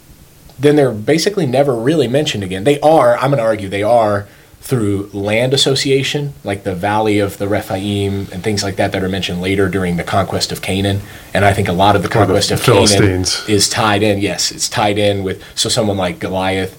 then 0.60 0.76
they're 0.76 0.92
basically 0.92 1.46
never 1.46 1.76
really 1.76 2.08
mentioned 2.08 2.44
again. 2.44 2.64
They 2.64 2.80
are, 2.82 3.16
I'm 3.18 3.32
going 3.32 3.38
to 3.38 3.44
argue, 3.44 3.70
they 3.70 3.84
are 3.84 4.28
through 4.60 5.10
land 5.14 5.54
association, 5.54 6.34
like 6.44 6.64
the 6.64 6.76
Valley 6.76 7.20
of 7.20 7.38
the 7.38 7.48
Rephaim 7.48 8.28
and 8.34 8.44
things 8.44 8.64
like 8.64 8.76
that 8.76 8.92
that 8.92 9.02
are 9.02 9.08
mentioned 9.08 9.42
later 9.42 9.70
during 9.70 9.96
the 9.96 10.04
conquest 10.04 10.52
of 10.52 10.62
Canaan. 10.62 11.00
And 11.34 11.46
I 11.46 11.54
think 11.54 11.70
a 11.70 11.74
lot 11.74 11.96
of 11.96 12.04
the 12.04 12.10
Kind 12.10 12.24
of 12.24 12.28
conquest 12.28 12.52
of 12.52 12.62
Canaan 12.62 13.22
is 13.48 13.70
tied 13.70 14.04
in. 14.04 14.20
Yes, 14.20 14.52
it's 14.52 14.68
tied 14.68 14.98
in 14.98 15.24
with 15.24 15.42
so 15.56 15.70
someone 15.70 15.96
like 15.96 16.20
Goliath, 16.20 16.78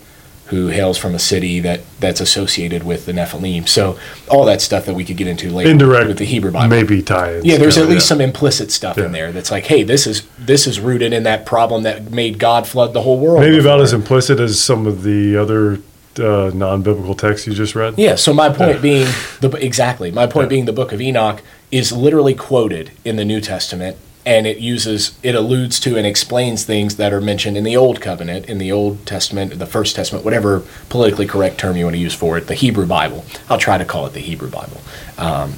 who 0.49 0.69
hails 0.69 0.97
from 0.97 1.15
a 1.15 1.19
city 1.19 1.61
that 1.61 1.81
that's 2.01 2.21
associated 2.21 2.83
with 2.83 3.05
the 3.07 3.13
Nephilim. 3.13 3.69
So 3.69 3.99
all 4.31 4.45
that 4.47 4.61
stuff 4.63 4.87
that 4.87 4.95
we 4.95 5.05
could 5.05 5.17
get 5.17 5.27
into 5.27 5.51
later 5.51 5.71
Indirect 5.71 6.09
with 6.09 6.19
the 6.19 6.25
Hebrew 6.25 6.51
Bible. 6.51 6.69
maybe 6.69 7.03
tie-ins. 7.03 7.45
Yeah, 7.45 7.59
there's 7.59 7.77
at 7.77 7.89
least 7.89 8.05
yeah. 8.05 8.09
some 8.09 8.21
implicit 8.21 8.71
stuff 8.71 8.97
Yeah. 8.97 9.07
in 9.07 9.13
there 9.13 9.31
that's 9.31 9.51
like, 9.51 9.65
hey, 9.67 9.83
this 9.83 10.07
is 10.07 10.27
this 10.39 10.67
is 10.67 10.81
rooted 10.81 11.13
in 11.13 11.25
that 11.25 11.45
problem 11.45 11.83
that 11.83 12.11
made 12.11 12.39
God 12.39 12.67
flood 12.67 12.95
the 12.95 13.03
whole 13.03 13.19
world. 13.19 13.41
maybe 13.41 13.59
about 13.59 13.81
as 13.81 13.93
implicit 13.93 14.41
as 14.41 14.61
some 14.61 14.87
of 14.87 15.03
the 15.03 15.37
other 15.37 15.81
uh, 16.19 16.51
non-biblical 16.55 17.15
texts 17.15 17.47
you 17.47 17.53
just 17.55 17.75
read. 17.75 17.95
Yeah. 17.99 18.15
So 18.17 18.33
my 18.33 18.49
point 18.49 18.81
being 18.83 19.07
the 19.41 19.51
exactly 19.61 20.11
my 20.11 20.27
point 20.27 20.49
being 20.49 20.65
the 20.65 20.73
Book 20.73 20.93
of 20.93 21.01
Enoch 21.01 21.43
is 21.71 21.93
literally 21.93 22.35
quoted 22.35 22.91
in 23.05 23.17
the 23.17 23.25
New 23.25 23.41
Testament, 23.41 23.97
and 24.29 24.47
it 24.47 24.59
uses 24.59 25.19
it 25.23 25.35
alludes 25.35 25.81
to 25.81 25.97
and 25.97 26.07
explains 26.07 26.63
things 26.63 26.97
that 26.97 27.15
are 27.15 27.21
mentioned 27.21 27.57
in 27.57 27.65
the 27.65 27.79
Old 27.79 28.03
Covenant, 28.03 28.45
in 28.45 28.59
the 28.59 28.71
Old 28.71 29.07
Testament, 29.07 29.59
the 29.59 29.65
First 29.65 29.97
Testament, 29.97 30.23
whatever 30.23 30.63
politically 30.91 31.27
correct 31.27 31.57
term 31.57 31.79
you 31.79 31.87
want 31.87 31.97
to 31.97 32.01
use 32.01 32.13
for 32.13 32.37
it, 32.37 32.47
the 32.47 32.55
Hebrew 32.55 32.85
Bible. 32.85 33.25
I'll 33.49 33.57
try 33.57 33.79
to 33.79 33.87
call 33.87 34.05
it 34.05 34.13
the 34.13 34.21
Hebrew 34.21 34.51
Bible. 34.51 34.83
Um, 35.17 35.55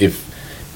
if 0.00 0.24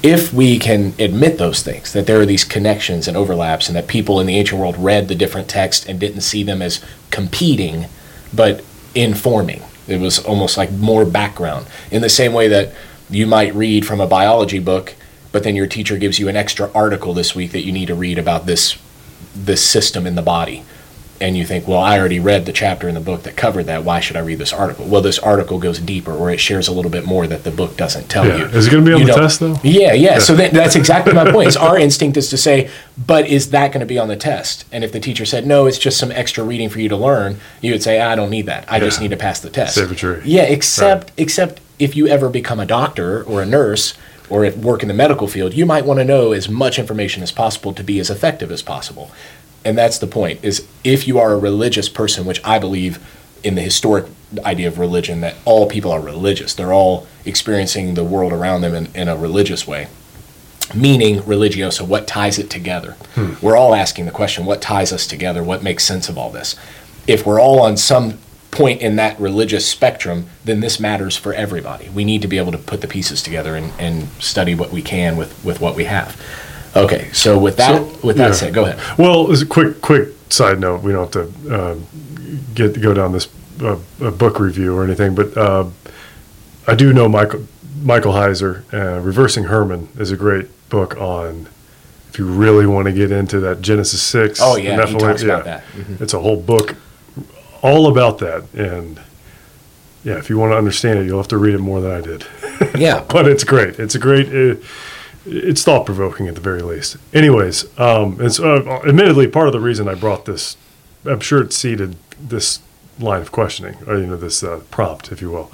if 0.03 0.31
we 0.31 0.59
can 0.59 0.93
admit 0.99 1.39
those 1.39 1.63
things, 1.63 1.93
that 1.93 2.05
there 2.05 2.21
are 2.21 2.27
these 2.27 2.43
connections 2.43 3.07
and 3.07 3.17
overlaps, 3.17 3.67
and 3.67 3.75
that 3.75 3.87
people 3.87 4.19
in 4.19 4.27
the 4.27 4.37
ancient 4.37 4.61
world 4.61 4.77
read 4.77 5.07
the 5.07 5.15
different 5.15 5.49
texts 5.49 5.87
and 5.87 5.99
didn't 5.99 6.21
see 6.21 6.43
them 6.43 6.61
as 6.61 6.79
competing, 7.09 7.87
but 8.31 8.63
informing. 8.93 9.63
It 9.87 9.99
was 9.99 10.19
almost 10.19 10.57
like 10.57 10.71
more 10.71 11.05
background. 11.05 11.65
In 11.89 12.03
the 12.03 12.09
same 12.09 12.33
way 12.33 12.47
that 12.49 12.71
you 13.09 13.25
might 13.25 13.55
read 13.55 13.87
from 13.87 13.99
a 13.99 14.05
biology 14.05 14.59
book, 14.59 14.93
but 15.31 15.43
then 15.43 15.55
your 15.55 15.67
teacher 15.67 15.97
gives 15.97 16.19
you 16.19 16.27
an 16.29 16.35
extra 16.35 16.71
article 16.73 17.13
this 17.13 17.35
week 17.35 17.51
that 17.51 17.63
you 17.65 17.71
need 17.71 17.87
to 17.87 17.95
read 17.95 18.17
about 18.17 18.45
this 18.45 18.77
this 19.35 19.63
system 19.65 20.05
in 20.05 20.15
the 20.15 20.21
body. 20.21 20.63
And 21.21 21.37
you 21.37 21.45
think, 21.45 21.67
well, 21.67 21.77
I 21.79 21.99
already 21.99 22.19
read 22.19 22.47
the 22.47 22.51
chapter 22.51 22.89
in 22.89 22.95
the 22.95 22.99
book 22.99 23.21
that 23.23 23.35
covered 23.37 23.65
that. 23.65 23.83
Why 23.83 23.99
should 23.99 24.15
I 24.15 24.21
read 24.21 24.39
this 24.39 24.51
article? 24.51 24.85
Well, 24.87 25.01
this 25.03 25.19
article 25.19 25.59
goes 25.59 25.77
deeper, 25.79 26.11
or 26.11 26.31
it 26.31 26.39
shares 26.39 26.67
a 26.67 26.71
little 26.73 26.89
bit 26.89 27.05
more 27.05 27.27
that 27.27 27.43
the 27.43 27.51
book 27.51 27.77
doesn't 27.77 28.09
tell 28.09 28.25
Yeah. 28.27 28.37
you. 28.37 28.45
Is 28.45 28.65
it 28.65 28.71
gonna 28.71 28.83
be 28.83 28.91
on 28.91 29.01
You 29.01 29.05
the 29.05 29.13
test, 29.13 29.39
though? 29.39 29.55
Yeah, 29.61 29.93
yeah. 29.93 30.17
So 30.17 30.33
that, 30.35 30.51
that's 30.51 30.75
exactly 30.75 31.13
my 31.13 31.31
point. 31.31 31.55
Our 31.61 31.77
instinct 31.77 32.17
is 32.17 32.31
to 32.31 32.37
say, 32.37 32.71
but 32.97 33.27
is 33.27 33.51
that 33.51 33.67
going 33.71 33.81
to 33.81 33.85
be 33.85 33.99
on 33.99 34.07
the 34.07 34.15
test? 34.15 34.65
And 34.71 34.83
if 34.83 34.91
the 34.91 34.99
teacher 34.99 35.23
said, 35.25 35.45
no, 35.45 35.67
it's 35.67 35.77
just 35.77 35.99
some 35.99 36.11
extra 36.11 36.43
reading 36.43 36.69
for 36.69 36.79
you 36.81 36.89
to 36.89 36.97
learn, 36.97 37.39
you 37.61 37.71
would 37.71 37.83
say, 37.83 38.01
I 38.01 38.15
don't 38.15 38.31
need 38.31 38.47
that. 38.47 38.65
I 38.67 38.79
just 38.79 38.99
need 38.99 39.11
to 39.11 39.17
pass 39.17 39.39
the 39.39 39.51
test. 39.51 39.75
Save 39.75 39.91
a 39.91 39.95
tree. 39.95 40.21
Yeah, 40.25 40.43
except 40.43 41.11
except 41.17 41.61
if 41.77 41.95
you 41.95 42.07
ever 42.07 42.29
become 42.29 42.59
a 42.59 42.65
doctor 42.65 43.21
or 43.25 43.43
a 43.43 43.45
nurse 43.45 43.93
or 44.31 44.45
if 44.45 44.57
work 44.57 44.81
in 44.81 44.87
the 44.87 44.93
medical 44.93 45.27
field, 45.27 45.53
you 45.53 45.65
might 45.65 45.85
want 45.85 45.99
to 45.99 46.05
know 46.05 46.31
as 46.31 46.49
much 46.49 46.79
information 46.79 47.21
as 47.21 47.31
possible 47.31 47.73
to 47.73 47.83
be 47.83 47.99
as 47.99 48.09
effective 48.09 48.51
as 48.51 48.61
possible. 48.61 49.11
And 49.63 49.77
that's 49.77 49.99
the 49.99 50.07
point 50.07 50.43
is 50.43 50.65
if 50.83 51.07
you 51.07 51.19
are 51.19 51.33
a 51.33 51.37
religious 51.37 51.89
person, 51.89 52.25
which 52.25 52.43
I 52.43 52.57
believe 52.57 52.99
in 53.43 53.55
the 53.55 53.61
historic 53.61 54.05
idea 54.45 54.67
of 54.67 54.79
religion 54.79 55.21
that 55.21 55.35
all 55.45 55.67
people 55.67 55.91
are 55.91 55.99
religious. 55.99 56.53
They're 56.53 56.73
all 56.73 57.07
experiencing 57.25 57.93
the 57.93 58.03
world 58.03 58.31
around 58.31 58.61
them 58.61 58.73
in, 58.73 58.87
in 58.95 59.07
a 59.07 59.17
religious 59.17 59.67
way. 59.67 59.87
Meaning 60.73 61.19
religioso, 61.19 61.85
what 61.85 62.07
ties 62.07 62.39
it 62.39 62.49
together? 62.49 62.91
Hmm. 63.15 63.33
We're 63.41 63.57
all 63.57 63.75
asking 63.75 64.05
the 64.05 64.11
question, 64.11 64.45
what 64.45 64.61
ties 64.61 64.93
us 64.93 65.05
together? 65.05 65.43
What 65.43 65.63
makes 65.63 65.83
sense 65.83 66.07
of 66.07 66.17
all 66.17 66.31
this? 66.31 66.55
If 67.07 67.25
we're 67.25 67.41
all 67.41 67.59
on 67.59 67.75
some 67.75 68.19
point 68.51 68.81
in 68.81 68.97
that 68.97 69.19
religious 69.19 69.65
spectrum, 69.65 70.27
then 70.43 70.59
this 70.59 70.79
matters 70.79 71.15
for 71.17 71.33
everybody. 71.33 71.89
We 71.89 72.03
need 72.03 72.21
to 72.21 72.27
be 72.27 72.37
able 72.37 72.51
to 72.51 72.57
put 72.57 72.81
the 72.81 72.87
pieces 72.87 73.23
together 73.23 73.55
and, 73.55 73.71
and 73.79 74.09
study 74.19 74.53
what 74.55 74.71
we 74.71 74.81
can 74.81 75.17
with, 75.17 75.43
with 75.43 75.61
what 75.61 75.75
we 75.75 75.85
have. 75.85 76.21
Okay, 76.75 77.09
so 77.11 77.37
with 77.37 77.57
that 77.57 77.77
So, 77.77 78.07
with 78.07 78.17
that 78.17 78.27
yeah. 78.27 78.33
said, 78.33 78.53
go 78.53 78.65
ahead. 78.65 78.97
Well, 78.97 79.31
as 79.31 79.41
a 79.41 79.45
quick 79.45 79.81
quick 79.81 80.09
side 80.29 80.59
note, 80.59 80.81
we 80.83 80.93
don't 80.93 81.13
have 81.13 81.31
to 81.31 81.71
um, 81.71 81.87
get 82.53 82.81
go 82.81 82.93
down 82.93 83.11
this 83.11 83.27
uh, 83.61 83.77
a 83.99 84.11
book 84.11 84.39
review 84.39 84.77
or 84.77 84.83
anything, 84.83 85.13
but 85.13 85.35
uh, 85.35 85.65
I 86.67 86.75
do 86.75 86.93
know 86.93 87.09
Michael 87.09 87.45
Michael 87.81 88.13
Heiser, 88.13 88.63
uh, 88.73 89.01
Reversing 89.01 89.45
Hermon 89.45 89.89
is 89.97 90.11
a 90.11 90.17
great 90.17 90.47
book 90.69 90.95
on 90.97 91.49
if 92.09 92.19
you 92.19 92.25
really 92.25 92.65
want 92.65 92.85
to 92.85 92.93
get 92.93 93.11
into 93.11 93.39
that 93.41 93.61
Genesis 93.61 94.01
six. 94.01 94.39
Oh, 94.41 94.55
yeah, 94.55 94.85
he 94.85 94.97
talks 94.97 95.23
about 95.23 95.45
that. 95.45 95.63
Mm-hmm. 95.73 96.03
It's 96.03 96.13
a 96.13 96.19
whole 96.19 96.39
book 96.39 96.75
all 97.61 97.87
about 97.87 98.17
that, 98.19 98.51
and 98.53 98.99
yeah, 100.03 100.17
if 100.17 100.29
you 100.29 100.37
want 100.37 100.51
to 100.51 100.57
understand 100.57 100.99
it, 100.99 101.05
you'll 101.05 101.19
have 101.19 101.27
to 101.29 101.37
read 101.37 101.53
it 101.53 101.59
more 101.59 101.81
than 101.81 101.91
I 101.91 102.01
did. 102.01 102.25
Yeah. 102.77 103.03
but 103.09 103.27
it's 103.27 103.43
great. 103.43 103.79
It's 103.79 103.95
a 103.95 103.99
great. 103.99 104.27
Uh, 104.27 104.55
it's 105.25 105.63
thought 105.63 105.85
provoking 105.85 106.27
at 106.27 106.35
the 106.35 106.41
very 106.41 106.61
least. 106.61 106.97
Anyways, 107.13 107.65
um, 107.79 108.17
it's 108.19 108.39
uh, 108.39 108.81
admittedly 108.87 109.27
part 109.27 109.47
of 109.47 109.53
the 109.53 109.59
reason 109.59 109.87
I 109.87 109.95
brought 109.95 110.25
this. 110.25 110.57
I'm 111.05 111.19
sure 111.19 111.41
it 111.41 111.53
seeded 111.53 111.95
this 112.19 112.59
line 112.99 113.21
of 113.21 113.31
questioning, 113.31 113.77
or 113.87 113.97
you 113.97 114.05
know, 114.07 114.15
this 114.17 114.43
uh, 114.43 114.61
prompt, 114.69 115.11
if 115.11 115.21
you 115.21 115.31
will. 115.31 115.51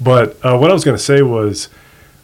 But 0.00 0.36
uh, 0.44 0.56
what 0.58 0.70
I 0.70 0.72
was 0.72 0.84
going 0.84 0.96
to 0.96 1.02
say 1.02 1.22
was, 1.22 1.68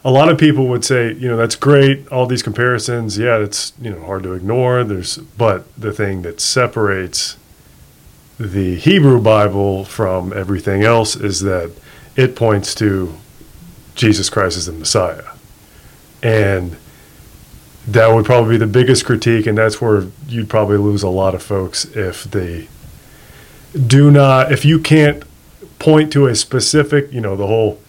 a 0.03 0.11
lot 0.11 0.29
of 0.29 0.37
people 0.37 0.67
would 0.67 0.83
say, 0.85 1.13
you 1.13 1.27
know, 1.27 1.37
that's 1.37 1.55
great, 1.55 2.07
all 2.07 2.25
these 2.25 2.43
comparisons. 2.43 3.17
Yeah, 3.17 3.37
it's 3.37 3.73
you 3.81 3.91
know 3.91 4.01
hard 4.05 4.23
to 4.23 4.33
ignore. 4.33 4.83
There's, 4.83 5.17
but 5.17 5.73
the 5.75 5.91
thing 5.91 6.21
that 6.23 6.39
separates 6.41 7.37
the 8.41 8.75
Hebrew 8.75 9.21
Bible 9.21 9.85
from 9.85 10.33
everything 10.33 10.83
else 10.83 11.15
is 11.15 11.41
that 11.41 11.71
it 12.15 12.35
points 12.35 12.73
to 12.75 13.15
Jesus 13.95 14.29
Christ 14.29 14.57
as 14.57 14.65
the 14.65 14.71
Messiah. 14.71 15.23
And 16.23 16.75
that 17.87 18.13
would 18.13 18.25
probably 18.25 18.55
be 18.55 18.57
the 18.57 18.67
biggest 18.67 19.05
critique, 19.05 19.47
and 19.47 19.57
that's 19.57 19.81
where 19.81 20.07
you'd 20.27 20.49
probably 20.49 20.77
lose 20.77 21.03
a 21.03 21.09
lot 21.09 21.35
of 21.35 21.43
folks 21.43 21.85
if 21.85 22.23
they 22.25 22.67
do 23.87 24.11
not, 24.11 24.51
if 24.51 24.65
you 24.65 24.79
can't 24.79 25.23
point 25.79 26.11
to 26.13 26.27
a 26.27 26.35
specific, 26.35 27.11
you 27.11 27.21
know, 27.21 27.35
the 27.35 27.47
whole 27.47 27.79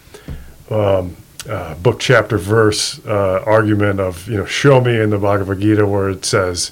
um, 0.70 1.16
uh, 1.48 1.74
book, 1.74 1.98
chapter, 1.98 2.38
verse 2.38 3.04
uh, 3.06 3.42
argument 3.46 4.00
of, 4.00 4.28
you 4.28 4.36
know, 4.36 4.46
show 4.46 4.80
me 4.80 4.98
in 4.98 5.10
the 5.10 5.18
Bhagavad 5.18 5.60
Gita 5.60 5.86
where 5.86 6.08
it 6.08 6.24
says, 6.24 6.70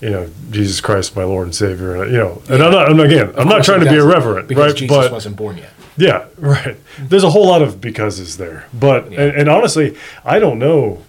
you 0.00 0.10
know, 0.10 0.30
Jesus 0.50 0.80
Christ, 0.80 1.14
my 1.16 1.24
Lord 1.24 1.46
and 1.46 1.54
Savior, 1.54 2.04
you 2.06 2.16
know, 2.18 2.42
and 2.48 2.62
I'm 2.62 2.72
not, 2.72 2.88
I'm, 2.90 3.00
again, 3.00 3.32
I'm 3.36 3.48
not 3.48 3.64
trying 3.64 3.80
to 3.80 3.90
be 3.90 3.96
irreverent, 3.96 4.48
because 4.48 4.72
right? 4.72 4.78
Jesus 4.78 4.96
but 4.96 5.12
wasn't 5.12 5.36
born 5.36 5.58
yet. 5.58 5.70
yeah, 5.96 6.26
right. 6.38 6.76
There's 6.98 7.24
a 7.24 7.30
whole 7.30 7.46
lot 7.46 7.60
of 7.62 7.80
becauses 7.80 8.36
there, 8.38 8.66
but 8.72 9.10
Yeah. 9.12 9.20
and, 9.22 9.36
and 9.40 9.48
honestly, 9.48 9.96
I 10.24 10.38
don't 10.38 10.58
know. 10.58 11.02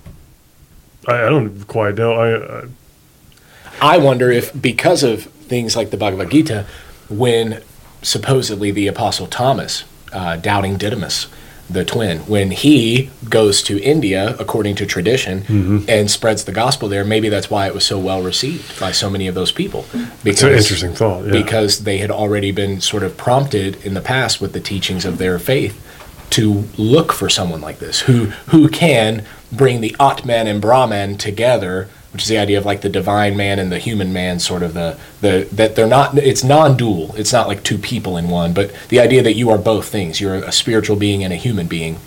I, 1.08 1.14
I 1.26 1.30
don't 1.30 1.66
quite 1.68 1.96
know. 1.96 2.14
I, 2.14 2.60
I 2.60 2.64
I 3.82 3.98
wonder 3.98 4.30
if 4.30 4.52
because 4.60 5.02
of 5.04 5.24
things 5.24 5.76
like 5.76 5.90
the 5.90 5.98
Bhagavad 5.98 6.30
Gita, 6.30 6.68
when 7.10 7.64
supposedly 8.04 8.70
the 8.72 8.88
Apostle 8.88 9.26
Thomas, 9.28 9.86
uh, 10.14 10.36
doubting 10.36 10.78
Didymus, 10.78 11.28
the 11.74 11.86
twin, 11.86 12.20
when 12.20 12.52
he 12.52 13.10
goes 13.30 13.62
to 13.64 13.82
India, 13.82 14.36
according 14.40 14.76
to 14.76 14.86
tradition, 14.86 15.42
Mm-hmm. 15.42 15.90
and 15.90 16.10
spreads 16.12 16.44
the 16.46 16.52
gospel 16.52 16.88
there, 16.90 17.04
maybe 17.06 17.30
that's 17.30 17.50
why 17.50 17.68
it 17.68 17.74
was 17.74 17.86
so 17.86 17.98
well 18.00 18.22
received 18.22 18.80
by 18.80 18.92
so 18.92 19.10
many 19.10 19.28
of 19.28 19.36
those 19.36 19.52
people. 19.52 19.86
it's 20.26 20.44
an 20.44 20.54
interesting 20.54 20.94
thought. 20.94 21.26
Yeah. 21.26 21.32
Because 21.32 21.84
they 21.84 21.98
had 22.00 22.12
already 22.12 22.52
been 22.52 22.82
sort 22.82 23.04
of 23.04 23.16
prompted 23.18 23.84
in 23.86 23.94
the 23.94 24.02
past 24.02 24.42
with 24.42 24.54
the 24.54 24.60
teachings 24.60 25.06
of 25.06 25.18
their 25.18 25.40
faith 25.40 25.76
to 26.32 26.64
look 26.78 27.12
for 27.12 27.30
someone 27.30 27.60
like 27.62 27.80
this 27.80 28.02
who 28.02 28.26
who 28.48 28.70
can 28.70 29.26
bring 29.52 29.82
the 29.82 29.94
Atman 30.00 30.48
and 30.48 30.62
Brahman 30.62 31.18
together, 31.18 31.90
which 32.12 32.24
is 32.24 32.28
the 32.28 32.38
idea 32.38 32.58
of 32.58 32.66
like 32.66 32.82
the 32.82 32.90
divine 32.90 33.38
man 33.38 33.60
and 33.60 33.72
the 33.72 33.80
human 33.80 34.12
man, 34.12 34.40
sort 34.40 34.64
of 34.64 34.74
the 34.74 34.98
the 35.22 35.48
that 35.52 35.76
they're 35.76 35.88
not 35.88 36.18
it's 36.18 36.44
non-dual. 36.44 37.16
It's 37.16 37.34
not 37.34 37.48
like 37.48 37.64
two 37.64 37.78
people 37.78 38.18
in 38.18 38.30
one, 38.30 38.54
but 38.54 38.74
the 38.90 39.00
idea 39.00 39.24
that 39.24 39.34
you 39.34 39.50
are 39.50 39.58
both 39.58 39.88
things. 39.88 40.20
You're 40.20 40.36
a 40.36 40.52
spiritual 40.52 40.96
being 40.96 41.24
and 41.24 41.32
a 41.32 41.38
human 41.38 41.68
being. 41.68 42.00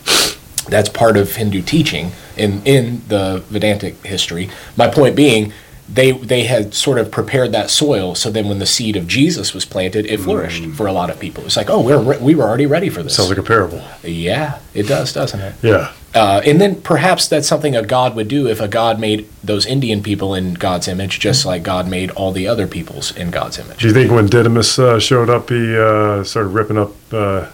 That's 0.68 0.88
part 0.88 1.16
of 1.16 1.36
Hindu 1.36 1.62
teaching 1.62 2.12
in 2.36 2.62
in 2.64 3.02
the 3.08 3.42
Vedantic 3.48 4.04
history. 4.04 4.50
My 4.76 4.88
point 4.88 5.16
being, 5.16 5.52
they 5.88 6.12
they 6.12 6.44
had 6.44 6.74
sort 6.74 6.98
of 6.98 7.10
prepared 7.10 7.52
that 7.52 7.70
soil, 7.70 8.14
so 8.14 8.30
then 8.30 8.48
when 8.48 8.58
the 8.58 8.66
seed 8.66 8.96
of 8.96 9.06
Jesus 9.06 9.52
was 9.52 9.64
planted, 9.64 10.06
it 10.06 10.20
flourished 10.20 10.62
mm. 10.62 10.74
for 10.74 10.86
a 10.86 10.92
lot 10.92 11.10
of 11.10 11.20
people. 11.20 11.44
It's 11.44 11.56
like, 11.56 11.68
oh, 11.68 11.80
we're 11.80 12.00
re- 12.00 12.18
we 12.18 12.34
were 12.34 12.44
already 12.44 12.66
ready 12.66 12.88
for 12.88 13.02
this. 13.02 13.16
Sounds 13.16 13.28
like 13.28 13.38
a 13.38 13.42
parable. 13.42 13.82
yeah, 14.02 14.60
it 14.72 14.86
does, 14.86 15.12
doesn't 15.12 15.40
it? 15.40 15.54
Yeah. 15.62 15.92
Uh, 16.14 16.40
and 16.46 16.60
then 16.60 16.80
perhaps 16.80 17.26
that's 17.26 17.48
something 17.48 17.74
a 17.74 17.82
God 17.82 18.14
would 18.14 18.28
do 18.28 18.46
if 18.46 18.60
a 18.60 18.68
God 18.68 19.00
made 19.00 19.28
those 19.42 19.66
Indian 19.66 20.00
people 20.02 20.32
in 20.34 20.54
God's 20.54 20.86
image, 20.86 21.18
just 21.18 21.44
like 21.44 21.64
God 21.64 21.88
made 21.88 22.10
all 22.12 22.30
the 22.30 22.46
other 22.46 22.66
peoples 22.68 23.14
in 23.16 23.30
God's 23.32 23.58
image. 23.58 23.78
Do 23.78 23.88
you 23.88 23.92
think 23.94 24.12
when 24.12 24.26
Didymus 24.26 24.78
uh, 24.78 25.00
showed 25.00 25.28
up, 25.28 25.48
he 25.48 25.76
uh, 25.76 26.22
started 26.22 26.50
ripping 26.50 26.78
up 26.78 26.92
uh, 27.12 27.46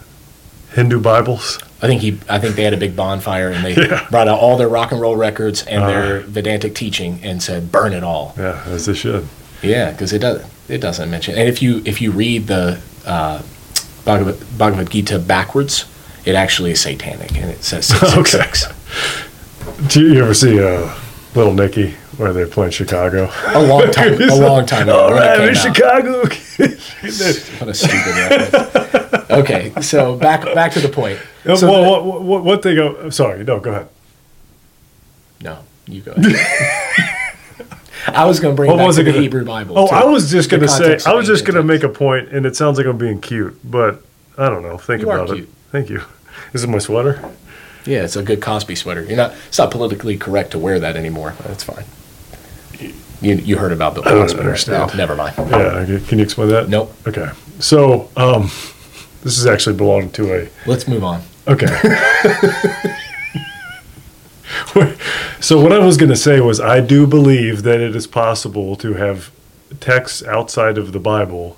Hindu 0.74 1.00
Bibles? 1.00 1.58
I 1.82 1.86
think 1.86 2.02
he, 2.02 2.18
I 2.28 2.38
think 2.38 2.56
they 2.56 2.62
had 2.64 2.74
a 2.74 2.76
big 2.76 2.94
bonfire 2.94 3.48
and 3.48 3.64
they 3.64 3.74
Yeah. 3.88 4.06
brought 4.10 4.28
out 4.28 4.38
all 4.38 4.58
their 4.58 4.68
rock 4.68 4.92
and 4.92 5.00
roll 5.00 5.16
records 5.16 5.64
and 5.66 5.82
their 5.82 6.20
Vedantic 6.20 6.74
teaching 6.74 7.20
and 7.22 7.42
said, 7.42 7.72
"Burn 7.72 7.94
it 7.94 8.04
all." 8.04 8.34
Yeah, 8.36 8.62
as 8.66 8.84
they 8.84 8.92
should. 8.92 9.26
Yeah, 9.62 9.90
because 9.90 10.12
it 10.12 10.18
does 10.18 10.44
it 10.68 10.82
doesn't 10.82 11.10
mention. 11.10 11.34
And 11.38 11.48
if 11.48 11.62
you 11.62 11.80
if 11.86 12.02
you 12.02 12.10
read 12.12 12.46
the 12.48 12.78
uh, 13.06 13.40
Bhagavad, 14.04 14.36
Bhagavad 14.58 14.90
Gita 14.90 15.18
backwards, 15.18 15.86
it 16.24 16.34
actually 16.34 16.72
is 16.72 16.80
satanic, 16.80 17.32
and 17.36 17.50
it 17.50 17.62
says 17.62 17.86
six, 17.86 18.30
six, 18.32 18.66
Do 19.88 20.00
you 20.12 20.22
ever 20.22 20.34
see 20.34 20.62
uh, 20.62 20.94
Little 21.34 21.54
Nicky 21.54 21.92
where 22.16 22.32
they're 22.32 22.46
playing 22.46 22.72
Chicago? 22.72 23.30
A 23.48 23.62
long 23.62 23.90
time, 23.90 24.14
a 24.20 24.34
long 24.34 24.66
time 24.66 24.88
ago. 24.88 24.98
All 24.98 25.16
it 25.18 25.48
in. 25.48 25.54
Chicago. 25.54 26.24
What 27.00 27.68
a 27.70 27.74
stupid 27.74 28.14
reference. 28.52 29.30
Okay, 29.30 29.72
so 29.80 30.16
back 30.16 30.42
back 30.54 30.72
to 30.72 30.80
the 30.80 30.88
point. 30.88 31.18
Uh, 31.46 31.56
So 31.56 31.70
well, 31.70 31.82
the- 32.02 32.08
what, 32.08 32.22
what, 32.22 32.44
what 32.44 32.62
they 32.62 32.74
go? 32.74 33.08
Sorry, 33.10 33.42
no, 33.44 33.58
go 33.60 33.70
ahead. 33.70 33.88
no, 35.40 35.58
you 35.86 36.02
go. 36.02 36.12
ahead. 36.12 37.16
I 38.08 38.24
was 38.26 38.40
going 38.40 38.54
to 38.54 38.56
bring 38.56 38.70
What 38.70 38.84
was 38.84 38.96
to 38.96 39.02
it 39.02 39.04
the 39.04 39.10
gonna- 39.12 39.22
Hebrew 39.22 39.44
Bible. 39.44 39.78
Oh, 39.78 39.86
I 39.88 40.04
was 40.04 40.30
just 40.30 40.50
gonna 40.50 40.68
say, 40.68 40.98
I 41.06 41.14
was 41.14 41.26
just 41.26 41.44
gonna 41.44 41.62
make 41.62 41.82
a 41.82 41.88
point, 41.88 42.28
and 42.30 42.44
it 42.46 42.56
sounds 42.56 42.76
like 42.78 42.86
I'm 42.86 42.98
being 42.98 43.20
cute, 43.20 43.58
but 43.64 44.02
I 44.38 44.48
don't 44.48 44.62
know. 44.62 44.76
Think 44.78 45.02
You 45.02 45.10
about 45.10 45.30
it. 45.30 45.34
cute. 45.36 45.48
Thank 45.70 45.88
you. 45.88 46.02
Is 46.52 46.64
it 46.64 46.68
my 46.68 46.78
sweater? 46.78 47.22
Yeah, 47.84 48.04
it's 48.04 48.16
a 48.16 48.22
good 48.22 48.42
Cosby 48.42 48.74
sweater. 48.74 49.02
You're 49.04 49.16
not. 49.16 49.32
It's 49.48 49.58
not 49.58 49.70
politically 49.70 50.16
correct 50.16 50.50
to 50.52 50.58
wear 50.58 50.78
that 50.80 50.96
anymore. 50.96 51.34
That's 51.44 51.64
fine. 51.64 51.84
You, 53.22 53.34
you 53.36 53.56
heard 53.58 53.72
about 53.72 53.94
Bill 53.94 54.06
I 54.06 54.12
don't 54.12 54.22
Cosby? 54.22 54.46
right? 54.46 54.68
No, 54.68 54.86
never 54.96 55.14
mind. 55.14 55.34
Yeah. 55.38 55.98
Can 56.06 56.18
you 56.18 56.24
explain 56.24 56.48
that? 56.48 56.68
Nope. 56.68 56.92
Okay. 57.06 57.30
So, 57.58 58.10
um, 58.16 58.44
this 59.22 59.38
is 59.38 59.46
actually 59.46 59.76
belonging 59.76 60.10
to 60.12 60.34
a 60.34 60.48
Let's 60.66 60.88
move 60.88 61.04
on. 61.04 61.22
Okay. 61.46 61.66
so 65.40 65.60
what 65.60 65.72
I 65.72 65.78
was 65.78 65.96
going 65.96 66.10
to 66.10 66.16
say 66.16 66.40
was 66.40 66.60
I 66.60 66.80
do 66.80 67.06
believe 67.06 67.62
that 67.62 67.80
it 67.80 67.94
is 67.96 68.06
possible 68.06 68.76
to 68.76 68.94
have 68.94 69.30
texts 69.80 70.22
outside 70.24 70.78
of 70.78 70.92
the 70.92 71.00
Bible 71.00 71.56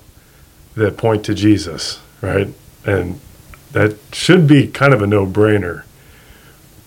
that 0.75 0.97
point 0.97 1.23
to 1.25 1.33
Jesus, 1.33 2.01
right? 2.21 2.47
And 2.85 3.19
that 3.73 3.97
should 4.11 4.47
be 4.47 4.67
kind 4.67 4.93
of 4.93 5.01
a 5.01 5.07
no-brainer. 5.07 5.83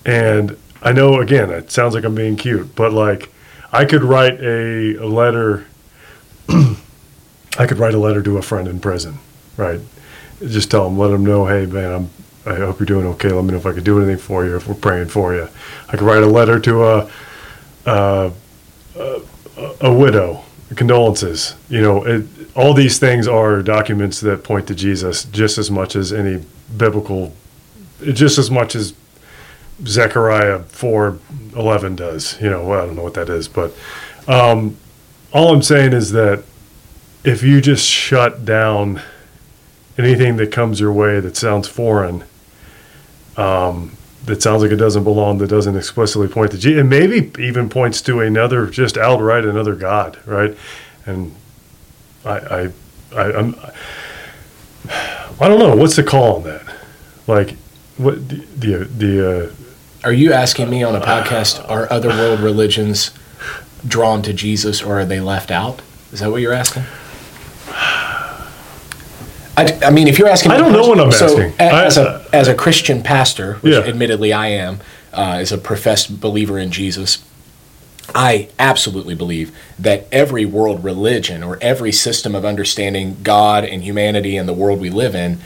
And 0.05 0.57
I 0.83 0.93
know 0.93 1.21
again, 1.21 1.51
it 1.51 1.71
sounds 1.71 1.95
like 1.95 2.05
I'm 2.05 2.15
being 2.15 2.37
cute, 2.37 2.75
but 2.75 2.93
like 2.93 3.33
I 3.73 3.85
could 3.85 4.03
write 4.03 4.41
a, 4.41 4.97
a 4.97 5.07
letter 5.07 5.67
I 6.49 7.67
could 7.67 7.79
write 7.79 7.95
a 7.95 7.99
letter 7.99 8.23
to 8.23 8.39
a 8.39 8.43
friend 8.43 8.69
in 8.69 8.81
prison, 8.81 9.19
right? 9.57 9.81
Just 10.41 10.71
tell 10.71 10.85
them, 10.85 10.99
let 10.99 11.09
them 11.09 11.25
know, 11.25 11.47
hey 11.47 11.67
man, 11.67 11.93
I'm 11.93 12.11
I 12.47 12.55
hope 12.55 12.79
you're 12.79 12.87
doing 12.87 13.07
okay. 13.07 13.31
Let 13.31 13.45
me 13.45 13.51
know 13.51 13.57
if 13.57 13.67
I 13.67 13.73
could 13.73 13.83
do 13.83 13.99
anything 13.99 14.19
for 14.19 14.45
you. 14.45 14.55
If 14.57 14.69
we're 14.69 14.75
praying 14.75 15.09
for 15.09 15.35
you, 15.35 15.49
I 15.89 15.93
could 15.93 16.03
write 16.03 16.23
a 16.23 16.27
letter 16.27 16.61
to 16.61 16.85
a 16.85 17.11
a, 17.87 18.33
a, 18.97 19.23
a 19.81 19.93
widow, 19.93 20.45
condolences. 20.77 21.57
You 21.69 21.83
know, 21.83 22.05
it, 22.05 22.25
all 22.57 22.73
these 22.73 22.99
things 22.99 23.29
are 23.29 23.63
documents 23.63 24.21
that 24.21 24.43
point 24.43 24.67
to 24.69 24.75
Jesus 24.75 25.25
just 25.25 25.59
as 25.59 25.71
much 25.71 25.95
as 25.95 26.13
any 26.13 26.43
biblical, 26.77 27.35
just 28.01 28.39
as 28.39 28.51
much 28.51 28.75
as 28.75 28.95
Zechariah 29.85 30.61
four 30.61 31.19
eleven 31.55 31.95
does. 31.95 32.41
You 32.41 32.49
know, 32.49 32.65
well, 32.65 32.83
I 32.83 32.87
don't 32.87 32.97
know 32.97 33.03
what 33.03 33.15
that 33.15 33.29
is, 33.29 33.47
but 33.47 33.75
um, 34.27 34.77
all 35.33 35.53
I'm 35.53 35.63
saying 35.63 35.93
is 35.93 36.13
that 36.13 36.45
if 37.25 37.43
you 37.43 37.61
just 37.61 37.87
shut 37.87 38.45
down 38.45 39.03
anything 39.99 40.37
that 40.37 40.51
comes 40.51 40.81
your 40.81 40.93
way 40.93 41.21
that 41.21 41.37
sounds 41.37 41.69
foreign, 41.69 42.25
um, 43.37 43.97
that 44.25 44.41
sounds 44.43 44.63
like 44.63 44.73
it 44.73 44.77
doesn't 44.77 45.05
belong, 45.05 45.39
that 45.39 45.49
doesn't 45.49 45.77
explicitly 45.77 46.29
point 46.29 46.53
to 46.53 46.59
Jesus, 46.59 46.81
and 46.81 46.89
maybe 46.89 47.31
even 47.39 47.69
points 47.69 48.01
to 48.03 48.21
another, 48.21 48.67
just 48.67 48.97
outright 48.97 49.45
another 49.45 49.75
God, 49.75 50.19
right? 50.27 50.57
And 51.05 51.35
I, 52.27 52.39
I, 52.39 52.69
I 53.15 53.33
I'm, 53.33 53.55
I 55.41 55.49
don't 55.49 55.59
know 55.59 55.77
what's 55.77 55.97
the 55.97 56.03
call 56.03 56.37
on 56.37 56.43
that. 56.45 56.63
Like, 57.27 57.57
what 57.97 58.29
the 58.29 58.37
the, 58.57 58.85
the 58.85 59.47
uh, 59.47 59.53
Are 60.05 60.13
you 60.13 60.33
asking 60.33 60.69
me 60.71 60.83
on 60.83 60.95
a 60.95 61.01
podcast? 61.01 61.69
Are 61.69 61.91
other 61.93 62.09
world 62.09 62.41
religions 62.41 63.11
drawn 63.87 64.23
to 64.23 64.33
Jesus, 64.33 64.83
or 64.83 65.01
are 65.01 65.05
they 65.05 65.21
left 65.21 65.51
out? 65.51 65.83
Is 66.13 66.21
that 66.21 66.31
what 66.31 66.41
you're 66.43 66.53
asking? 66.53 66.85
I, 69.59 69.79
I 69.83 69.91
mean, 69.91 70.07
if 70.07 70.19
you're 70.19 70.29
asking, 70.29 70.53
I 70.53 70.59
don't 70.59 70.73
know 70.73 70.87
what 70.87 71.01
I'm 71.01 71.11
so, 71.13 71.27
asking. 71.27 71.55
As, 71.59 71.97
I- 71.99 72.05
a 72.17 72.23
as 72.33 72.49
a 72.49 72.55
Christian 72.55 73.03
pastor, 73.03 73.55
which 73.55 73.73
Yeah. 73.73 73.81
admittedly 73.81 74.33
I 74.33 74.49
am, 74.49 74.81
uh, 75.15 75.39
as 75.41 75.51
a 75.51 75.57
professed 75.59 76.21
believer 76.21 76.59
in 76.59 76.71
Jesus, 76.71 77.25
I 78.15 78.49
absolutely 78.59 79.15
believe 79.15 79.57
that 79.79 80.07
every 80.13 80.45
world 80.45 80.85
religion 80.85 81.43
or 81.43 81.59
every 81.61 81.93
system 81.93 82.35
of 82.35 82.45
understanding 82.45 83.19
God 83.23 83.65
and 83.65 83.83
humanity 83.83 84.37
and 84.37 84.49
the 84.49 84.55
world 84.55 84.81
we 84.81 84.91
live 84.91 85.15
in 85.15 85.41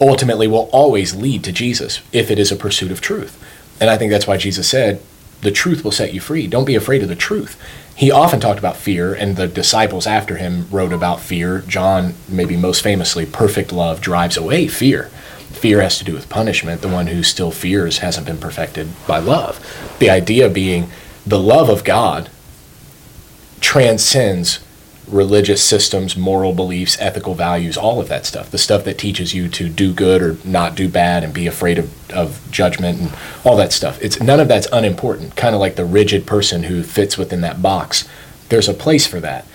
ultimately 0.00 0.46
will 0.46 0.68
always 0.72 1.14
lead 1.14 1.44
to 1.44 1.52
Jesus 1.52 2.00
if 2.12 2.30
it 2.30 2.38
is 2.38 2.52
a 2.52 2.56
pursuit 2.56 2.90
of 2.90 3.00
truth. 3.00 3.42
And 3.80 3.88
I 3.88 3.96
think 3.96 4.10
that's 4.10 4.26
why 4.26 4.36
Jesus 4.36 4.68
said, 4.68 5.00
The 5.40 5.50
truth 5.50 5.84
will 5.84 5.92
set 5.92 6.12
you 6.12 6.20
free. 6.20 6.46
Don't 6.46 6.64
be 6.64 6.74
afraid 6.74 7.02
of 7.02 7.08
the 7.08 7.16
truth. 7.16 7.60
He 7.94 8.10
often 8.10 8.40
talked 8.40 8.58
about 8.58 8.76
fear, 8.76 9.14
and 9.14 9.36
the 9.36 9.46
disciples 9.46 10.06
after 10.06 10.36
him 10.36 10.66
wrote 10.70 10.92
about 10.92 11.20
fear. 11.20 11.60
John, 11.66 12.14
maybe 12.28 12.56
most 12.56 12.82
famously, 12.82 13.26
perfect 13.26 13.72
love 13.72 14.00
drives 14.00 14.36
away 14.36 14.66
fear. 14.66 15.04
Fear 15.52 15.82
has 15.82 15.98
to 15.98 16.04
do 16.04 16.14
with 16.14 16.28
punishment. 16.28 16.80
The 16.80 16.88
one 16.88 17.08
who 17.08 17.22
still 17.22 17.50
fears 17.50 17.98
hasn't 17.98 18.26
been 18.26 18.38
perfected 18.38 18.88
by 19.06 19.18
love. 19.18 19.60
The 19.98 20.10
idea 20.10 20.48
being 20.48 20.90
the 21.26 21.38
love 21.38 21.68
of 21.68 21.84
God 21.84 22.30
transcends 23.60 24.60
religious 25.08 25.62
systems, 25.62 26.16
moral 26.16 26.52
beliefs, 26.54 26.96
ethical 27.00 27.34
values, 27.34 27.76
all 27.76 28.00
of 28.00 28.08
that 28.08 28.24
stuff. 28.24 28.50
The 28.50 28.58
stuff 28.58 28.84
that 28.84 28.98
teaches 28.98 29.34
you 29.34 29.48
to 29.50 29.68
do 29.68 29.92
good 29.92 30.22
or 30.22 30.36
not 30.44 30.74
do 30.74 30.88
bad 30.88 31.24
and 31.24 31.34
be 31.34 31.46
afraid 31.46 31.78
of, 31.78 32.10
of 32.10 32.40
judgment 32.50 33.00
and 33.00 33.12
all 33.44 33.56
that 33.56 33.72
stuff. 33.72 34.00
It's 34.00 34.20
none 34.20 34.40
of 34.40 34.48
that's 34.48 34.68
unimportant. 34.72 35.36
Kind 35.36 35.54
of 35.54 35.60
like 35.60 35.76
the 35.76 35.84
rigid 35.84 36.26
person 36.26 36.64
who 36.64 36.82
fits 36.82 37.18
within 37.18 37.40
that 37.42 37.60
box. 37.60 38.08
There's 38.48 38.68
a 38.68 38.74
place 38.74 39.06
for 39.06 39.20
that, 39.20 39.46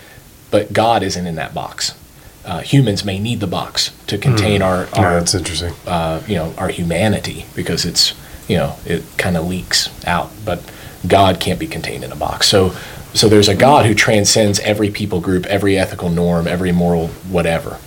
but 0.51 0.73
God 0.73 1.01
isn't 1.01 1.25
in 1.25 1.35
that 1.35 1.53
box. 1.53 1.97
Uh, 2.45 2.59
humans 2.61 3.03
may 3.03 3.19
need 3.19 3.39
the 3.39 3.47
box 3.47 3.91
to 4.07 4.17
contain 4.17 4.61
our, 4.61 4.87
yeah, 4.93 5.01
our 5.01 5.13
that's 5.19 5.33
interesting. 5.35 5.73
uh, 5.85 6.21
you 6.27 6.35
know 6.35 6.53
our 6.57 6.69
humanity 6.69 7.45
because 7.55 7.83
it's 7.83 8.13
you 8.47 8.55
know 8.55 8.77
it 8.85 9.03
kind 9.17 9.35
of 9.35 9.45
leaks 9.45 9.89
out 10.07 10.31
but 10.45 10.61
god 11.07 11.39
can't 11.39 11.59
be 11.59 11.67
contained 11.67 12.03
in 12.03 12.11
a 12.11 12.15
box. 12.15 12.47
So 12.47 12.73
so 13.13 13.29
there's 13.29 13.49
a 13.49 13.55
god 13.55 13.85
who 13.85 13.93
transcends 13.93 14.59
every 14.59 14.89
people 14.89 15.21
group 15.21 15.45
every 15.45 15.77
ethical 15.77 16.09
norm 16.09 16.47
every 16.47 16.71
moral 16.71 17.07
whatever. 17.07 17.79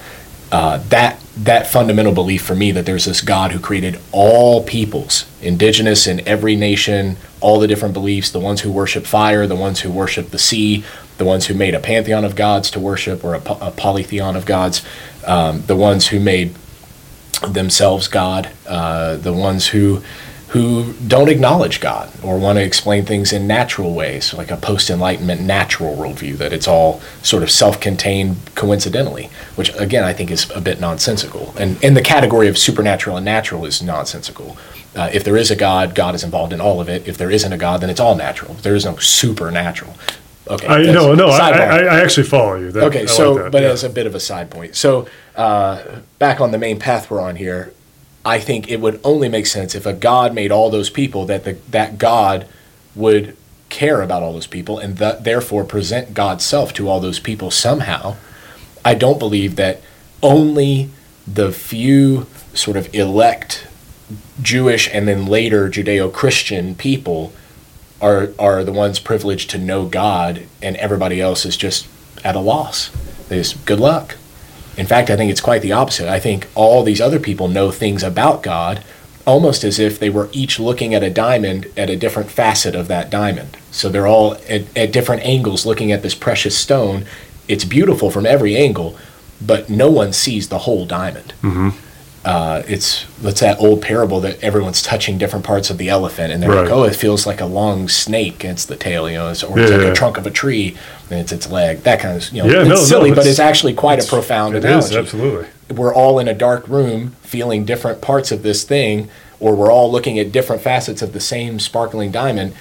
Uh, 0.52 0.78
that 0.88 1.20
that 1.36 1.68
fundamental 1.68 2.12
belief 2.12 2.42
for 2.42 2.56
me 2.56 2.72
that 2.72 2.84
there's 2.84 3.04
this 3.04 3.20
god 3.20 3.52
who 3.52 3.61
created 3.61 3.98
all 4.11 4.64
peoples 4.64 5.24
indigenous 5.40 6.08
in 6.08 6.26
every 6.26 6.56
nation 6.56 7.16
all 7.40 7.61
the 7.61 7.68
different 7.68 7.94
beliefs 7.94 8.30
the 8.30 8.40
ones 8.40 8.61
who 8.62 8.72
worship 8.72 9.06
fire 9.06 9.46
the 9.46 9.54
ones 9.54 9.80
who 9.80 9.92
worship 9.92 10.30
the 10.30 10.38
sea 10.38 10.84
the 11.18 11.24
ones 11.24 11.46
who 11.46 11.54
made 11.54 11.72
a 11.72 11.78
pantheon 11.78 12.24
of 12.24 12.34
gods 12.34 12.68
to 12.68 12.80
worship 12.80 13.22
or 13.22 13.34
a, 13.34 13.38
a 13.38 13.70
polytheon 13.70 14.36
of 14.36 14.44
gods 14.44 14.82
um, 15.24 15.62
the 15.66 15.76
ones 15.76 16.08
who 16.08 16.18
made 16.18 16.52
themselves 17.48 18.08
God, 18.08 18.50
uh, 18.66 19.16
the 19.16 19.32
ones 19.32 19.66
who 19.68 20.02
who 20.51 20.92
don't 21.07 21.28
acknowledge 21.28 21.80
God 21.80 22.11
or 22.24 22.36
want 22.36 22.59
to 22.59 22.64
explain 22.64 23.05
things 23.05 23.32
in 23.32 23.46
natural 23.46 23.94
ways, 23.94 24.34
like 24.34 24.51
a 24.51 24.57
post 24.57 24.90
Enlightenment 24.90 25.40
natural 25.40 25.96
worldview, 25.96 26.36
that 26.38 26.53
it's 26.53 26.66
all 26.66 27.01
sort 27.22 27.44
of 27.44 27.51
self 27.51 27.80
contained 27.80 28.36
coincidentally, 28.57 29.30
which 29.55 29.72
again 29.78 30.03
I 30.03 30.12
think 30.12 30.30
is 30.30 30.51
a 30.51 30.61
bit 30.61 30.80
nonsensical. 30.80 31.55
And, 31.57 31.82
and 31.84 31.96
the 31.96 32.03
category 32.03 32.48
of 32.48 32.59
supernatural 32.59 33.16
and 33.16 33.24
natural 33.24 33.64
is 33.64 33.80
nonsensical. 33.80 34.57
Uh, 34.96 35.09
if 35.12 35.22
there 35.22 35.36
is 35.36 35.53
a 35.53 35.57
God, 35.57 35.94
God 35.94 36.16
is 36.16 36.24
involved 36.24 36.53
in 36.53 36.61
all 36.61 36.80
of 36.80 36.88
it. 36.88 37.07
If 37.07 37.16
there 37.16 37.30
isn't 37.30 37.53
a 37.53 37.59
God, 37.59 37.80
then 37.80 37.88
it's 37.88 38.01
all 38.01 38.16
natural. 38.16 38.55
There 38.55 38.74
is 38.74 38.84
no 38.84 38.96
supernatural. 38.96 39.94
Okay. 40.48 40.66
I, 40.66 40.82
no, 40.92 41.14
no, 41.14 41.28
I. 41.28 41.51
I, 41.51 41.78
I 41.82 42.01
actually 42.01 42.26
follow 42.26 42.57
you. 42.57 42.72
That, 42.72 42.82
I 42.82 42.86
Okay, 42.86 43.01
like 43.01 43.09
so 43.09 43.34
that, 43.34 43.53
but 43.53 43.62
yeah. 43.62 43.68
as 43.68 43.84
a 43.84 43.88
bit 43.88 44.09
of 44.09 44.16
a 44.16 44.20
side 44.20 44.51
point, 44.51 44.74
so 44.74 45.07
uh, 45.36 46.01
back 46.18 46.40
on 46.40 46.51
the 46.51 46.59
main 46.59 46.80
path 46.80 47.09
we're 47.09 47.20
on 47.20 47.36
here, 47.36 47.72
I 48.24 48.38
think 48.38 48.68
it 48.68 48.80
would 48.80 49.00
only 49.02 49.28
make 49.28 49.46
sense 49.46 49.74
if 49.74 49.86
a 49.86 49.92
God 49.92 50.34
made 50.34 50.52
all 50.52 50.70
those 50.70 50.90
people 50.90 51.26
that 51.26 51.44
the, 51.44 51.54
that 51.70 51.98
God 51.98 52.46
would 52.94 53.36
care 53.70 54.02
about 54.02 54.22
all 54.22 54.32
those 54.32 54.46
people 54.46 54.78
and 54.78 54.98
that 54.98 55.24
therefore 55.24 55.64
present 55.64 56.12
God's 56.12 56.44
self 56.44 56.74
to 56.74 56.88
all 56.88 57.00
those 57.00 57.20
people 57.20 57.50
somehow. 57.50 58.16
I 58.84 58.94
don't 58.94 59.18
believe 59.18 59.56
that 59.56 59.80
only 60.22 60.90
the 61.26 61.52
few 61.52 62.26
sort 62.52 62.76
of 62.76 62.92
elect 62.94 63.66
Jewish 64.42 64.88
and 64.92 65.06
then 65.06 65.26
later 65.26 65.68
Judeo-Christian 65.68 66.74
people 66.74 67.32
are 68.00 68.30
are 68.38 68.64
the 68.64 68.72
ones 68.72 68.98
privileged 68.98 69.50
to 69.50 69.58
know 69.58 69.86
God, 69.86 70.46
and 70.62 70.76
everybody 70.76 71.20
else 71.20 71.44
is 71.44 71.56
just 71.56 71.86
at 72.24 72.34
a 72.34 72.40
loss. 72.40 72.90
They 73.28 73.36
just 73.36 73.64
good 73.66 73.80
luck. 73.80 74.16
In 74.76 74.86
fact, 74.86 75.10
I 75.10 75.16
think 75.16 75.30
it's 75.30 75.40
quite 75.40 75.62
the 75.62 75.72
opposite. 75.72 76.08
I 76.08 76.20
think 76.20 76.46
all 76.54 76.82
these 76.82 77.00
other 77.00 77.18
people 77.18 77.48
know 77.48 77.70
things 77.70 78.02
about 78.02 78.42
God, 78.42 78.82
almost 79.26 79.64
as 79.64 79.78
if 79.78 79.98
they 79.98 80.10
were 80.10 80.30
each 80.32 80.58
looking 80.58 80.94
at 80.94 81.02
a 81.02 81.10
diamond 81.10 81.66
at 81.76 81.90
a 81.90 81.96
different 81.96 82.30
facet 82.30 82.74
of 82.74 82.88
that 82.88 83.10
diamond. 83.10 83.56
So 83.70 83.88
they're 83.88 84.06
all 84.06 84.34
at, 84.48 84.76
at 84.76 84.92
different 84.92 85.22
angles 85.22 85.66
looking 85.66 85.92
at 85.92 86.02
this 86.02 86.14
precious 86.14 86.56
stone 86.56 87.04
it's 87.50 87.64
beautiful 87.64 88.12
from 88.12 88.26
every 88.26 88.56
angle, 88.56 88.96
but 89.44 89.68
no 89.68 89.90
one 89.90 90.12
sees 90.12 90.48
the 90.48 90.58
whole 90.58 90.86
diamond. 90.86 91.34
Mm-hmm. 91.42 91.70
Uh, 92.22 92.62
it's 92.68 93.06
it's 93.24 93.40
that 93.40 93.58
old 93.58 93.80
parable 93.80 94.20
that 94.20 94.38
everyone's 94.44 94.82
touching 94.82 95.16
different 95.16 95.42
parts 95.44 95.70
of 95.70 95.78
the 95.78 95.88
elephant, 95.88 96.30
and 96.32 96.42
they're 96.42 96.54
like, 96.54 96.68
"Oh, 96.70 96.84
it 96.84 96.94
feels 96.94 97.26
like 97.26 97.40
a 97.40 97.46
long 97.46 97.88
snake. 97.88 98.44
It's 98.44 98.66
the 98.66 98.76
tail, 98.76 99.08
you 99.08 99.16
know, 99.16 99.30
it's, 99.30 99.42
or 99.42 99.58
it's 99.58 99.70
like 99.70 99.80
yeah. 99.80 99.86
a 99.88 99.94
trunk 99.94 100.18
of 100.18 100.26
a 100.26 100.30
tree, 100.30 100.76
and 101.10 101.18
it's 101.18 101.32
its 101.32 101.50
leg." 101.50 101.78
That 101.84 101.98
kind 101.98 102.16
of, 102.22 102.30
you 102.30 102.42
know, 102.42 102.48
Yeah, 102.50 102.60
it's 102.60 102.68
no, 102.68 102.74
no, 102.74 102.80
silly, 102.82 103.10
but 103.10 103.20
it's- 103.20 103.26
it's 103.26 103.38
actually 103.38 103.72
quite 103.72 104.04
a 104.04 104.06
profound 104.06 104.54
It 104.54 104.64
analogy 104.66 104.90
is 104.90 104.96
absolutely. 104.96 105.46
we're 105.74 105.94
all 105.94 106.18
in 106.18 106.28
a 106.28 106.34
dark 106.34 106.68
room 106.68 107.16
feeling 107.22 107.64
different 107.64 108.02
parts 108.02 108.30
of 108.30 108.42
this 108.42 108.64
thing, 108.64 109.08
or 109.38 109.54
we're 109.54 109.72
all 109.72 109.90
looking 109.90 110.18
at 110.18 110.30
different 110.30 110.60
facets 110.60 111.00
of 111.00 111.14
the 111.14 111.20
same 111.20 111.58
sparkling 111.58 112.10
diamond. 112.10 112.52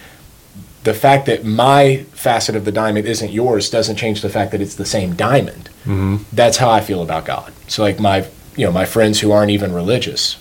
The 0.86 0.93
fact 0.93 1.26
that 1.26 1.43
my 1.43 2.05
facet 2.14 2.55
of 2.55 2.64
the 2.64 2.72
diamond 2.72 3.05
isn't 3.05 3.32
yours 3.32 3.70
doesn't 3.70 3.97
change 3.97 4.22
the 4.22 4.30
fact 4.30 4.51
that 4.53 4.62
it's 4.62 4.76
the 4.76 4.86
same 4.86 5.16
diamond. 5.16 5.70
Mm-hmm. 5.82 6.18
That's 6.32 6.55
how 6.60 6.70
I 6.70 6.80
feel 6.80 7.01
about 7.01 7.26
God. 7.26 7.51
So, 7.68 7.84
like 7.84 7.99
my, 7.99 8.26
you 8.60 8.66
know, 8.66 8.74
my 8.74 8.84
friends 8.84 9.22
who 9.22 9.32
aren't 9.32 9.51
even 9.51 9.72
religious, 9.72 10.36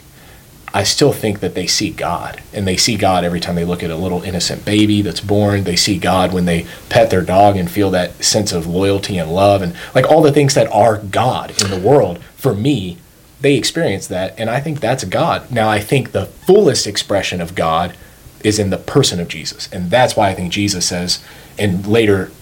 I 0.75 0.83
still 0.83 1.13
think 1.13 1.39
that 1.39 1.55
they 1.55 1.69
see 1.69 1.91
God, 1.91 2.43
and 2.53 2.67
they 2.67 2.77
see 2.77 2.97
God 2.97 3.23
every 3.23 3.39
time 3.39 3.55
they 3.55 3.65
look 3.65 3.85
at 3.85 3.93
a 3.93 3.97
little 3.97 4.25
innocent 4.25 4.65
baby 4.65 5.03
that's 5.03 5.21
born. 5.21 5.63
They 5.63 5.77
see 5.77 5.99
God 5.99 6.33
when 6.33 6.45
they 6.45 6.67
pet 6.89 7.11
their 7.11 7.23
dog 7.23 7.57
and 7.57 7.71
feel 7.71 7.93
that 7.93 8.25
sense 8.25 8.51
of 8.51 8.67
loyalty 8.67 9.19
and 9.19 9.31
love, 9.31 9.63
and 9.63 9.77
like 9.95 10.11
all 10.11 10.21
the 10.21 10.33
things 10.33 10.55
that 10.55 10.67
are 10.73 10.99
God 10.99 11.63
in 11.63 11.71
the 11.71 11.79
world. 11.79 12.19
For 12.35 12.55
me, 12.55 12.99
they 13.41 13.55
experience 13.55 14.09
that, 14.09 14.35
and 14.37 14.51
I 14.51 14.59
think 14.59 14.81
that's 14.81 15.05
God. 15.05 15.49
Now, 15.49 15.69
I 15.69 15.79
think 15.79 16.11
the 16.11 16.27
fullest 16.27 16.89
expression 16.89 17.41
of 17.41 17.55
God 17.55 17.97
is 18.43 18.59
in 18.59 18.71
the 18.71 18.79
person 18.79 19.21
of 19.21 19.29
Jesus, 19.29 19.69
and 19.73 19.93
that's 19.93 20.17
why 20.17 20.31
I 20.31 20.35
think 20.35 20.53
Jesus 20.53 20.89
says, 20.89 21.23
and 21.57 21.87
later 21.87 22.33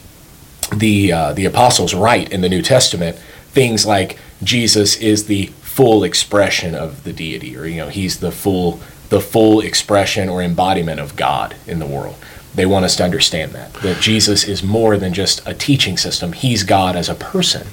the 0.74 1.12
uh, 1.12 1.32
the 1.34 1.44
apostles 1.44 1.92
write 1.92 2.32
in 2.32 2.40
the 2.40 2.48
New 2.48 2.62
Testament 2.62 3.18
things 3.56 3.84
like 3.86 4.18
Jesus 4.42 4.96
is 4.96 5.26
the 5.26 5.46
full 5.76 6.04
expression 6.04 6.74
of 6.74 7.04
the 7.04 7.12
deity, 7.12 7.54
or 7.56 7.66
you 7.66 7.76
know, 7.76 7.88
he's 7.88 8.18
the 8.20 8.32
full 8.32 8.80
the 9.10 9.20
full 9.20 9.60
expression 9.60 10.28
or 10.28 10.42
embodiment 10.42 10.98
of 10.98 11.14
God 11.16 11.54
in 11.66 11.78
the 11.78 11.86
world. 11.86 12.16
They 12.54 12.64
want 12.66 12.86
us 12.86 12.96
to 12.96 13.04
understand 13.04 13.52
that 13.52 13.72
that 13.74 14.00
Jesus 14.00 14.44
is 14.48 14.62
more 14.62 14.96
than 14.96 15.12
just 15.12 15.46
a 15.46 15.52
teaching 15.52 15.96
system; 15.98 16.32
he's 16.32 16.64
God 16.64 16.96
as 16.96 17.08
a 17.10 17.14
person. 17.14 17.66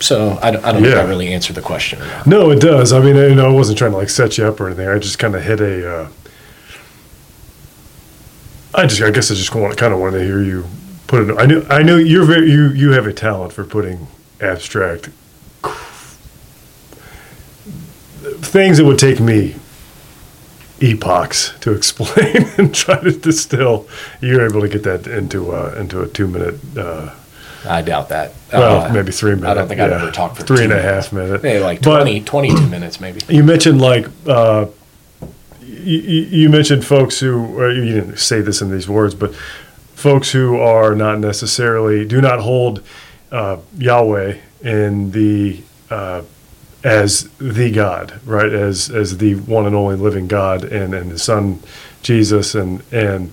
So 0.00 0.38
I 0.42 0.50
don't, 0.52 0.64
I 0.64 0.72
don't 0.72 0.82
know 0.82 0.88
if 0.88 0.94
Yeah. 0.94 1.02
that 1.02 1.08
really 1.08 1.32
answered 1.32 1.56
the 1.56 1.62
question. 1.62 2.00
Or 2.02 2.06
not. 2.06 2.26
No, 2.26 2.50
it 2.50 2.60
does. 2.60 2.92
I 2.92 3.00
mean, 3.00 3.16
you 3.16 3.34
know, 3.34 3.46
I 3.46 3.52
wasn't 3.52 3.78
trying 3.78 3.92
to 3.92 3.96
like 3.96 4.10
set 4.10 4.38
you 4.38 4.44
up 4.46 4.60
or 4.60 4.66
anything. 4.66 4.88
I 4.88 4.98
just 4.98 5.18
kind 5.18 5.34
of 5.34 5.42
hit 5.42 5.60
a. 5.60 5.74
Uh, 6.02 6.08
I 8.74 8.86
just, 8.86 9.00
I 9.02 9.10
guess, 9.10 9.30
I 9.30 9.34
just 9.34 9.54
want, 9.54 9.76
kind 9.76 9.92
of 9.94 10.00
wanted 10.00 10.18
to 10.18 10.24
hear 10.24 10.42
you 10.42 10.66
put 11.06 11.28
it. 11.30 11.38
I 11.38 11.46
know, 11.46 11.64
I 11.70 11.82
know 11.82 11.96
you're 11.96 12.24
very, 12.24 12.50
you, 12.50 12.70
you 12.70 12.90
have 12.90 13.06
a 13.06 13.12
talent 13.12 13.52
for 13.52 13.64
putting 13.64 14.08
abstract 14.40 15.10
things 18.44 18.78
that 18.78 18.84
would 18.84 18.98
take 18.98 19.20
me 19.20 19.56
epochs 20.80 21.54
to 21.60 21.72
explain 21.72 22.36
and 22.58 22.74
try 22.74 23.00
to 23.00 23.12
distill. 23.12 23.88
You're 24.20 24.44
able 24.46 24.60
to 24.60 24.68
get 24.68 24.82
that 24.84 25.06
into 25.06 25.52
uh, 25.52 25.74
into 25.78 26.02
a 26.02 26.08
two 26.08 26.28
minute. 26.28 26.56
Uh, 26.76 27.14
I 27.66 27.80
doubt 27.80 28.10
that. 28.10 28.34
well, 28.52 28.82
Uh, 28.82 28.92
maybe 28.92 29.10
three 29.10 29.30
minutes. 29.34 29.48
I 29.50 29.54
don't 29.54 29.68
think 29.68 29.80
I've 29.80 29.92
ever 29.92 30.10
talked 30.10 30.36
for 30.36 30.42
three 30.42 30.64
and 30.64 30.72
a 30.72 30.76
minutes. 30.76 31.06
half 31.06 31.12
minute. 31.14 31.42
Maybe 31.42 31.60
like 31.60 31.80
But- 31.80 32.04
22 32.26 32.66
minutes, 32.66 33.00
maybe. 33.00 33.20
You 33.28 33.42
mentioned 33.42 33.80
like 33.80 34.06
uh, 34.26 34.66
you, 35.62 35.98
you 35.98 36.50
mentioned 36.50 36.84
folks 36.84 37.20
who 37.20 37.66
you 37.72 37.84
didn't 37.94 38.18
say 38.18 38.42
this 38.42 38.60
in 38.60 38.70
these 38.70 38.86
words, 38.88 39.14
but 39.14 39.34
folks 39.94 40.30
who 40.32 40.58
are 40.58 40.94
not 40.94 41.18
necessarily 41.20 42.04
do 42.04 42.20
not 42.20 42.40
hold 42.40 42.82
uh, 43.32 43.56
Yahweh 43.78 44.36
in 44.62 45.10
the 45.12 45.60
uh, 45.90 46.20
as 46.84 47.30
the 47.38 47.72
God, 47.72 48.20
right? 48.26 48.52
As 48.52 48.90
as 48.90 49.18
the 49.18 49.34
one 49.34 49.66
and 49.66 49.74
only 49.74 49.96
living 49.96 50.28
God, 50.28 50.64
and 50.64 50.94
and 50.94 51.10
His 51.10 51.22
Son 51.22 51.60
Jesus, 52.02 52.54
and 52.54 52.82
and 52.92 53.32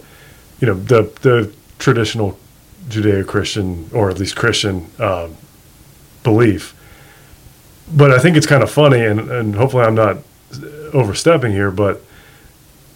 you 0.59 0.67
know 0.67 0.73
the 0.73 1.03
the 1.21 1.53
traditional 1.77 2.39
Judeo-Christian 2.87 3.89
or 3.93 4.09
at 4.09 4.19
least 4.19 4.35
Christian 4.35 4.89
um, 4.99 5.35
belief. 6.23 6.75
But 7.93 8.11
I 8.11 8.19
think 8.19 8.37
it's 8.37 8.47
kind 8.47 8.63
of 8.63 8.71
funny, 8.71 9.05
and, 9.05 9.29
and 9.31 9.55
hopefully 9.55 9.83
I'm 9.83 9.95
not 9.95 10.17
overstepping 10.93 11.51
here, 11.51 11.71
but 11.71 12.01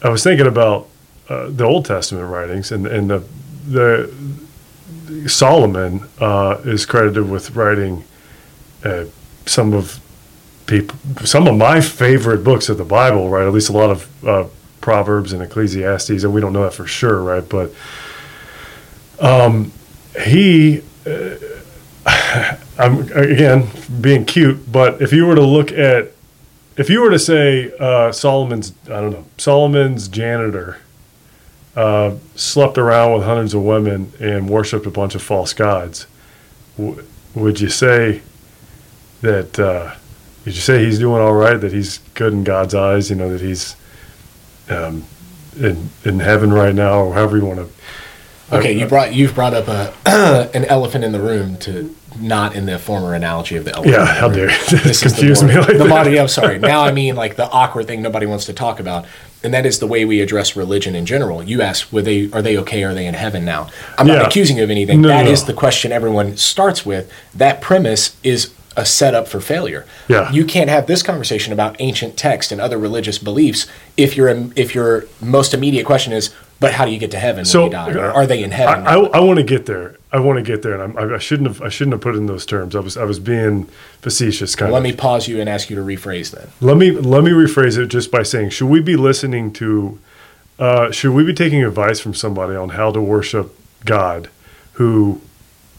I 0.02 0.10
was 0.10 0.24
thinking 0.24 0.48
about 0.48 0.88
uh, 1.28 1.50
the 1.50 1.66
Old 1.66 1.86
Testament 1.86 2.30
writings, 2.30 2.72
and, 2.72 2.88
and 2.88 3.10
the, 3.10 3.24
the 3.68 5.28
Solomon 5.28 6.08
uh, 6.20 6.60
is 6.64 6.86
credited 6.86 7.30
with 7.30 7.56
writing 7.56 8.04
uh, 8.84 9.06
some 9.46 9.74
of 9.74 10.00
people, 10.66 10.98
some 11.26 11.48
of 11.48 11.56
my 11.56 11.82
favorite 11.82 12.44
books 12.44 12.70
of 12.70 12.78
the 12.78 12.86
Bible, 12.86 13.30
right? 13.30 13.46
At 13.46 13.54
least 13.54 13.70
a 13.70 13.74
lot 13.74 13.90
of 13.90 14.26
uh, 14.26 14.48
Proverbs 14.82 15.34
and 15.34 15.42
Ecclesiastes, 15.42 16.24
and 16.24 16.34
we 16.34 16.42
don't 16.42 16.54
know 16.54 16.64
that 16.64 16.74
for 16.74 16.86
sure, 16.88 17.22
right? 17.22 17.48
But 17.48 17.74
um, 19.20 19.72
he 20.24 20.82
I'm 22.78 23.12
again 23.14 23.68
being 24.02 24.26
cute, 24.26 24.72
but 24.72 25.02
if 25.02 25.14
you 25.14 25.26
were 25.26 25.36
to 25.36 25.46
look 25.46 25.72
at, 25.72 26.12
if 26.78 26.90
you 26.90 27.02
were 27.02 27.10
to 27.10 27.20
say 27.20 27.72
uh, 27.80 28.12
Solomon's, 28.12 28.74
I 28.86 29.02
don't 29.02 29.12
know, 29.12 29.26
Solomon's 29.38 30.08
janitor 30.08 30.82
uh, 31.76 32.16
slept 32.36 32.78
around 32.78 33.14
with 33.14 33.24
hundreds 33.24 33.54
of 33.54 33.64
women 33.64 34.12
and 34.20 34.50
worshipped 34.50 34.86
a 34.86 34.92
bunch 34.92 35.16
of 35.16 35.22
false 35.22 35.54
gods, 35.54 36.06
w- 36.78 37.04
would 37.34 37.60
you 37.60 37.70
say 37.70 38.22
that? 39.22 39.60
You 40.46 40.52
say 40.52 40.86
he's 40.86 41.00
doing 41.00 41.22
all 41.22 41.34
right? 41.34 41.60
That 41.60 41.74
he's 41.74 42.00
good 42.14 42.32
in 42.34 42.44
God's 42.44 42.76
eyes? 42.76 43.10
You 43.10 43.16
know 43.16 43.30
that 43.30 43.42
he's 43.42 43.76
um, 44.70 45.04
in 45.60 45.90
in 46.04 46.20
heaven 46.20 46.54
right 46.54 46.74
now, 46.76 47.00
or 47.06 47.14
however 47.14 47.38
you 47.38 47.46
want 47.46 47.60
to. 47.60 48.56
Okay, 48.56 48.74
you 48.74 48.86
brought 48.86 49.14
you've 49.14 49.34
brought 49.34 49.54
up 49.56 49.68
a 49.68 49.92
an 50.54 50.66
elephant 50.66 51.04
in 51.04 51.12
the 51.14 51.20
room 51.20 51.58
to 51.58 51.96
not 52.20 52.56
in 52.56 52.66
the 52.68 52.78
former 52.78 53.14
analogy 53.16 53.56
of 53.56 53.66
the 53.66 53.74
elephant. 53.74 53.96
Yeah, 53.96 54.06
how 54.06 54.30
dare 54.30 54.52
you. 54.52 54.58
This 54.84 55.02
Confuse 55.02 55.42
me 55.44 55.58
like 55.58 55.68
the 55.68 55.74
that. 55.80 55.88
modern- 55.88 56.18
I'm 56.18 56.28
sorry. 56.28 56.60
Now 56.74 56.84
I 56.84 56.92
mean 56.92 57.16
like 57.16 57.36
the 57.38 57.50
awkward 57.50 57.88
thing 57.88 58.04
nobody 58.04 58.28
wants 58.28 58.46
to 58.46 58.54
talk 58.54 58.80
about, 58.80 59.06
and 59.44 59.52
that 59.56 59.66
is 59.66 59.80
the 59.80 59.88
way 59.88 60.06
we 60.06 60.22
address 60.22 60.56
religion 60.56 60.94
in 60.96 61.08
general. 61.08 61.42
You 61.44 61.64
ask, 61.64 61.92
were 61.92 62.04
they 62.04 62.30
are 62.32 62.44
they 62.44 62.56
okay? 62.60 62.84
Are 62.84 62.94
they 62.94 63.08
in 63.08 63.16
heaven 63.16 63.46
now? 63.46 63.70
I'm 63.98 64.08
Yeah. 64.08 64.18
not 64.18 64.28
accusing 64.28 64.58
you 64.58 64.64
of 64.64 64.70
anything. 64.70 65.02
No, 65.02 65.08
That 65.08 65.26
no, 65.26 65.32
is 65.32 65.46
the 65.46 65.54
question 65.54 65.92
everyone 65.92 66.38
starts 66.38 66.86
with. 66.86 67.12
That 67.34 67.62
premise 67.62 68.16
is 68.24 68.52
a 68.78 68.86
setup 68.86 69.28
for 69.28 69.40
failure. 69.40 69.86
Yeah. 70.08 70.32
You 70.32 70.46
can't 70.46 70.70
have 70.70 70.88
this 70.88 71.02
conversation 71.02 71.54
about 71.54 71.76
ancient 71.80 72.18
text 72.18 72.52
and 72.52 72.60
other 72.60 72.78
religious 72.78 73.18
beliefs 73.18 73.68
if 73.96 74.18
your 74.18 74.28
if 74.56 74.76
your 74.76 75.06
most 75.22 75.54
immediate 75.54 75.86
question 75.86 76.12
is, 76.12 76.34
but 76.60 76.74
how 76.74 76.86
do 76.86 76.92
you 76.92 76.98
get 76.98 77.12
to 77.12 77.20
heaven 77.20 77.46
So 77.46 77.62
when 77.62 77.72
you 77.72 77.72
die? 77.72 77.94
Or 77.94 78.12
are 78.12 78.26
they 78.26 78.44
in 78.44 78.52
heaven? 78.52 78.88
I, 78.88 78.96
now? 78.96 79.06
I, 79.08 79.20
want 79.20 79.38
to 79.38 79.44
get 79.44 79.66
there. 79.66 79.98
I 80.12 80.20
want 80.20 80.38
to 80.38 80.44
get 80.44 80.62
there, 80.62 80.80
and 80.80 80.98
I'm, 80.98 81.12
I, 81.12 81.16
I 81.16 81.18
shouldn't 81.18 81.48
have. 81.48 81.62
I 81.62 81.70
shouldn't 81.70 81.94
have 81.94 82.02
put 82.02 82.16
it 82.16 82.18
in 82.18 82.28
those 82.28 82.46
terms. 82.46 82.76
I 82.76 82.80
was. 82.80 82.98
I 82.98 83.04
was 83.04 83.20
being 83.20 83.66
facetious, 84.02 84.56
kind 84.56 84.72
Let 84.72 84.80
of. 84.80 84.84
me 84.84 84.94
pause 84.94 85.28
you 85.28 85.40
and 85.40 85.50
ask 85.50 85.70
you 85.70 85.76
to 85.76 85.82
rephrase 85.82 86.32
that. 86.32 86.50
let 86.62 86.78
me 86.78 86.92
let 86.92 87.24
me 87.24 87.32
rephrase 87.32 87.78
it 87.78 87.88
just 87.88 88.12
by 88.12 88.24
saying, 88.24 88.50
should 88.52 88.68
we 88.68 88.82
be 88.82 88.96
listening 88.96 89.52
to? 89.54 90.00
Uh, 90.58 90.90
should 90.92 91.14
we 91.14 91.26
be 91.26 91.34
taking 91.34 91.64
advice 91.66 92.00
from 92.00 92.14
somebody 92.14 92.56
on 92.56 92.70
how 92.70 92.90
to 92.90 93.02
worship 93.02 93.54
God, 93.84 94.30
who 94.74 95.22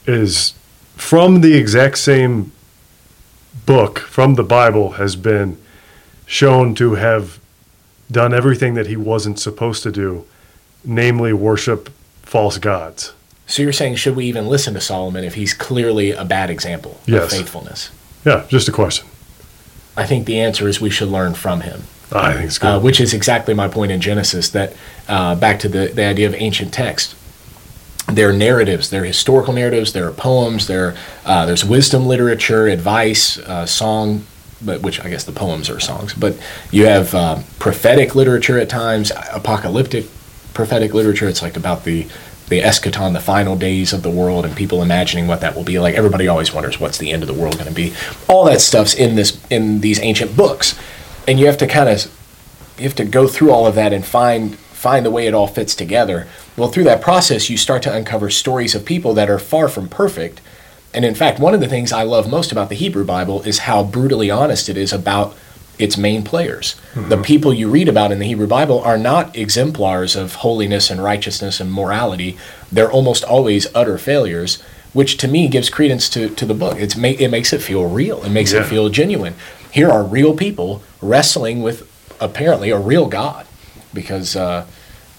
is 0.07 0.53
from 0.97 1.41
the 1.41 1.55
exact 1.55 1.97
same 1.97 2.53
book 3.65 3.99
from 4.01 4.35
the 4.35 4.43
Bible 4.45 4.93
has 4.93 5.17
been 5.17 5.59
shown 6.27 6.75
to 6.75 6.95
have 6.95 7.39
done 8.11 8.35
everything 8.35 8.75
that 8.75 8.87
he 8.87 8.97
wasn't 8.97 9.39
supposed 9.39 9.83
to 9.85 9.91
do, 9.93 10.25
namely 10.85 11.33
worship 11.33 11.89
false 12.23 12.59
gods. 12.59 13.13
So 13.47 13.63
you're 13.63 13.73
saying, 13.73 13.97
should 13.97 14.17
we 14.17 14.27
even 14.27 14.49
listen 14.49 14.75
to 14.75 14.81
Solomon 14.81 15.25
if 15.25 15.35
he's 15.35 15.55
clearly 15.55 16.11
a 16.11 16.25
bad 16.25 16.51
example 16.51 16.93
of 17.03 17.09
Yes. 17.09 17.33
faithfulness? 17.33 17.91
Yeah, 18.25 18.45
just 18.49 18.69
a 18.69 18.73
question. 18.73 19.07
I 19.97 20.05
think 20.05 20.27
the 20.27 20.41
answer 20.41 20.69
is 20.69 20.81
we 20.81 20.91
should 20.91 21.09
learn 21.09 21.35
from 21.35 21.61
him, 21.63 21.85
I 22.13 22.33
think 22.35 22.45
it's 22.47 22.59
good. 22.59 22.67
uh, 22.69 22.81
which 22.81 23.01
is 23.01 23.15
exactly 23.15 23.55
my 23.55 23.69
point 23.69 23.93
in 23.93 24.01
Genesis. 24.01 24.51
That 24.51 24.75
uh, 25.09 25.37
back 25.37 25.59
to 25.61 25.69
the, 25.69 25.87
the 25.95 26.05
idea 26.05 26.27
of 26.27 26.35
ancient 26.35 26.73
text. 26.75 27.15
There 28.09 28.29
are 28.31 28.33
narratives, 28.33 28.91
there 28.91 29.03
are 29.03 29.07
historical 29.07 29.53
narratives, 29.53 29.93
there 29.93 30.07
are 30.07 30.13
poems, 30.13 30.69
there 30.69 30.97
uh, 31.25 31.45
there's 31.47 31.65
wisdom 31.65 32.07
literature, 32.07 32.69
advice, 32.69 33.37
uh, 33.39 33.67
song, 33.67 34.25
but 34.65 34.81
which 34.81 35.01
I 35.05 35.11
guess 35.11 35.25
the 35.25 35.33
poems 35.33 35.69
are 35.69 35.81
songs. 35.81 36.15
But 36.15 36.39
you 36.71 36.87
have 36.87 37.15
uh, 37.15 37.43
prophetic 37.59 38.15
literature 38.15 38.59
at 38.59 38.69
times, 38.69 39.11
apocalyptic 39.33 40.07
prophetic 40.55 40.95
literature. 40.95 41.29
It's 41.29 41.43
like 41.43 41.57
about 41.57 41.85
the 41.85 42.07
the 42.49 42.61
eschaton, 42.61 43.13
the 43.13 43.21
final 43.21 43.57
days 43.57 43.93
of 43.93 44.03
the 44.03 44.11
world, 44.11 44.45
and 44.45 44.57
people 44.57 44.83
imagining 44.83 45.27
what 45.27 45.41
that 45.41 45.57
will 45.57 45.65
be 45.65 45.79
like. 45.79 45.97
Everybody 45.97 46.29
always 46.29 46.53
wonders 46.53 46.79
what's 46.79 46.99
the 46.99 47.11
end 47.11 47.23
of 47.23 47.27
the 47.27 47.35
world 47.35 47.55
going 47.55 47.69
to 47.69 47.75
be. 47.75 47.93
All 48.29 48.45
that 48.45 48.61
stuff's 48.61 48.95
in 48.95 49.17
this 49.17 49.45
in 49.51 49.81
these 49.81 50.01
ancient 50.01 50.37
books, 50.37 50.79
and 51.27 51.39
you 51.41 51.47
have 51.47 51.59
to 51.59 51.67
kind 51.67 51.89
of 51.89 52.07
you 52.79 52.85
have 52.85 52.95
to 52.97 53.05
go 53.05 53.27
through 53.27 53.51
all 53.51 53.67
of 53.67 53.75
that 53.75 53.93
and 53.93 54.05
find 54.05 54.57
find 54.87 55.05
the 55.05 55.11
way 55.11 55.27
it 55.27 55.35
all 55.35 55.49
fits 55.49 55.75
together. 55.75 56.29
Well, 56.57 56.69
through 56.71 56.85
that 56.85 57.01
process, 57.01 57.51
you 57.51 57.57
start 57.57 57.83
to 57.83 57.93
uncover 57.93 58.31
stories 58.31 58.77
of 58.77 58.85
people 58.85 59.15
that 59.15 59.29
are 59.29 59.41
far 59.41 59.67
from 59.69 59.89
perfect, 59.89 60.41
And 60.95 61.05
in 61.05 61.15
fact, 61.17 61.39
one 61.41 61.53
of 61.55 61.61
the 61.61 61.69
things 61.69 61.93
I 61.93 62.05
love 62.05 62.27
most 62.31 62.53
about 62.53 62.69
the 62.71 62.75
Hebrew 62.85 63.05
Bible 63.05 63.43
is 63.43 63.59
how 63.69 63.83
brutally 63.85 64.31
honest 64.31 64.69
it 64.71 64.77
is 64.79 64.93
about 64.95 65.35
its 65.79 65.99
main 65.99 66.23
players. 66.23 66.77
The 66.95 67.19
people 67.31 67.53
you 67.53 67.69
read 67.69 67.89
about 67.89 68.13
in 68.13 68.19
the 68.21 68.25
Hebrew 68.33 68.47
Bible 68.47 68.81
are 68.81 68.97
not 68.97 69.37
exemplars 69.37 70.17
of 70.17 70.37
holiness 70.47 70.89
and 70.91 71.03
righteousness 71.03 71.61
and 71.61 71.71
morality. 71.71 72.39
They're 72.73 72.91
almost 72.99 73.25
always 73.25 73.67
utter 73.75 73.99
failures, 73.99 74.63
which 74.95 75.19
to 75.19 75.29
me 75.29 75.49
gives 75.49 75.69
credence 75.69 76.09
to, 76.15 76.31
to 76.31 76.47
the 76.47 76.55
book. 76.63 76.77
It's 76.85 76.97
ma- 76.97 77.19
it 77.25 77.31
makes 77.37 77.53
it 77.53 77.61
feel 77.61 77.85
real, 78.03 78.19
it 78.25 78.31
makes 78.39 78.53
Yeah. 78.53 78.61
it 78.61 78.67
feel 78.73 78.89
genuine. 78.89 79.35
Here 79.79 79.91
are 79.91 80.05
real 80.19 80.33
people 80.35 80.71
wrestling 81.03 81.61
with 81.67 81.79
apparently 82.21 82.71
a 82.71 82.79
real 82.93 83.07
God 83.23 83.45
because 83.93 84.35
uh, 84.35 84.65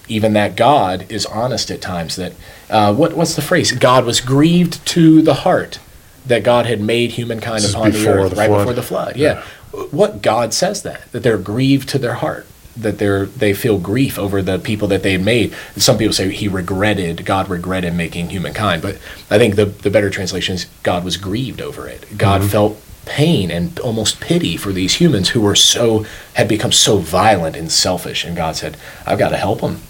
even 0.08 0.32
that 0.34 0.56
God 0.56 1.06
is 1.10 1.26
honest 1.26 1.70
at 1.70 1.80
times. 1.80 2.16
That 2.16 2.32
uh, 2.70 2.94
what 2.94 3.14
what's 3.14 3.34
the 3.34 3.42
phrase? 3.42 3.72
God 3.72 4.04
was 4.04 4.20
grieved 4.20 4.84
to 4.88 5.22
the 5.22 5.34
heart 5.34 5.78
that 6.26 6.42
God 6.42 6.66
had 6.66 6.80
made 6.80 7.12
humankind 7.12 7.62
This 7.64 7.72
upon 7.72 7.92
the 7.92 8.06
earth 8.08 8.30
the 8.30 8.36
right 8.36 8.48
flood. 8.48 8.58
before 8.60 8.72
the 8.74 8.82
flood. 8.82 9.16
Yeah. 9.16 9.42
What 9.90 10.22
God 10.22 10.52
says 10.54 10.82
that 10.82 11.10
that 11.12 11.22
they're 11.22 11.38
grieved 11.38 11.88
to 11.90 11.98
their 11.98 12.14
heart. 12.14 12.46
That 12.76 12.98
they're 12.98 13.26
they 13.26 13.54
feel 13.54 13.78
grief 13.78 14.18
over 14.20 14.40
the 14.40 14.58
people 14.58 14.86
that 14.88 15.02
they 15.02 15.16
made. 15.18 15.52
Some 15.76 15.98
people 15.98 16.14
say 16.14 16.30
he 16.30 16.46
regretted 16.46 17.24
God 17.24 17.48
regretted 17.48 17.92
making 17.94 18.28
humankind, 18.30 18.82
but 18.82 18.98
I 19.30 19.36
think 19.38 19.56
the 19.56 19.64
the 19.66 19.90
better 19.90 20.10
translation 20.10 20.54
is 20.54 20.66
God 20.84 21.04
was 21.04 21.16
grieved 21.16 21.60
over 21.60 21.88
it. 21.88 22.16
God 22.16 22.40
Mm-hmm. 22.42 22.50
felt 22.50 22.82
pain 23.04 23.50
and 23.50 23.80
almost 23.80 24.20
pity 24.20 24.56
for 24.58 24.70
these 24.70 24.96
humans 24.96 25.30
who 25.30 25.40
were 25.40 25.56
so 25.56 26.04
had 26.34 26.46
become 26.46 26.70
so 26.70 26.98
violent 26.98 27.56
and 27.56 27.72
selfish, 27.72 28.22
and 28.24 28.36
God 28.36 28.54
said, 28.54 28.76
"I've 29.06 29.18
got 29.18 29.30
to 29.30 29.36
help 29.38 29.60
them." 29.60 29.80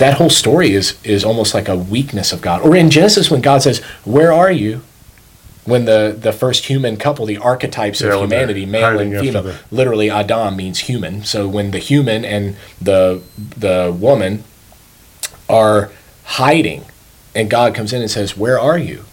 That 0.00 0.14
whole 0.14 0.30
story 0.30 0.72
is 0.72 0.98
is 1.04 1.24
almost 1.24 1.52
like 1.54 1.68
a 1.68 1.76
weakness 1.76 2.32
of 2.32 2.40
God. 2.40 2.62
Or 2.62 2.74
in 2.74 2.88
Genesis, 2.90 3.30
when 3.30 3.42
God 3.42 3.62
says, 3.62 3.80
"Where 4.04 4.32
are 4.32 4.50
you?" 4.50 4.80
When 5.64 5.84
the 5.84 6.16
the 6.18 6.32
first 6.32 6.64
human 6.64 6.96
couple, 6.96 7.26
the 7.26 7.36
archetypes 7.36 8.00
Yeah, 8.00 8.14
of 8.14 8.20
humanity, 8.22 8.64
male 8.64 8.98
and 8.98 9.12
female, 9.20 9.54
literally 9.70 10.10
Adam 10.10 10.56
means 10.56 10.78
human. 10.80 11.24
So 11.24 11.46
when 11.46 11.70
the 11.70 11.78
human 11.78 12.24
and 12.24 12.56
the 12.80 13.20
the 13.36 13.94
woman 13.96 14.44
are 15.50 15.90
hiding, 16.24 16.86
and 17.34 17.50
God 17.50 17.74
comes 17.74 17.92
in 17.92 18.00
and 18.00 18.10
says, 18.10 18.38
"Where 18.38 18.58
are 18.58 18.78
you?" 18.78 19.04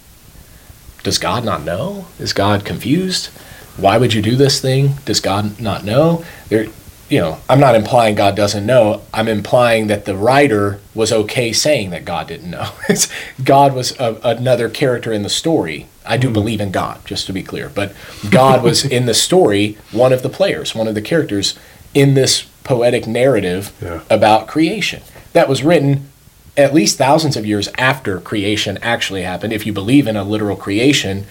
Does 1.04 1.18
God 1.18 1.44
not 1.44 1.66
know? 1.66 2.06
Is 2.18 2.32
God 2.32 2.64
confused? 2.64 3.28
Why 3.76 3.98
would 3.98 4.14
you 4.14 4.22
do 4.22 4.36
this 4.38 4.60
thing? 4.62 4.96
Does 5.06 5.20
God 5.20 5.60
not 5.60 5.84
know? 5.84 6.24
There, 6.50 6.68
you 7.10 7.20
know, 7.20 7.40
I'm 7.50 7.60
not 7.60 7.76
implying 7.76 8.16
God 8.16 8.36
doesn't 8.36 8.66
know. 8.66 9.02
I'm 9.14 9.28
implying 9.28 9.88
that 9.88 10.06
the 10.06 10.16
writer 10.16 10.80
was 10.94 11.12
okay 11.12 11.54
saying 11.54 11.92
that 11.92 12.04
God 12.04 12.28
didn't 12.28 12.50
know. 12.50 12.72
God 13.44 13.74
was 13.74 13.98
a, 14.00 14.20
another 14.24 14.70
character 14.70 15.14
in 15.14 15.24
the 15.24 15.30
story. 15.30 15.88
I 16.06 16.18
do 16.18 16.28
hmm. 16.28 16.34
believe 16.34 16.62
in 16.62 16.72
God, 16.72 17.06
just 17.06 17.26
to 17.28 17.34
be 17.34 17.44
clear. 17.44 17.70
But 17.70 17.96
God 18.30 18.64
was 18.64 18.84
in 18.98 19.06
the 19.06 19.14
story 19.14 19.78
one 19.92 20.12
of 20.12 20.22
the 20.22 20.30
players, 20.30 20.76
one 20.76 20.88
of 20.88 20.96
the 20.96 21.02
characters 21.02 21.58
in 21.94 22.14
this 22.14 22.44
poetic 22.64 23.08
narrative 23.08 23.72
Yeah. 23.82 24.02
about 24.10 24.48
creation 24.48 25.02
that 25.32 25.48
was 25.48 25.64
written 25.64 26.10
at 26.58 26.74
least 26.74 26.98
thousands 26.98 27.38
of 27.38 27.46
years 27.46 27.70
after 27.78 28.20
creation 28.20 28.78
actually 28.82 29.22
happened. 29.22 29.54
If 29.54 29.66
you 29.66 29.72
believe 29.72 30.08
in 30.08 30.18
a 30.18 30.24
literal 30.24 30.58
creation, 30.58 31.26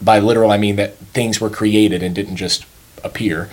by 0.00 0.18
literal 0.18 0.50
I 0.50 0.58
mean 0.58 0.76
that 0.76 0.96
things 0.98 1.40
were 1.40 1.50
created 1.50 2.02
and 2.02 2.14
didn't 2.14 2.36
just 2.36 2.66
appear, 3.02 3.48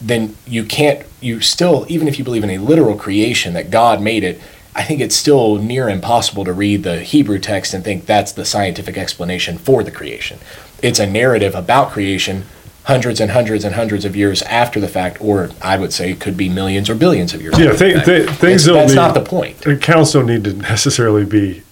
then 0.00 0.36
you 0.46 0.64
can't, 0.64 1.04
you 1.20 1.40
still, 1.40 1.86
even 1.88 2.08
if 2.08 2.18
you 2.18 2.24
believe 2.24 2.44
in 2.44 2.50
a 2.50 2.58
literal 2.58 2.96
creation 2.96 3.54
that 3.54 3.70
God 3.70 4.00
made 4.02 4.22
it, 4.24 4.40
I 4.74 4.82
think 4.82 5.00
it's 5.00 5.14
still 5.16 5.56
near 5.56 5.88
impossible 5.88 6.44
to 6.44 6.52
read 6.52 6.82
the 6.82 7.00
Hebrew 7.00 7.38
text 7.38 7.74
and 7.74 7.84
think 7.84 8.06
that's 8.06 8.32
the 8.32 8.44
scientific 8.44 8.98
explanation 8.98 9.56
for 9.58 9.82
the 9.84 9.90
creation. 9.92 10.38
It's 10.82 10.98
a 10.98 11.06
narrative 11.06 11.54
about 11.54 11.90
creation 11.92 12.44
hundreds 12.82 13.18
and 13.20 13.30
hundreds 13.30 13.64
and 13.64 13.74
hundreds 13.76 14.04
of 14.04 14.14
years 14.14 14.42
after 14.42 14.78
the 14.80 14.88
fact, 14.88 15.18
or 15.20 15.48
I 15.62 15.78
would 15.78 15.92
say 15.92 16.12
could 16.14 16.36
be 16.36 16.48
millions 16.50 16.90
or 16.90 16.94
billions 16.94 17.32
of 17.32 17.40
years. 17.40 17.58
Yeah, 17.58 17.70
after 17.70 17.78
thi- 17.78 17.92
the 17.94 18.00
thi- 18.00 18.26
fact. 18.26 18.40
things 18.40 18.64
That's- 18.64 18.66
don't 18.66 18.74
That's 18.74 18.90
need- 18.90 18.96
not 18.96 19.14
the 19.14 19.20
point. 19.22 19.64
Accounts 19.64 20.12
don't 20.12 20.26
need 20.26 20.44
to 20.44 20.52
necessarily 20.54 21.24
be 21.24 21.62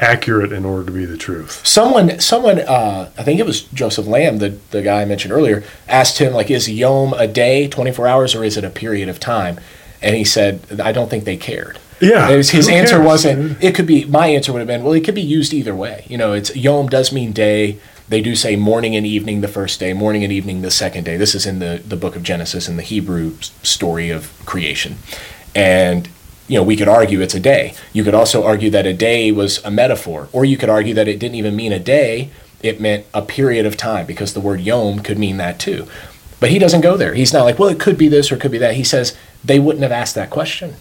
accurate 0.00 0.52
in 0.52 0.64
order 0.64 0.84
to 0.86 0.92
be 0.92 1.04
the 1.04 1.16
truth. 1.16 1.64
Someone, 1.66 2.18
someone, 2.20 2.58
uh, 2.60 3.10
I 3.18 3.22
think 3.22 3.38
it 3.38 3.46
was 3.46 3.62
Joseph 3.62 4.06
Lam, 4.06 4.38
the, 4.38 4.58
the 4.70 4.82
guy 4.82 5.02
I 5.02 5.04
mentioned 5.04 5.32
earlier, 5.32 5.62
asked 5.88 6.18
him, 6.18 6.32
like, 6.32 6.50
is 6.50 6.68
Yom 6.68 7.12
a 7.14 7.26
day, 7.28 7.68
24 7.68 8.06
hours, 8.08 8.34
or 8.34 8.42
is 8.42 8.56
it 8.56 8.64
a 8.64 8.70
period 8.70 9.08
of 9.08 9.20
time? 9.20 9.60
And 10.02 10.16
he 10.16 10.24
said, 10.24 10.80
I 10.80 10.92
don't 10.92 11.10
think 11.10 11.24
they 11.24 11.36
cared. 11.36 11.78
Yeah, 12.00 12.34
was- 12.34 12.50
his 12.50 12.68
answer 12.68 12.96
cares, 12.96 13.06
wasn't, 13.06 13.62
it 13.62 13.74
could 13.74 13.86
be, 13.86 14.06
my 14.06 14.28
answer 14.28 14.52
would 14.52 14.60
have 14.60 14.68
been, 14.68 14.82
well, 14.82 14.94
it 14.94 15.04
could 15.04 15.14
be 15.14 15.20
used 15.20 15.52
either 15.52 15.74
way. 15.74 16.06
You 16.08 16.16
know, 16.16 16.32
it's 16.32 16.54
Yom 16.56 16.88
does 16.88 17.12
mean 17.12 17.32
day. 17.32 17.78
They 18.08 18.22
do 18.22 18.34
say 18.34 18.56
morning 18.56 18.96
and 18.96 19.06
evening 19.06 19.40
the 19.42 19.48
first 19.48 19.78
day, 19.78 19.92
morning 19.92 20.24
and 20.24 20.32
evening 20.32 20.62
the 20.62 20.70
second 20.70 21.04
day. 21.04 21.16
This 21.16 21.34
is 21.34 21.46
in 21.46 21.58
the, 21.60 21.80
the 21.86 21.96
book 21.96 22.16
of 22.16 22.22
Genesis, 22.22 22.68
in 22.68 22.76
the 22.76 22.82
Hebrew 22.82 23.36
story 23.62 24.10
of 24.10 24.32
creation. 24.46 24.96
And 25.54 26.08
you 26.50 26.56
know, 26.56 26.64
we 26.64 26.74
could 26.74 26.88
argue 26.88 27.20
it's 27.20 27.36
a 27.36 27.40
day. 27.40 27.74
You 27.92 28.02
could 28.02 28.12
also 28.12 28.42
argue 28.44 28.70
that 28.70 28.84
a 28.84 28.92
day 28.92 29.30
was 29.30 29.64
a 29.64 29.70
metaphor, 29.70 30.28
or 30.32 30.44
you 30.44 30.56
could 30.56 30.68
argue 30.68 30.94
that 30.94 31.06
it 31.06 31.20
didn't 31.20 31.36
even 31.36 31.54
mean 31.54 31.72
a 31.72 31.78
day, 31.78 32.30
it 32.60 32.80
meant 32.80 33.06
a 33.14 33.22
period 33.22 33.66
of 33.66 33.76
time, 33.76 34.04
because 34.04 34.34
the 34.34 34.40
word 34.40 34.60
yom 34.60 34.98
could 34.98 35.16
mean 35.16 35.36
that 35.36 35.60
too. 35.60 35.86
But 36.40 36.50
he 36.50 36.58
doesn't 36.58 36.80
go 36.80 36.96
there. 36.96 37.14
He's 37.14 37.32
not 37.32 37.44
like, 37.44 37.60
well, 37.60 37.68
it 37.68 37.78
could 37.78 37.96
be 37.96 38.08
this 38.08 38.32
or 38.32 38.34
it 38.34 38.40
could 38.40 38.50
be 38.50 38.58
that. 38.58 38.74
He 38.74 38.82
says 38.82 39.16
they 39.44 39.60
wouldn't 39.60 39.84
have 39.84 39.92
asked 39.92 40.16
that 40.16 40.30
question. 40.30 40.74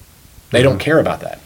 They 0.50 0.64
don't 0.64 0.74
mm-hmm. 0.74 0.80
care 0.80 1.00
about 1.00 1.20
that. 1.20 1.40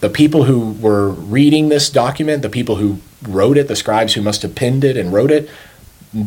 The 0.00 0.10
people 0.10 0.44
who 0.44 0.72
were 0.72 1.10
reading 1.10 1.68
this 1.68 1.88
document, 1.88 2.42
the 2.42 2.48
people 2.48 2.76
who 2.76 2.98
wrote 3.22 3.56
it, 3.56 3.68
the 3.68 3.76
scribes 3.76 4.14
who 4.14 4.22
must 4.22 4.42
have 4.42 4.56
penned 4.56 4.82
it 4.82 4.96
and 4.96 5.12
wrote 5.12 5.30
it, 5.30 5.48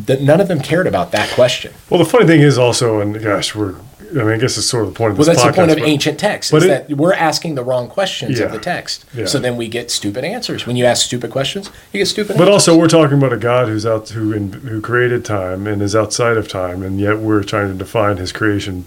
th- 0.06 0.20
none 0.20 0.40
of 0.40 0.48
them 0.48 0.60
cared 0.60 0.86
about 0.86 1.12
that 1.12 1.28
question. 1.34 1.74
Well, 1.90 1.98
the 1.98 2.08
funny 2.08 2.26
thing 2.26 2.40
is 2.40 2.56
also, 2.56 3.00
and 3.00 3.22
gosh, 3.22 3.54
we're, 3.54 3.76
I 4.10 4.22
mean, 4.22 4.28
I 4.30 4.36
guess 4.38 4.56
it's 4.56 4.66
sort 4.66 4.84
of 4.84 4.92
the 4.92 4.96
point 4.96 5.12
of 5.12 5.18
Well, 5.18 5.26
this 5.26 5.36
that's 5.36 5.46
the 5.54 5.60
point 5.60 5.70
of 5.70 5.78
but- 5.78 5.86
ancient 5.86 6.18
text, 6.18 6.50
but 6.50 6.58
is 6.58 6.64
it- 6.64 6.88
that 6.88 6.96
we're 6.96 7.12
asking 7.12 7.54
the 7.56 7.62
wrong 7.62 7.88
questions 7.88 8.38
Yeah. 8.38 8.46
of 8.46 8.52
the 8.52 8.58
text. 8.58 9.04
Yeah. 9.14 9.26
So 9.26 9.38
then 9.38 9.56
we 9.56 9.68
get 9.68 9.90
stupid 9.90 10.24
answers. 10.24 10.66
When 10.66 10.76
you 10.76 10.84
ask 10.86 11.04
stupid 11.04 11.30
questions, 11.30 11.70
you 11.92 11.98
get 11.98 12.06
stupid 12.08 12.36
But 12.38 12.48
answers. 12.48 12.68
also, 12.68 12.76
we're 12.78 12.88
talking 12.88 13.18
about 13.18 13.32
a 13.32 13.36
God 13.36 13.68
who's 13.68 13.84
out, 13.84 14.08
who 14.10 14.32
in, 14.32 14.52
who 14.52 14.80
created 14.80 15.24
time 15.24 15.66
and 15.66 15.82
is 15.82 15.94
outside 15.94 16.36
of 16.36 16.48
time, 16.48 16.82
and 16.82 16.98
yet 17.00 17.18
we're 17.18 17.42
trying 17.42 17.68
to 17.68 17.74
define 17.74 18.16
His 18.16 18.32
creation 18.32 18.84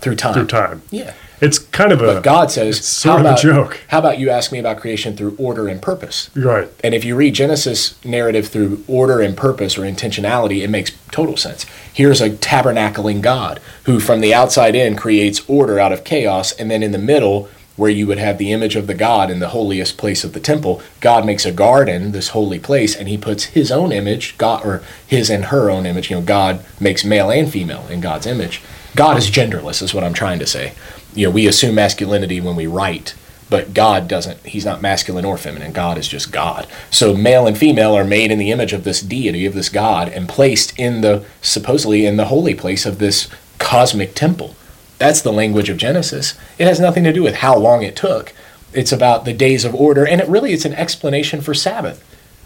through 0.00 0.16
time. 0.16 0.34
through 0.34 0.46
time. 0.46 0.82
Yeah. 0.90 1.12
It's 1.40 1.58
kind 1.58 1.90
of 1.90 2.00
a 2.00 2.06
But 2.14 2.22
God 2.22 2.52
says, 2.52 3.02
how 3.02 3.14
of 3.14 3.18
a 3.18 3.20
about, 3.30 3.40
joke, 3.40 3.80
How 3.88 3.98
about 3.98 4.18
you 4.20 4.30
ask 4.30 4.52
me 4.52 4.60
about 4.60 4.78
creation 4.80 5.16
through 5.16 5.34
order 5.38 5.66
and 5.66 5.82
purpose? 5.82 6.30
right? 6.36 6.68
And 6.84 6.94
if 6.94 7.04
you 7.04 7.16
read 7.16 7.34
Genesis 7.34 7.94
narrative 8.04 8.46
through 8.46 8.84
order 8.86 9.20
and 9.20 9.36
purpose 9.36 9.76
or 9.76 9.80
intentionality, 9.82 10.62
it 10.62 10.70
makes 10.70 10.92
total 11.10 11.36
sense. 11.36 11.66
Here's 11.92 12.20
a 12.20 12.30
tabernacling 12.30 13.20
God 13.20 13.60
who, 13.84 14.00
from 14.00 14.20
the 14.20 14.32
outside 14.32 14.74
in, 14.74 14.96
creates 14.96 15.42
order 15.48 15.78
out 15.78 15.92
of 15.92 16.04
chaos, 16.04 16.52
and 16.52 16.70
then 16.70 16.82
in 16.82 16.92
the 16.92 16.98
middle, 16.98 17.48
where 17.76 17.90
you 17.90 18.06
would 18.06 18.18
have 18.18 18.38
the 18.38 18.52
image 18.52 18.76
of 18.76 18.86
the 18.86 18.94
God 18.94 19.30
in 19.30 19.40
the 19.40 19.50
holiest 19.50 19.96
place 19.96 20.24
of 20.24 20.32
the 20.32 20.40
temple, 20.40 20.82
God 21.00 21.24
makes 21.24 21.46
a 21.46 21.52
garden, 21.52 22.12
this 22.12 22.28
holy 22.28 22.58
place, 22.58 22.94
and 22.94 23.08
He 23.08 23.16
puts 23.18 23.44
His 23.44 23.70
own 23.70 23.92
image, 23.92 24.36
God 24.38 24.64
or 24.64 24.82
His 25.06 25.30
and 25.30 25.46
her 25.46 25.70
own 25.70 25.86
image. 25.86 26.10
You 26.10 26.16
know, 26.16 26.22
God 26.22 26.64
makes 26.80 27.04
male 27.04 27.30
and 27.30 27.50
female 27.50 27.86
in 27.88 28.00
God's 28.00 28.26
image. 28.26 28.62
God 28.94 29.16
is 29.16 29.30
genderless, 29.30 29.82
is 29.82 29.94
what 29.94 30.04
I'm 30.04 30.14
trying 30.14 30.38
to 30.38 30.46
say. 30.46 30.74
You 31.14 31.26
know, 31.26 31.30
we 31.30 31.46
assume 31.46 31.74
masculinity 31.74 32.40
when 32.40 32.56
we 32.56 32.66
write, 32.66 33.14
but 33.52 33.74
God 33.74 34.08
doesn't. 34.08 34.46
He's 34.46 34.64
not 34.64 34.80
masculine 34.80 35.26
or 35.26 35.36
feminine. 35.36 35.72
God 35.72 35.98
is 35.98 36.08
just 36.08 36.32
God. 36.32 36.66
So 36.90 37.12
male 37.12 37.46
and 37.46 37.56
female 37.56 37.94
are 37.94 38.02
made 38.02 38.30
in 38.30 38.38
the 38.38 38.50
image 38.50 38.72
of 38.72 38.82
this 38.82 39.02
deity, 39.02 39.44
of 39.44 39.52
this 39.52 39.68
God, 39.68 40.08
and 40.08 40.26
placed 40.26 40.76
in 40.78 41.02
the 41.02 41.26
supposedly 41.42 42.06
in 42.06 42.16
the 42.16 42.24
holy 42.24 42.54
place 42.54 42.86
of 42.86 42.98
this 42.98 43.28
cosmic 43.58 44.14
temple. 44.14 44.56
That's 44.96 45.20
the 45.20 45.34
language 45.34 45.68
of 45.68 45.76
Genesis. 45.76 46.32
It 46.56 46.66
has 46.66 46.80
nothing 46.80 47.04
to 47.04 47.12
do 47.12 47.22
with 47.22 47.36
how 47.36 47.58
long 47.58 47.82
it 47.82 47.94
took. 47.94 48.32
It's 48.72 48.90
about 48.90 49.26
the 49.26 49.34
days 49.34 49.66
of 49.66 49.74
order, 49.74 50.06
and 50.06 50.22
it 50.22 50.28
really 50.28 50.54
it's 50.54 50.64
an 50.64 50.72
explanation 50.72 51.42
for 51.42 51.52
Sabbath. 51.52 52.02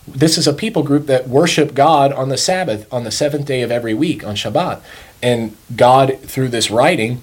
This 0.09 0.37
is 0.37 0.49
a 0.49 0.53
people 0.53 0.83
group 0.83 1.07
that 1.07 1.29
worship 1.29 1.73
God 1.73 2.13
on 2.13 2.31
the 2.31 2.37
Sabbath, 2.37 2.93
on 2.93 3.05
the 3.05 3.13
seventh 3.13 3.47
day 3.47 3.63
of 3.63 3.71
every 3.71 3.95
week, 3.95 4.27
on 4.27 4.35
Shabbat. 4.35 4.83
And 5.23 5.57
God, 5.77 6.19
through 6.23 6.49
this 6.49 6.69
writing, 6.69 7.23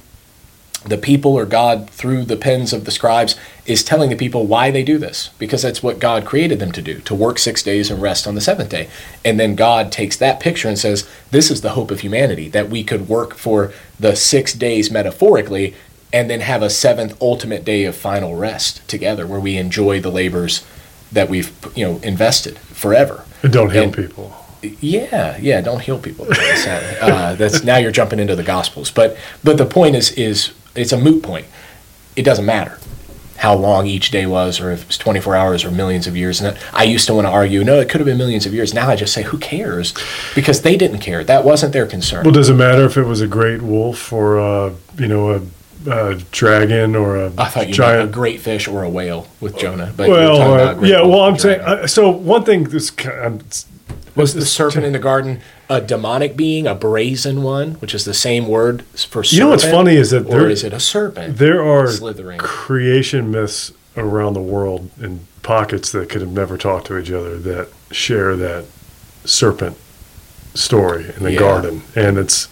the 0.85 0.97
people 0.97 1.33
or 1.33 1.45
God 1.45 1.89
through 1.89 2.25
the 2.25 2.35
pens 2.35 2.73
of 2.73 2.85
the 2.85 2.91
scribes 2.91 3.35
is 3.65 3.83
telling 3.83 4.09
the 4.09 4.15
people 4.15 4.45
why 4.45 4.69
they 4.71 4.83
do 4.83 4.97
this 4.97 5.29
because 5.39 5.61
that's 5.61 5.81
what 5.81 5.99
God 5.99 6.25
created 6.25 6.59
them 6.59 6.71
to 6.73 6.81
do 6.81 6.99
to 7.01 7.15
work 7.15 7.39
6 7.39 7.63
days 7.63 7.89
and 7.89 8.01
rest 8.01 8.27
on 8.27 8.35
the 8.35 8.41
7th 8.41 8.69
day 8.69 8.89
and 9.23 9.39
then 9.39 9.55
God 9.55 9.91
takes 9.91 10.17
that 10.17 10.39
picture 10.39 10.67
and 10.67 10.77
says 10.77 11.07
this 11.31 11.49
is 11.49 11.61
the 11.61 11.71
hope 11.71 11.89
of 11.91 12.01
humanity 12.01 12.49
that 12.49 12.69
we 12.69 12.83
could 12.83 13.07
work 13.07 13.35
for 13.35 13.71
the 13.99 14.15
6 14.15 14.53
days 14.53 14.91
metaphorically 14.91 15.73
and 16.11 16.29
then 16.29 16.41
have 16.41 16.61
a 16.61 16.69
seventh 16.69 17.19
ultimate 17.21 17.65
day 17.65 17.85
of 17.85 17.95
final 17.95 18.35
rest 18.35 18.87
together 18.87 19.25
where 19.25 19.39
we 19.39 19.57
enjoy 19.57 19.99
the 19.99 20.11
labors 20.11 20.63
that 21.11 21.29
we've 21.29 21.51
you 21.75 21.85
know 21.85 21.99
invested 22.03 22.57
forever 22.59 23.23
And 23.41 23.53
don't 23.53 23.71
heal 23.71 23.91
people. 23.91 24.35
yeah, 24.79 25.37
yeah. 25.41 25.59
Don't 25.61 25.81
heal 25.81 25.99
people. 25.99 26.25
Uh, 26.29 27.35
that's 27.35 27.63
now 27.63 27.77
you're 27.77 27.91
jumping 27.91 28.19
into 28.19 28.35
the 28.35 28.43
Gospels. 28.43 28.91
But 28.91 29.17
but 29.43 29.57
the 29.57 29.65
point 29.65 29.95
is 29.95 30.11
is 30.11 30.51
it's 30.75 30.91
a 30.91 30.97
moot 30.97 31.23
point. 31.23 31.45
It 32.15 32.23
doesn't 32.23 32.45
matter 32.45 32.77
how 33.37 33.55
long 33.55 33.87
each 33.87 34.11
day 34.11 34.25
was, 34.25 34.61
or 34.61 34.71
if 34.71 34.85
it's 34.85 34.97
24 34.97 35.35
hours 35.35 35.65
or 35.65 35.71
millions 35.71 36.07
of 36.07 36.15
years. 36.15 36.39
And 36.39 36.57
I 36.71 36.83
used 36.83 37.07
to 37.07 37.13
want 37.13 37.27
to 37.27 37.31
argue, 37.31 37.63
no, 37.63 37.79
it 37.79 37.89
could 37.89 37.99
have 37.99 38.05
been 38.05 38.17
millions 38.17 38.45
of 38.45 38.53
years. 38.53 38.73
Now 38.73 38.89
I 38.89 38.95
just 38.95 39.13
say, 39.13 39.23
who 39.23 39.37
cares? 39.37 39.93
Because 40.33 40.61
they 40.61 40.77
didn't 40.77 40.99
care. 40.99 41.23
That 41.23 41.43
wasn't 41.43 41.73
their 41.73 41.85
concern. 41.85 42.23
Well, 42.23 42.33
does 42.33 42.49
it 42.49 42.53
matter 42.53 42.85
if 42.85 42.95
it 42.95 43.03
was 43.03 43.21
a 43.21 43.27
great 43.27 43.61
wolf 43.61 44.13
or 44.13 44.39
uh, 44.39 44.73
you 44.97 45.07
know 45.07 45.31
a, 45.31 45.41
a 45.91 46.15
dragon 46.31 46.95
or 46.95 47.17
a 47.17 47.33
I 47.37 47.49
thought 47.49 47.67
you 47.67 47.73
giant? 47.73 48.09
a 48.09 48.13
great 48.13 48.39
fish 48.39 48.67
or 48.67 48.83
a 48.83 48.89
whale 48.89 49.27
with 49.41 49.57
Jonah. 49.57 49.91
But 49.95 50.09
well, 50.09 50.37
talking 50.37 50.77
uh, 50.77 50.81
a 50.81 50.87
yeah. 50.87 51.01
Well, 51.01 51.21
I'm 51.21 51.37
saying 51.37 51.61
uh, 51.61 51.87
so. 51.87 52.09
One 52.09 52.45
thing 52.45 52.65
this 52.65 52.91
was 54.15 54.33
the 54.33 54.45
serpent 54.45 54.85
in 54.85 54.93
the 54.93 54.99
garden 54.99 55.41
a 55.69 55.81
demonic 55.81 56.35
being, 56.35 56.67
a 56.67 56.75
brazen 56.75 57.41
one, 57.43 57.73
which 57.75 57.95
is 57.95 58.05
the 58.05 58.13
same 58.13 58.47
word 58.47 58.83
for 58.93 59.23
serpent? 59.23 59.31
You 59.33 59.39
know 59.39 59.49
what's 59.49 59.65
funny 59.65 59.95
is 59.95 60.11
that 60.11 60.25
or 60.25 60.41
there- 60.41 60.49
is 60.49 60.63
it 60.63 60.73
a 60.73 60.79
serpent? 60.79 61.37
there 61.37 61.63
are 61.63 61.87
Slithering. 61.87 62.39
creation 62.39 63.31
myths 63.31 63.71
around 63.97 64.33
the 64.33 64.41
world 64.41 64.89
in 65.01 65.21
pockets 65.41 65.91
that 65.91 66.09
could 66.09 66.21
have 66.21 66.31
never 66.31 66.57
talked 66.57 66.87
to 66.87 66.97
each 66.97 67.11
other 67.11 67.37
that 67.37 67.67
share 67.91 68.35
that 68.35 68.65
serpent 69.25 69.77
story 70.53 71.11
in 71.17 71.23
the 71.23 71.31
Yeah. 71.33 71.39
garden, 71.39 71.81
and 71.95 72.17
it's. 72.17 72.47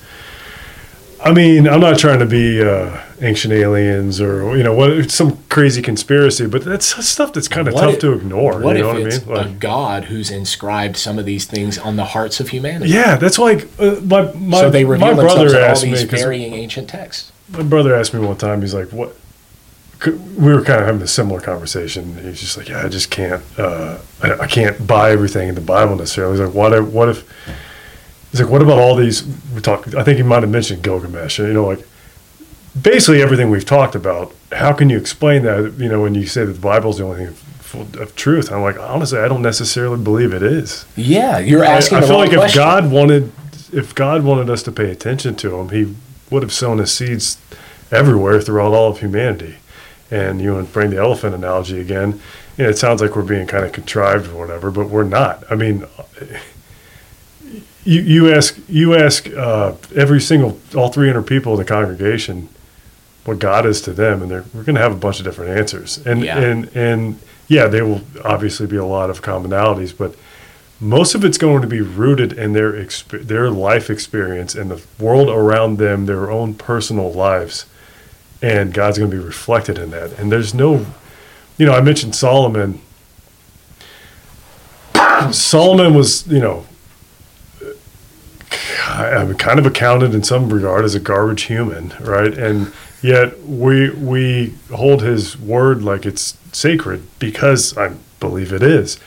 I 1.23 1.31
mean, 1.33 1.67
I'm 1.67 1.81
not 1.81 1.99
trying 1.99 2.19
to 2.19 2.25
be 2.25 2.63
uh, 2.63 2.99
ancient 3.21 3.53
aliens 3.53 4.19
or 4.19 4.57
you 4.57 4.63
know 4.63 4.73
what 4.73 5.11
some 5.11 5.37
crazy 5.49 5.81
conspiracy, 5.81 6.47
but 6.47 6.63
that's 6.63 6.87
stuff 7.07 7.31
that's 7.33 7.47
kind 7.47 7.67
of 7.67 7.75
What 7.75 7.81
tough 7.81 7.93
if- 7.95 7.99
to 8.01 8.13
ignore. 8.13 8.59
What 8.59 8.75
you 8.75 8.83
know 8.83 8.89
if 8.89 8.95
what 8.95 9.03
I 9.03 9.05
it's 9.15 9.25
mean? 9.27 9.35
Like, 9.35 9.45
a 9.45 9.49
God 9.51 10.05
who's 10.05 10.31
inscribed 10.31 10.97
some 10.97 11.19
of 11.19 11.25
these 11.25 11.45
things 11.45 11.77
on 11.77 11.95
the 11.95 12.05
hearts 12.05 12.39
of 12.39 12.49
humanity? 12.49 12.91
yeah, 12.91 13.17
that's 13.17 13.37
like 13.37 13.67
uh, 13.79 13.99
my 14.01 14.31
my, 14.33 14.59
so 14.61 14.69
they 14.71 14.83
my 14.83 14.89
reveal 14.91 15.15
themselves 15.15 15.33
brother 15.53 15.59
all 15.63 15.69
asked 15.69 15.83
me 15.83 15.89
these 15.91 16.03
varying 16.03 16.53
ancient 16.53 16.89
texts. 16.89 17.31
my 17.49 17.61
brother 17.63 17.93
asked 17.95 18.13
me 18.15 18.19
one 18.19 18.37
time. 18.37 18.61
He's 18.61 18.73
like, 18.73 18.87
"What?" 18.91 19.15
We 20.05 20.51
were 20.51 20.63
kind 20.63 20.79
of 20.79 20.87
having 20.87 21.03
a 21.03 21.07
similar 21.07 21.39
conversation. 21.41 22.17
He's 22.23 22.39
just 22.39 22.57
like, 22.57 22.67
"Yeah, 22.67 22.83
I 22.83 22.89
just 22.89 23.11
can't. 23.11 23.43
Uh, 23.59 23.99
I, 24.23 24.33
I 24.39 24.47
can't 24.47 24.87
buy 24.87 25.11
everything 25.11 25.49
in 25.49 25.53
the 25.55 25.61
Bible 25.61 25.95
necessarily." 25.95 26.33
He's 26.39 26.45
like, 26.47 26.55
"What? 26.55 26.73
If, 26.73 26.85
what 26.87 27.09
if?" 27.09 27.23
He's 28.31 28.41
like, 28.41 28.49
"What 28.49 28.61
about 28.61 28.79
all 28.79 28.95
these?" 28.95 29.23
We 29.53 29.61
talked. 29.61 29.93
I 29.95 30.03
think 30.03 30.17
he 30.17 30.23
might 30.23 30.41
have 30.41 30.51
mentioned 30.51 30.83
Gilgamesh. 30.83 31.39
You 31.39 31.53
know, 31.53 31.67
like 31.67 31.85
basically 32.79 33.21
everything 33.21 33.49
we've 33.49 33.65
talked 33.65 33.95
about. 33.95 34.33
How 34.51 34.73
can 34.73 34.89
you 34.89 34.97
explain 34.97 35.43
that? 35.43 35.73
You 35.77 35.89
know, 35.89 36.01
when 36.01 36.15
you 36.15 36.25
say 36.25 36.45
that 36.45 36.53
the 36.53 36.59
Bible's 36.59 36.97
the 36.97 37.03
only 37.03 37.25
thing 37.25 37.33
full 37.33 37.87
of 38.01 38.15
truth, 38.15 38.51
I'm 38.51 38.61
like, 38.61 38.77
honestly, 38.77 39.19
I 39.19 39.27
don't 39.27 39.41
necessarily 39.41 40.01
believe 40.01 40.33
it 40.33 40.43
is. 40.43 40.85
Yeah, 40.95 41.39
you're 41.39 41.63
I, 41.63 41.71
asking. 41.71 41.97
I 41.99 42.01
the 42.01 42.07
feel 42.07 42.17
like 42.17 42.33
if. 42.33 42.55
God 42.55 42.91
wanted, 42.91 43.31
if 43.71 43.95
God 43.95 44.23
wanted 44.23 44.49
us 44.49 44.63
to 44.63 44.71
pay 44.71 44.91
attention 44.91 45.35
to 45.35 45.57
Him, 45.57 45.69
He 45.69 45.95
would 46.29 46.43
have 46.43 46.53
sown 46.53 46.77
His 46.77 46.93
seeds 46.93 47.37
everywhere 47.91 48.41
throughout 48.41 48.73
all 48.73 48.91
of 48.91 48.99
humanity. 48.99 49.57
And 50.09 50.41
you 50.41 50.53
to 50.57 50.63
bring 50.63 50.89
the 50.89 50.97
elephant 50.97 51.33
analogy 51.35 51.79
again. 51.79 52.19
You 52.57 52.65
know, 52.65 52.69
it 52.69 52.77
sounds 52.77 53.01
like 53.01 53.15
we're 53.15 53.21
being 53.23 53.47
kind 53.47 53.63
of 53.63 53.71
contrived 53.71 54.29
or 54.29 54.37
whatever, 54.37 54.69
but 54.69 54.89
we're 54.89 55.05
not. 55.05 55.43
I 55.49 55.55
mean, 55.55 55.85
you 57.83 58.01
you 58.01 58.33
ask 58.33 58.57
you 58.69 58.95
ask 58.95 59.27
uh, 59.29 59.73
every 59.95 60.21
single 60.21 60.59
all 60.75 60.89
300 60.89 61.23
people 61.23 61.53
in 61.53 61.59
the 61.59 61.65
congregation 61.65 62.49
what 63.25 63.37
God 63.39 63.65
is 63.65 63.81
to 63.81 63.93
them, 63.93 64.21
and 64.23 64.31
they're, 64.31 64.45
we're 64.53 64.63
going 64.63 64.75
to 64.75 64.81
have 64.81 64.91
a 64.91 64.95
bunch 64.95 65.19
of 65.19 65.25
different 65.25 65.57
answers. 65.57 65.99
And 66.05 66.23
Yeah. 66.23 66.37
and 66.39 66.69
and 66.75 67.19
yeah, 67.47 67.67
there 67.67 67.85
will 67.85 68.01
obviously 68.23 68.65
be 68.67 68.77
a 68.77 68.85
lot 68.85 69.09
of 69.09 69.21
commonalities, 69.21 69.95
but 69.95 70.15
most 70.79 71.13
of 71.13 71.23
it's 71.23 71.37
going 71.37 71.61
to 71.61 71.67
be 71.67 71.81
rooted 71.81 72.33
in 72.33 72.53
their 72.53 72.71
exp- 72.73 73.27
their 73.27 73.51
life 73.51 73.89
experience 73.89 74.55
and 74.55 74.71
the 74.71 74.81
world 74.99 75.29
around 75.29 75.77
them, 75.77 76.05
their 76.07 76.31
own 76.31 76.53
personal 76.55 77.11
lives, 77.11 77.65
and 78.41 78.73
God's 78.73 78.97
going 78.97 79.11
to 79.11 79.17
be 79.17 79.23
reflected 79.23 79.77
in 79.77 79.91
that. 79.91 80.17
And 80.17 80.31
there's 80.31 80.53
no, 80.55 80.85
you 81.57 81.65
know, 81.67 81.73
I 81.73 81.81
mentioned 81.81 82.15
Solomon. 82.15 82.81
Solomon 85.31 85.93
was, 85.93 86.25
you 86.27 86.39
know, 86.39 86.65
I 88.91 89.23
mean, 89.23 89.35
kind 89.35 89.59
of 89.59 89.65
accounted 89.65 90.13
in 90.13 90.23
some 90.23 90.51
regard 90.51 90.85
as 90.85 90.95
a 90.95 90.99
garbage 90.99 91.43
human, 91.43 91.93
right? 91.99 92.33
And 92.37 92.71
yet 93.01 93.41
we 93.41 93.89
we 93.91 94.55
hold 94.73 95.01
his 95.01 95.37
word 95.37 95.83
like 95.83 96.05
it's 96.05 96.37
sacred 96.51 97.07
because 97.19 97.77
I 97.77 97.95
believe 98.19 98.53
it 98.53 98.63
is. 98.63 98.99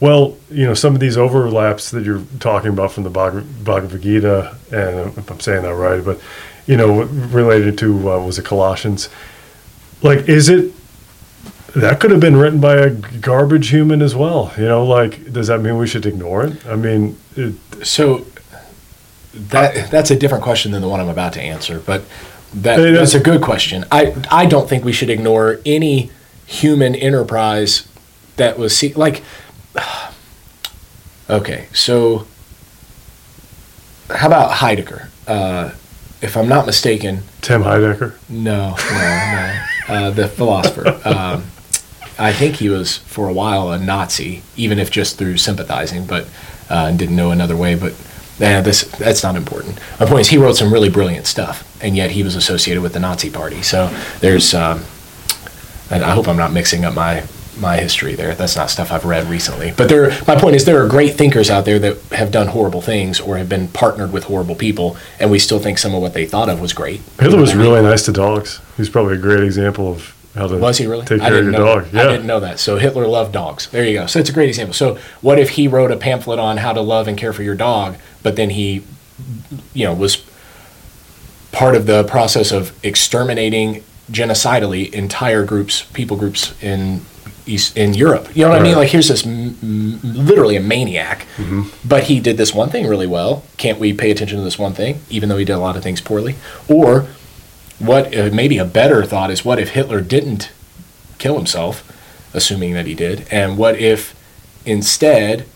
Well, 0.00 0.36
you 0.50 0.64
know, 0.64 0.74
some 0.74 0.94
of 0.94 1.00
these 1.00 1.16
overlaps 1.16 1.90
that 1.90 2.04
you're 2.04 2.22
talking 2.38 2.70
about 2.70 2.92
from 2.92 3.02
the 3.02 3.10
Bhagavad 3.10 4.00
Gita, 4.00 4.56
and 4.70 5.18
if 5.18 5.30
I'm 5.30 5.40
saying 5.40 5.62
that 5.62 5.74
right, 5.74 6.04
but 6.04 6.20
you 6.66 6.76
know, 6.76 7.02
related 7.02 7.78
to 7.78 8.12
uh, 8.12 8.24
was 8.24 8.38
it 8.38 8.44
Colossians? 8.44 9.08
Like, 10.02 10.28
is 10.28 10.48
it 10.48 10.72
that 11.74 11.98
could 12.00 12.10
have 12.10 12.20
been 12.20 12.36
written 12.36 12.60
by 12.60 12.76
a 12.76 12.90
garbage 12.90 13.70
human 13.70 14.02
as 14.02 14.14
well? 14.14 14.52
You 14.56 14.66
know, 14.66 14.84
like, 14.84 15.32
does 15.32 15.48
that 15.48 15.60
mean 15.60 15.78
we 15.78 15.86
should 15.86 16.06
ignore 16.06 16.44
it? 16.44 16.64
I 16.66 16.76
mean, 16.76 17.18
it, 17.36 17.54
So 17.84 18.26
that 19.48 19.90
that's 19.90 20.10
a 20.10 20.16
different 20.16 20.44
question 20.44 20.72
than 20.72 20.82
the 20.82 20.88
one 20.88 21.00
I'm 21.00 21.08
about 21.08 21.32
to 21.34 21.40
answer, 21.40 21.80
but 21.80 22.04
that, 22.54 22.76
that's 22.76 23.14
a 23.14 23.20
good 23.20 23.42
question. 23.42 23.84
I 23.90 24.14
I 24.30 24.46
don't 24.46 24.68
think 24.68 24.84
we 24.84 24.92
should 24.92 25.10
ignore 25.10 25.60
any 25.64 26.10
human 26.46 26.94
enterprise 26.94 27.86
that 28.36 28.58
was 28.58 28.76
see, 28.76 28.94
like. 28.94 29.22
Okay, 31.30 31.66
so 31.74 32.26
how 34.08 34.28
about 34.28 34.50
Heidegger? 34.50 35.10
Uh, 35.26 35.72
if 36.22 36.38
I'm 36.38 36.48
not 36.48 36.64
mistaken, 36.64 37.20
Tim 37.42 37.62
Heidecker. 37.62 38.14
no, 38.30 38.74
no, 38.74 38.74
no. 38.78 39.64
Uh, 39.88 40.10
the 40.10 40.28
philosopher. 40.28 40.98
Um, 41.04 41.44
I 42.18 42.32
think 42.32 42.56
he 42.56 42.68
was 42.68 42.96
for 42.96 43.28
a 43.28 43.32
while 43.32 43.70
a 43.70 43.78
Nazi, 43.78 44.42
even 44.56 44.80
if 44.80 44.90
just 44.90 45.18
through 45.18 45.36
sympathizing, 45.36 46.04
but 46.04 46.26
uh, 46.68 46.90
didn't 46.90 47.14
know 47.14 47.30
another 47.30 47.56
way. 47.56 47.76
But 47.76 47.92
nah, 48.40 48.60
this 48.60 48.82
that's 48.98 49.22
not 49.22 49.36
important. 49.36 49.78
My 49.98 50.06
point 50.06 50.22
is, 50.22 50.28
he 50.28 50.38
wrote 50.38 50.56
some 50.56 50.72
really 50.72 50.88
brilliant 50.88 51.26
stuff, 51.26 51.64
and 51.82 51.96
yet 51.96 52.10
he 52.12 52.22
was 52.22 52.34
associated 52.34 52.82
with 52.82 52.92
the 52.92 53.00
Nazi 53.00 53.30
Party. 53.30 53.62
So 53.62 53.94
there's, 54.20 54.54
um, 54.54 54.84
and 55.90 56.04
I 56.04 56.10
hope 56.10 56.28
I'm 56.28 56.36
not 56.36 56.52
mixing 56.52 56.84
up 56.84 56.94
my 56.94 57.24
my 57.60 57.76
history 57.76 58.14
there. 58.14 58.34
That's 58.34 58.56
not 58.56 58.70
stuff 58.70 58.92
I've 58.92 59.04
read 59.04 59.26
recently. 59.28 59.72
But 59.76 59.88
there, 59.88 60.10
my 60.26 60.36
point 60.36 60.56
is, 60.56 60.64
there 60.64 60.82
are 60.82 60.88
great 60.88 61.16
thinkers 61.16 61.50
out 61.50 61.64
there 61.64 61.78
that 61.80 62.00
have 62.12 62.30
done 62.30 62.48
horrible 62.48 62.80
things 62.80 63.20
or 63.20 63.36
have 63.36 63.48
been 63.48 63.68
partnered 63.68 64.12
with 64.12 64.24
horrible 64.24 64.54
people, 64.54 64.96
and 65.18 65.30
we 65.30 65.38
still 65.38 65.58
think 65.58 65.78
some 65.78 65.94
of 65.94 66.00
what 66.00 66.14
they 66.14 66.26
thought 66.26 66.48
of 66.48 66.60
was 66.60 66.72
great. 66.72 67.00
Hitler 67.18 67.40
was 67.40 67.54
really 67.54 67.82
nice 67.82 68.04
to 68.04 68.12
dogs. 68.12 68.60
He's 68.76 68.88
probably 68.88 69.14
a 69.14 69.18
great 69.18 69.42
example 69.42 69.90
of 69.90 70.14
how 70.34 70.46
to 70.46 70.56
Was 70.56 70.78
he 70.78 70.86
really? 70.86 71.04
take 71.04 71.20
care 71.20 71.38
of 71.38 71.44
your 71.44 71.52
dog. 71.52 71.86
That. 71.86 72.06
I 72.06 72.12
didn't 72.12 72.26
know 72.26 72.40
that. 72.40 72.60
So 72.60 72.76
Hitler 72.76 73.06
loved 73.06 73.32
dogs. 73.32 73.68
There 73.70 73.84
you 73.84 73.94
go. 73.94 74.06
So 74.06 74.20
it's 74.20 74.30
a 74.30 74.32
great 74.32 74.48
example. 74.48 74.74
So 74.74 74.98
what 75.20 75.38
if 75.38 75.50
he 75.50 75.66
wrote 75.66 75.90
a 75.90 75.96
pamphlet 75.96 76.38
on 76.38 76.58
how 76.58 76.72
to 76.72 76.80
love 76.80 77.08
and 77.08 77.18
care 77.18 77.32
for 77.32 77.42
your 77.42 77.56
dog, 77.56 77.96
but 78.22 78.36
then 78.36 78.50
he, 78.50 78.82
you 79.74 79.84
know, 79.84 79.94
was 79.94 80.24
part 81.52 81.74
of 81.74 81.86
the 81.86 82.04
process 82.04 82.52
of 82.52 82.72
exterminating 82.84 83.82
genocidally 84.10 84.92
entire 84.92 85.44
groups, 85.44 85.82
people 85.92 86.16
groups 86.16 86.54
in 86.62 87.00
East 87.46 87.76
in 87.76 87.94
Europe. 87.94 88.28
You 88.36 88.44
know 88.44 88.50
what 88.50 88.60
I 88.60 88.62
mean? 88.62 88.74
Like 88.76 88.88
here's 88.90 89.08
this 89.08 89.26
m- 89.26 89.56
m- 89.62 90.00
literally 90.02 90.56
a 90.56 90.60
maniac, 90.60 91.26
Mm-hmm. 91.36 91.62
but 91.88 92.04
he 92.04 92.20
did 92.20 92.36
this 92.36 92.52
one 92.54 92.68
thing 92.68 92.86
really 92.86 93.06
well. 93.06 93.42
Can't 93.56 93.78
we 93.78 93.92
pay 93.94 94.10
attention 94.10 94.36
to 94.38 94.44
this 94.44 94.58
one 94.58 94.74
thing, 94.74 95.00
even 95.08 95.28
though 95.28 95.38
he 95.38 95.44
did 95.46 95.54
a 95.54 95.58
lot 95.58 95.76
of 95.76 95.82
things 95.82 96.00
poorly? 96.00 96.34
Or 96.68 97.06
what? 97.78 98.14
Uh, 98.16 98.30
maybe 98.32 98.58
a 98.58 98.64
better 98.66 99.04
thought 99.04 99.30
is 99.30 99.44
what 99.44 99.58
if 99.58 99.70
Hitler 99.70 100.00
didn't 100.02 100.50
kill 101.18 101.36
himself, 101.36 101.82
assuming 102.34 102.74
that 102.74 102.84
he 102.86 102.94
did, 102.94 103.26
and 103.30 103.56
what 103.56 103.76
if 103.78 104.14
instead 104.66 105.46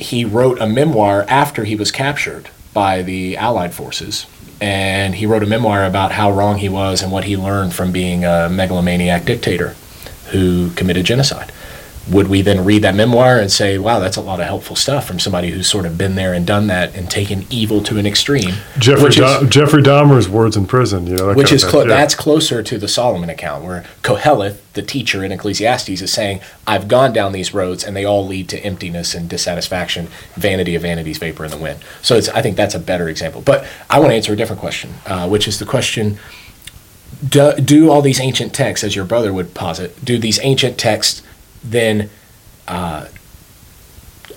he 0.00 0.24
wrote 0.24 0.60
a 0.60 0.66
memoir 0.66 1.24
after 1.28 1.64
he 1.64 1.76
was 1.76 1.92
captured 1.92 2.48
by 2.72 3.02
the 3.02 3.36
Allied 3.36 3.74
forces. 3.74 4.26
And 4.60 5.14
he 5.14 5.26
wrote 5.26 5.42
a 5.42 5.46
memoir 5.46 5.84
about 5.84 6.12
how 6.12 6.30
wrong 6.30 6.58
he 6.58 6.68
was 6.68 7.02
and 7.02 7.12
what 7.12 7.24
he 7.24 7.36
learned 7.36 7.74
from 7.74 7.92
being 7.92 8.24
a 8.24 8.48
megalomaniac 8.50 9.24
dictator 9.24 9.74
who 10.30 10.70
committed 10.72 11.06
genocide. 11.06 11.52
Would 12.10 12.26
we 12.28 12.42
then 12.42 12.64
read 12.64 12.82
that 12.82 12.96
memoir 12.96 13.38
and 13.38 13.52
say, 13.52 13.78
wow, 13.78 14.00
that's 14.00 14.16
a 14.16 14.20
lot 14.20 14.40
of 14.40 14.46
helpful 14.46 14.74
stuff 14.74 15.06
from 15.06 15.20
somebody 15.20 15.50
who's 15.50 15.68
sort 15.68 15.86
of 15.86 15.96
been 15.96 16.16
there 16.16 16.34
and 16.34 16.44
done 16.44 16.66
that 16.66 16.94
and 16.96 17.08
taken 17.08 17.46
evil 17.50 17.80
to 17.84 17.98
an 17.98 18.06
extreme? 18.06 18.54
Jeffrey 18.78 19.10
is- 19.10 19.48
Jeffrey 19.48 19.80
Dahmer's 19.82 20.28
words 20.28 20.56
in 20.56 20.66
prison. 20.66 21.06
You 21.06 21.14
know, 21.16 21.26
that 21.28 21.36
which 21.36 21.52
is 21.52 21.62
clo- 21.62 21.82
Yeah. 21.82 21.88
that's 21.88 22.16
closer 22.16 22.62
to 22.64 22.78
the 22.78 22.88
Solomon 22.88 23.30
account, 23.30 23.64
where 23.64 23.84
Koheleth, 24.02 24.56
the 24.72 24.82
teacher 24.82 25.22
in 25.24 25.30
Ecclesiastes, 25.30 26.02
is 26.02 26.12
saying, 26.12 26.40
"I've 26.66 26.88
gone 26.88 27.12
down 27.12 27.30
these 27.32 27.54
roads, 27.54 27.84
and 27.84 27.94
they 27.96 28.04
all 28.04 28.26
lead 28.26 28.48
to 28.48 28.58
emptiness 28.64 29.14
and 29.14 29.28
dissatisfaction, 29.28 30.08
vanity 30.36 30.74
of 30.74 30.82
vanities, 30.82 31.18
vapor 31.18 31.44
in 31.44 31.50
the 31.52 31.58
wind." 31.58 31.78
So 32.02 32.16
it's, 32.16 32.28
I 32.30 32.42
think 32.42 32.56
that's 32.56 32.74
a 32.74 32.80
better 32.80 33.08
example. 33.08 33.40
But 33.40 33.64
I 33.88 34.00
want 34.00 34.10
to 34.10 34.16
answer 34.16 34.32
a 34.32 34.36
different 34.36 34.60
question, 34.60 34.94
uh, 35.06 35.28
which 35.28 35.46
is 35.46 35.60
the 35.60 35.64
question: 35.64 36.18
do, 37.28 37.52
do 37.54 37.90
all 37.90 38.02
these 38.02 38.20
ancient 38.20 38.52
texts, 38.52 38.82
as 38.82 38.96
your 38.96 39.04
brother 39.04 39.32
would 39.32 39.54
posit, 39.54 40.04
do 40.04 40.18
these 40.18 40.40
ancient 40.42 40.78
texts 40.78 41.22
then 41.62 42.10
uh, 42.68 43.06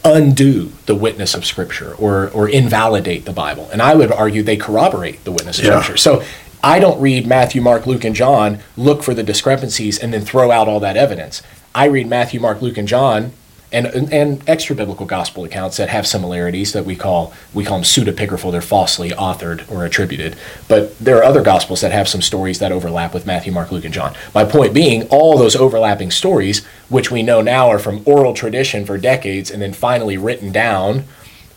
undo 0.04 0.72
the 0.86 0.96
witness 0.96 1.34
of 1.34 1.46
Scripture 1.46 1.94
or 1.96 2.30
or 2.32 2.48
invalidate 2.50 3.26
the 3.26 3.34
Bible? 3.34 3.70
And 3.72 3.82
I 3.82 3.96
would 3.96 4.12
argue 4.12 4.44
they 4.44 4.58
corroborate 4.58 5.24
the 5.24 5.32
witness 5.32 5.60
of 5.60 5.66
Yeah. 5.66 5.82
Scripture. 5.82 5.98
So 5.98 6.24
I 6.64 6.80
don't 6.80 7.00
read 7.02 7.28
Matthew, 7.28 7.62
Mark, 7.62 7.86
Luke, 7.86 8.04
and 8.06 8.16
John, 8.16 8.60
look 8.78 9.04
for 9.04 9.14
the 9.14 9.24
discrepancies, 9.24 10.00
and 10.00 10.14
then 10.14 10.22
throw 10.22 10.50
out 10.52 10.68
all 10.70 10.80
that 10.80 10.96
evidence. 10.96 11.42
I 11.76 11.86
read 11.86 12.08
Matthew, 12.08 12.40
Mark, 12.40 12.62
Luke, 12.62 12.78
and 12.78 12.88
John, 12.88 13.34
and 13.74 14.14
and 14.14 14.48
extra 14.48 14.76
biblical 14.76 15.06
gospel 15.06 15.44
accounts 15.44 15.78
that 15.78 15.90
have 15.90 16.06
similarities 16.06 16.74
that 16.74 16.86
we 16.86 16.96
call 16.96 17.34
we 17.54 17.66
call 17.66 17.78
them 17.78 17.84
pseudepigraphal. 17.84 18.52
They're 18.52 18.62
falsely 18.62 19.10
authored 19.10 19.70
or 19.72 19.86
attributed. 19.86 20.36
But 20.68 20.98
there 21.00 21.18
are 21.18 21.24
other 21.24 21.42
gospels 21.42 21.82
that 21.82 21.92
have 21.92 22.08
some 22.08 22.22
stories 22.22 22.60
that 22.60 22.72
overlap 22.72 23.14
with 23.14 23.26
Matthew, 23.26 23.52
Mark, 23.52 23.72
Luke, 23.72 23.86
and 23.86 23.94
John. 23.94 24.16
My 24.34 24.46
point 24.46 24.74
being, 24.74 25.04
all 25.10 25.38
those 25.38 25.56
overlapping 25.56 26.12
stories, 26.12 26.64
which 26.90 27.12
we 27.12 27.24
know 27.24 27.42
now 27.42 27.70
are 27.70 27.80
from 27.80 28.04
oral 28.06 28.34
tradition 28.34 28.86
for 28.86 28.98
decades, 28.98 29.50
and 29.52 29.62
then 29.62 29.74
finally 29.74 30.18
written 30.18 30.52
down 30.52 31.06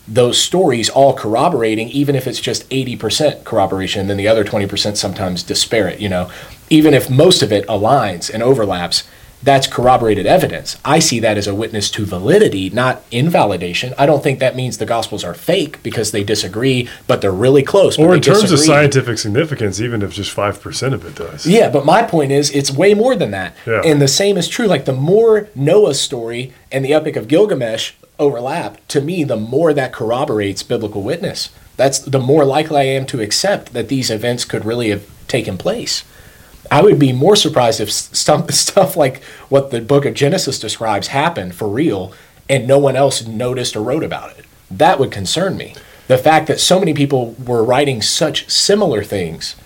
those 0.08 0.40
stories 0.40 0.88
all 0.88 1.12
corroborating, 1.14 1.88
even 1.88 2.14
if 2.14 2.26
it's 2.26 2.40
just 2.40 2.68
80% 2.70 3.44
corroboration, 3.44 4.02
and 4.02 4.10
then 4.10 4.16
the 4.16 4.28
other 4.28 4.44
20% 4.44 4.96
sometimes 4.96 5.42
disparate, 5.42 6.00
you 6.00 6.08
know, 6.08 6.30
even 6.70 6.94
if 6.94 7.10
most 7.10 7.42
of 7.42 7.52
it 7.52 7.66
aligns 7.66 8.32
and 8.32 8.42
overlaps, 8.42 9.02
that's 9.42 9.66
corroborated 9.66 10.26
evidence. 10.26 10.76
I 10.84 10.98
see 10.98 11.20
that 11.20 11.36
as 11.36 11.46
a 11.46 11.54
witness 11.54 11.90
to 11.92 12.04
validity, 12.04 12.70
not 12.70 13.02
invalidation. 13.10 13.94
I 13.98 14.06
don't 14.06 14.22
think 14.22 14.38
that 14.40 14.56
means 14.56 14.78
the 14.78 14.86
Gospels 14.86 15.24
are 15.24 15.34
fake 15.34 15.82
because 15.82 16.10
they 16.10 16.24
disagree, 16.24 16.88
but 17.06 17.20
they're 17.20 17.30
really 17.30 17.62
close. 17.62 17.98
Or 17.98 18.14
in 18.14 18.20
terms 18.20 18.42
disagree. 18.42 18.60
of 18.60 18.66
scientific 18.66 19.18
significance, 19.18 19.80
even 19.80 20.02
if 20.02 20.12
just 20.12 20.34
5% 20.34 20.92
of 20.92 21.04
it 21.04 21.14
does. 21.14 21.46
Yeah, 21.46 21.70
but 21.70 21.84
my 21.84 22.02
point 22.02 22.32
is 22.32 22.50
it's 22.50 22.70
way 22.70 22.94
more 22.94 23.14
than 23.14 23.30
that. 23.30 23.56
Yeah. 23.66 23.82
And 23.84 24.02
the 24.02 24.08
same 24.08 24.36
is 24.36 24.48
true. 24.48 24.66
Like 24.66 24.84
the 24.84 24.92
more 24.92 25.48
Noah's 25.54 26.00
story 26.00 26.52
and 26.72 26.84
the 26.84 26.92
Epic 26.92 27.16
of 27.16 27.28
Gilgamesh 27.28 27.92
overlap, 28.18 28.86
to 28.88 29.00
me, 29.00 29.24
the 29.24 29.36
more 29.36 29.72
that 29.74 29.92
corroborates 29.92 30.62
biblical 30.62 31.02
witness. 31.02 31.50
That's 31.76 31.98
the 31.98 32.18
more 32.18 32.44
likely 32.44 32.78
I 32.78 32.84
am 32.84 33.04
to 33.06 33.20
accept 33.20 33.74
that 33.74 33.88
these 33.88 34.10
events 34.10 34.44
could 34.44 34.64
really 34.64 34.88
have 34.90 35.06
taken 35.28 35.58
place. 35.58 36.04
I 36.70 36.82
would 36.82 36.98
be 36.98 37.12
more 37.12 37.36
surprised 37.36 37.80
if 37.80 37.90
stuff, 37.90 38.50
stuff 38.52 38.96
like 38.96 39.22
what 39.48 39.70
the 39.70 39.80
book 39.80 40.04
of 40.04 40.14
Genesis 40.14 40.58
describes 40.58 41.08
happened 41.08 41.54
for 41.54 41.68
real 41.68 42.12
and 42.48 42.66
no 42.66 42.78
one 42.78 42.96
else 42.96 43.26
noticed 43.26 43.76
or 43.76 43.82
wrote 43.82 44.04
about 44.04 44.36
it. 44.38 44.44
That 44.70 44.98
would 44.98 45.10
concern 45.10 45.56
me. 45.56 45.74
The 46.08 46.18
fact 46.18 46.46
that 46.46 46.60
so 46.60 46.78
many 46.78 46.94
people 46.94 47.34
were 47.44 47.64
writing 47.64 48.00
such 48.00 48.48
similar 48.48 49.02
things 49.02 49.56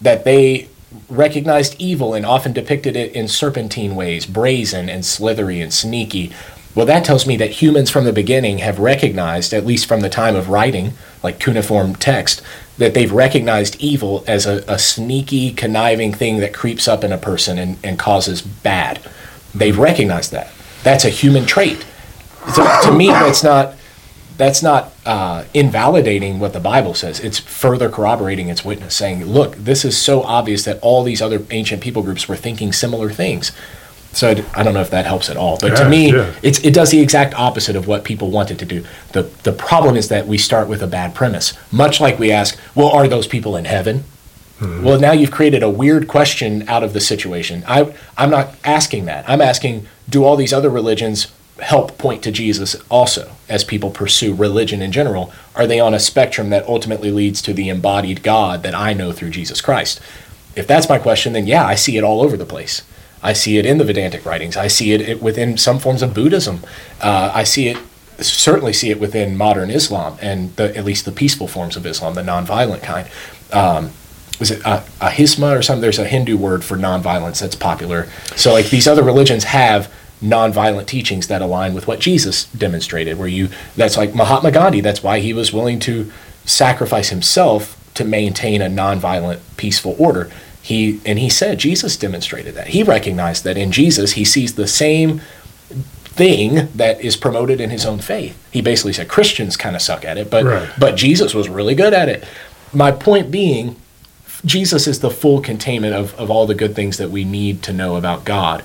that 0.00 0.24
they 0.24 0.68
recognized 1.08 1.76
evil 1.78 2.14
and 2.14 2.26
often 2.26 2.52
depicted 2.52 2.96
it 2.96 3.12
in 3.12 3.28
serpentine 3.28 3.94
ways, 3.94 4.26
brazen 4.26 4.88
and 4.88 5.04
slithery 5.04 5.60
and 5.60 5.72
sneaky, 5.72 6.32
well, 6.74 6.86
that 6.86 7.04
tells 7.04 7.26
me 7.26 7.36
that 7.36 7.62
humans 7.62 7.90
from 7.90 8.04
the 8.04 8.12
beginning 8.12 8.58
have 8.58 8.80
recognized, 8.80 9.52
at 9.52 9.64
least 9.64 9.86
from 9.86 10.00
the 10.00 10.08
time 10.08 10.34
of 10.34 10.48
writing, 10.48 10.94
like 11.24 11.40
cuneiform 11.40 11.96
text, 11.96 12.42
that 12.78 12.94
they've 12.94 13.10
recognized 13.10 13.76
evil 13.80 14.22
as 14.26 14.46
a, 14.46 14.62
a 14.68 14.78
sneaky, 14.78 15.52
conniving 15.52 16.12
thing 16.12 16.38
that 16.38 16.54
creeps 16.54 16.86
up 16.86 17.02
in 17.02 17.10
a 17.10 17.18
person 17.18 17.58
and, 17.58 17.78
and 17.82 17.98
causes 17.98 18.42
bad. 18.42 19.00
They've 19.54 19.76
recognized 19.76 20.30
that. 20.32 20.52
That's 20.82 21.04
a 21.04 21.10
human 21.10 21.46
trait. 21.46 21.84
So, 22.52 22.62
to 22.82 22.92
me, 22.92 23.08
that's 23.08 23.42
not 23.42 23.74
that's 24.36 24.62
not 24.62 24.92
uh, 25.06 25.44
invalidating 25.54 26.40
what 26.40 26.52
the 26.52 26.60
Bible 26.60 26.92
says. 26.94 27.20
It's 27.20 27.38
further 27.38 27.88
corroborating 27.88 28.48
its 28.48 28.64
witness, 28.64 28.94
saying, 28.94 29.24
"Look, 29.24 29.56
this 29.56 29.84
is 29.84 29.96
so 29.96 30.22
obvious 30.22 30.64
that 30.64 30.78
all 30.80 31.04
these 31.04 31.22
other 31.22 31.44
ancient 31.50 31.82
people 31.82 32.02
groups 32.02 32.28
were 32.28 32.36
thinking 32.36 32.72
similar 32.72 33.10
things." 33.10 33.52
So 34.16 34.30
I, 34.30 34.60
I 34.60 34.62
don't 34.62 34.74
know 34.74 34.80
if 34.80 34.90
that 34.90 35.06
helps 35.06 35.28
at 35.28 35.36
all, 35.36 35.58
but 35.58 35.72
yeah, 35.72 35.76
to 35.76 35.88
me, 35.88 36.12
yeah. 36.12 36.32
it's, 36.42 36.60
it 36.60 36.72
does 36.72 36.90
the 36.90 37.00
exact 37.00 37.34
opposite 37.34 37.76
of 37.76 37.86
what 37.86 38.04
people 38.04 38.30
wanted 38.30 38.58
to 38.60 38.64
do. 38.64 38.84
the 39.12 39.22
The 39.42 39.52
problem 39.52 39.96
is 39.96 40.08
that 40.08 40.26
we 40.26 40.38
start 40.38 40.68
with 40.68 40.82
a 40.82 40.86
bad 40.86 41.14
premise, 41.14 41.54
much 41.72 42.00
like 42.00 42.18
we 42.18 42.30
ask, 42.30 42.58
"Well, 42.74 42.88
are 42.88 43.08
those 43.08 43.26
people 43.26 43.56
in 43.56 43.64
heaven?" 43.64 44.04
Mm-hmm. 44.60 44.84
Well, 44.84 45.00
now 45.00 45.12
you've 45.12 45.32
created 45.32 45.62
a 45.62 45.68
weird 45.68 46.06
question 46.06 46.68
out 46.68 46.84
of 46.84 46.92
the 46.92 47.00
situation. 47.00 47.64
I 47.66 47.92
I'm 48.16 48.30
not 48.30 48.54
asking 48.64 49.06
that. 49.06 49.28
I'm 49.28 49.40
asking, 49.40 49.86
do 50.08 50.24
all 50.24 50.36
these 50.36 50.52
other 50.52 50.70
religions 50.70 51.32
help 51.60 51.98
point 51.98 52.22
to 52.22 52.32
Jesus 52.32 52.76
also 52.90 53.32
as 53.48 53.64
people 53.64 53.90
pursue 53.90 54.34
religion 54.34 54.82
in 54.82 54.92
general? 54.92 55.32
Are 55.54 55.66
they 55.66 55.80
on 55.80 55.94
a 55.94 56.00
spectrum 56.00 56.50
that 56.50 56.66
ultimately 56.66 57.10
leads 57.10 57.40
to 57.42 57.52
the 57.52 57.68
embodied 57.68 58.22
God 58.22 58.62
that 58.62 58.74
I 58.74 58.92
know 58.92 59.12
through 59.12 59.30
Jesus 59.30 59.60
Christ? 59.60 60.00
If 60.56 60.66
that's 60.66 60.88
my 60.88 60.98
question, 60.98 61.32
then 61.32 61.46
yeah, 61.46 61.64
I 61.64 61.74
see 61.74 61.96
it 61.96 62.04
all 62.04 62.22
over 62.22 62.36
the 62.36 62.46
place. 62.46 62.82
I 63.24 63.32
see 63.32 63.56
it 63.56 63.64
in 63.64 63.78
the 63.78 63.84
Vedantic 63.84 64.24
writings. 64.26 64.56
I 64.56 64.68
see 64.68 64.92
it 64.92 65.22
within 65.22 65.56
some 65.56 65.78
forms 65.78 66.02
of 66.02 66.12
Buddhism. 66.12 66.60
Uh, 67.00 67.32
I 67.34 67.42
see 67.42 67.68
it 67.68 67.78
certainly 68.20 68.72
see 68.72 68.90
it 68.90 69.00
within 69.00 69.36
modern 69.36 69.70
Islam 69.70 70.16
and 70.20 70.54
the, 70.56 70.76
at 70.76 70.84
least 70.84 71.04
the 71.04 71.10
peaceful 71.10 71.48
forms 71.48 71.76
of 71.76 71.84
Islam, 71.84 72.14
the 72.14 72.22
nonviolent 72.22 72.82
kind. 72.82 73.08
Um, 73.52 73.90
was 74.38 74.50
it 74.50 74.60
a 74.60 74.82
hisma 75.00 75.56
or 75.56 75.62
something? 75.62 75.80
There's 75.80 75.98
a 75.98 76.06
Hindu 76.06 76.36
word 76.36 76.64
for 76.64 76.76
nonviolence 76.76 77.40
that's 77.40 77.54
popular. 77.54 78.08
So 78.36 78.52
like 78.52 78.66
these 78.66 78.86
other 78.86 79.02
religions 79.02 79.44
have 79.44 79.92
nonviolent 80.22 80.86
teachings 80.86 81.28
that 81.28 81.42
align 81.42 81.74
with 81.74 81.86
what 81.86 82.00
Jesus 82.00 82.46
demonstrated. 82.46 83.18
Where 83.18 83.28
you 83.28 83.48
that's 83.76 83.96
like 83.96 84.14
Mahatma 84.14 84.50
Gandhi. 84.50 84.80
That's 84.80 85.02
why 85.02 85.20
he 85.20 85.32
was 85.32 85.52
willing 85.52 85.78
to 85.80 86.10
sacrifice 86.44 87.10
himself 87.10 87.80
to 87.94 88.04
maintain 88.04 88.60
a 88.60 88.66
nonviolent, 88.66 89.38
peaceful 89.56 89.94
order 89.98 90.30
he 90.64 90.98
and 91.04 91.18
he 91.18 91.28
said 91.28 91.58
Jesus 91.58 91.94
demonstrated 91.94 92.54
that. 92.54 92.68
He 92.68 92.82
recognized 92.82 93.44
that 93.44 93.58
in 93.58 93.70
Jesus 93.70 94.12
he 94.12 94.24
sees 94.24 94.54
the 94.54 94.66
same 94.66 95.20
thing 95.68 96.68
that 96.74 97.00
is 97.02 97.16
promoted 97.18 97.60
in 97.60 97.68
his 97.68 97.84
own 97.84 97.98
faith. 97.98 98.42
He 98.50 98.62
basically 98.62 98.94
said 98.94 99.06
Christians 99.06 99.58
kind 99.58 99.76
of 99.76 99.82
suck 99.82 100.06
at 100.06 100.16
it, 100.16 100.30
but 100.30 100.44
right. 100.44 100.70
but 100.78 100.96
Jesus 100.96 101.34
was 101.34 101.50
really 101.50 101.74
good 101.74 101.92
at 101.92 102.08
it. 102.08 102.24
My 102.72 102.92
point 102.92 103.30
being 103.30 103.76
Jesus 104.46 104.86
is 104.86 105.00
the 105.00 105.10
full 105.10 105.42
containment 105.42 105.94
of, 105.94 106.14
of 106.14 106.30
all 106.30 106.46
the 106.46 106.54
good 106.54 106.74
things 106.74 106.96
that 106.96 107.10
we 107.10 107.24
need 107.24 107.62
to 107.64 107.72
know 107.74 107.96
about 107.96 108.24
God. 108.24 108.64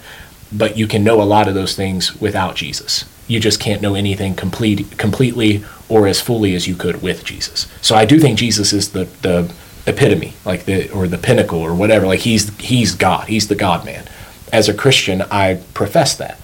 But 0.54 0.78
you 0.78 0.88
can 0.88 1.04
know 1.04 1.22
a 1.22 1.24
lot 1.24 1.50
of 1.50 1.54
those 1.54 1.76
things 1.76 2.20
without 2.20 2.56
Jesus. 2.56 3.06
You 3.28 3.42
just 3.42 3.60
can't 3.60 3.82
know 3.82 3.94
anything 3.94 4.36
complete, 4.36 4.98
completely 4.98 5.64
or 5.90 6.08
as 6.08 6.22
fully 6.22 6.56
as 6.56 6.68
you 6.68 6.76
could 6.76 7.02
with 7.02 7.24
Jesus. 7.26 7.68
So 7.82 7.96
I 7.96 8.06
do 8.06 8.20
think 8.20 8.40
Jesus 8.40 8.74
is 8.74 8.94
the, 8.94 9.06
the 9.22 9.54
epitome, 9.90 10.34
like 10.46 10.66
the 10.66 10.90
or 10.92 11.08
the 11.08 11.18
pinnacle 11.18 11.60
or 11.60 11.74
whatever. 11.74 12.06
Like 12.06 12.20
he's 12.22 12.56
he's 12.58 12.96
God. 12.96 13.28
He's 13.28 13.48
the 13.48 13.56
God 13.56 13.86
man. 13.86 14.08
As 14.54 14.70
a 14.70 14.74
Christian, 14.74 15.22
I 15.24 15.62
profess 15.74 16.16
that. 16.16 16.40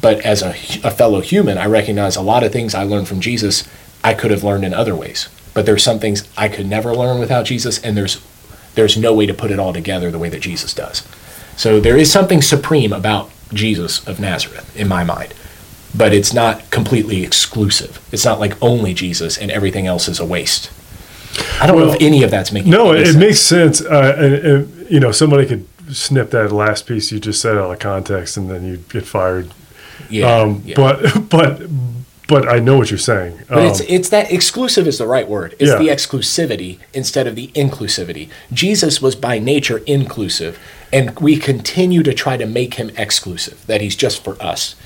But 0.00 0.20
as 0.20 0.42
a, 0.42 0.50
a 0.84 0.90
fellow 0.90 1.20
human, 1.20 1.56
I 1.58 1.66
recognize 1.66 2.16
a 2.16 2.22
lot 2.22 2.42
of 2.44 2.52
things 2.52 2.74
I 2.74 2.82
learned 2.82 3.08
from 3.08 3.20
Jesus 3.20 3.66
I 4.04 4.14
could 4.14 4.30
have 4.30 4.44
learned 4.44 4.64
in 4.64 4.74
other 4.74 4.94
ways. 4.94 5.28
But 5.54 5.66
there's 5.66 5.82
some 5.82 5.98
things 5.98 6.28
I 6.36 6.48
could 6.48 6.66
never 6.66 6.94
learn 6.94 7.18
without 7.18 7.46
Jesus, 7.46 7.82
and 7.82 7.96
there's 7.96 8.22
there's 8.74 8.96
no 8.96 9.12
way 9.12 9.26
to 9.26 9.34
put 9.34 9.50
it 9.50 9.58
all 9.58 9.72
together 9.72 10.10
the 10.10 10.18
way 10.18 10.28
that 10.28 10.40
Jesus 10.40 10.72
does. 10.72 11.06
So 11.56 11.80
there 11.80 11.96
is 11.96 12.12
something 12.12 12.42
supreme 12.42 12.92
about 12.92 13.30
Jesus 13.52 14.06
of 14.06 14.20
Nazareth 14.20 14.76
in 14.76 14.86
my 14.86 15.02
mind, 15.02 15.34
but 15.96 16.12
it's 16.12 16.32
not 16.32 16.70
completely 16.70 17.24
exclusive. 17.24 17.98
It's 18.12 18.24
not 18.24 18.38
like 18.38 18.62
only 18.62 18.94
Jesus 18.94 19.36
and 19.36 19.50
everything 19.50 19.86
else 19.86 20.06
is 20.06 20.20
a 20.20 20.24
waste. 20.24 20.70
I 21.60 21.66
don't 21.66 21.76
well, 21.76 21.86
know 21.86 21.92
if 21.94 22.02
any 22.02 22.22
of 22.22 22.30
that's 22.30 22.52
making. 22.52 22.70
No, 22.70 22.92
it 22.92 23.06
sense. 23.06 23.16
makes 23.16 23.40
sense. 23.40 23.80
Uh, 23.80 24.14
and, 24.18 24.34
and, 24.34 24.90
you 24.90 25.00
know, 25.00 25.12
somebody 25.12 25.46
could 25.46 25.66
snip 25.92 26.30
that 26.30 26.52
last 26.52 26.86
piece 26.86 27.10
you 27.10 27.20
just 27.20 27.40
said 27.40 27.56
out 27.56 27.70
of 27.70 27.78
context, 27.78 28.36
and 28.36 28.50
then 28.50 28.64
you'd 28.64 28.88
get 28.88 29.06
fired. 29.06 29.52
Yeah, 30.10 30.40
um, 30.40 30.62
yeah. 30.64 30.74
But 30.76 31.28
but 31.30 31.62
but 32.28 32.46
I 32.46 32.58
know 32.58 32.76
what 32.76 32.90
you're 32.90 32.98
saying. 32.98 33.40
But 33.48 33.58
um, 33.58 33.66
it's 33.66 33.80
it's 33.80 34.08
that 34.10 34.30
exclusive 34.30 34.86
is 34.86 34.98
the 34.98 35.06
right 35.06 35.26
word. 35.26 35.54
It's 35.58 35.70
yeah. 35.70 35.78
the 35.78 35.88
exclusivity 35.88 36.78
instead 36.92 37.26
of 37.26 37.34
the 37.34 37.48
inclusivity. 37.48 38.28
Jesus 38.52 39.00
was 39.00 39.16
by 39.16 39.38
nature 39.38 39.78
inclusive, 39.78 40.58
and 40.92 41.18
we 41.18 41.38
continue 41.38 42.02
to 42.02 42.14
try 42.14 42.36
to 42.36 42.46
make 42.46 42.74
him 42.74 42.90
exclusive. 42.96 43.66
That 43.66 43.80
he's 43.80 43.96
just 43.96 44.22
for 44.22 44.40
us. 44.42 44.76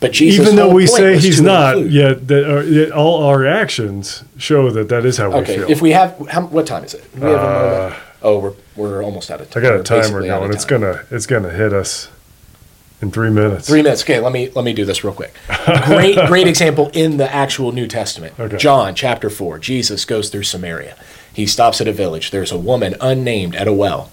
But 0.00 0.12
Jesus, 0.12 0.44
even 0.44 0.56
though 0.56 0.72
we 0.72 0.86
say 0.86 1.18
he's 1.18 1.40
not, 1.40 1.76
include. 1.76 1.92
yet, 1.92 2.28
that, 2.28 2.68
yet 2.70 2.92
all 2.92 3.24
our 3.24 3.44
actions 3.44 4.22
show 4.36 4.70
that 4.70 4.88
that 4.90 5.04
is 5.04 5.16
how 5.16 5.32
okay. 5.32 5.38
we 5.38 5.58
feel. 5.58 5.70
If 5.70 5.82
we 5.82 5.90
have, 5.90 6.28
how, 6.28 6.42
what 6.42 6.66
time 6.66 6.84
is 6.84 6.94
it? 6.94 7.04
We 7.14 7.22
have 7.22 7.40
uh, 7.40 7.96
oh, 8.22 8.38
we're, 8.38 8.54
we're 8.76 9.02
almost 9.02 9.30
out 9.30 9.40
of 9.40 9.50
time. 9.50 9.64
I 9.64 9.68
got 9.68 9.80
a 9.80 9.82
timer 9.82 10.22
going. 10.22 10.52
It's 10.52 10.64
gonna 10.64 11.04
it's 11.10 11.26
gonna 11.26 11.50
hit 11.50 11.72
us 11.72 12.08
in 13.00 13.10
three 13.10 13.30
minutes. 13.30 13.68
Three 13.68 13.82
minutes. 13.82 14.02
Okay, 14.02 14.20
let 14.20 14.32
me 14.32 14.50
let 14.50 14.64
me 14.64 14.72
do 14.72 14.84
this 14.84 15.04
real 15.04 15.14
quick. 15.14 15.34
Great 15.84 16.16
great 16.26 16.46
example 16.46 16.90
in 16.92 17.16
the 17.16 17.32
actual 17.32 17.72
New 17.72 17.86
Testament. 17.86 18.38
Okay. 18.38 18.56
John 18.56 18.94
chapter 18.94 19.30
four. 19.30 19.58
Jesus 19.58 20.04
goes 20.04 20.30
through 20.30 20.44
Samaria. 20.44 20.96
He 21.32 21.46
stops 21.46 21.80
at 21.80 21.88
a 21.88 21.92
village. 21.92 22.30
There's 22.30 22.52
a 22.52 22.58
woman 22.58 22.96
unnamed 23.00 23.54
at 23.54 23.68
a 23.68 23.72
well. 23.72 24.10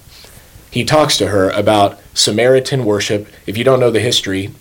He 0.70 0.84
talks 0.84 1.18
to 1.18 1.28
her 1.28 1.50
about 1.52 2.00
Samaritan 2.14 2.86
worship. 2.86 3.28
If 3.48 3.58
you 3.58 3.64
don't 3.64 3.80
know 3.80 3.92
the 3.92 4.02
history, 4.02 4.52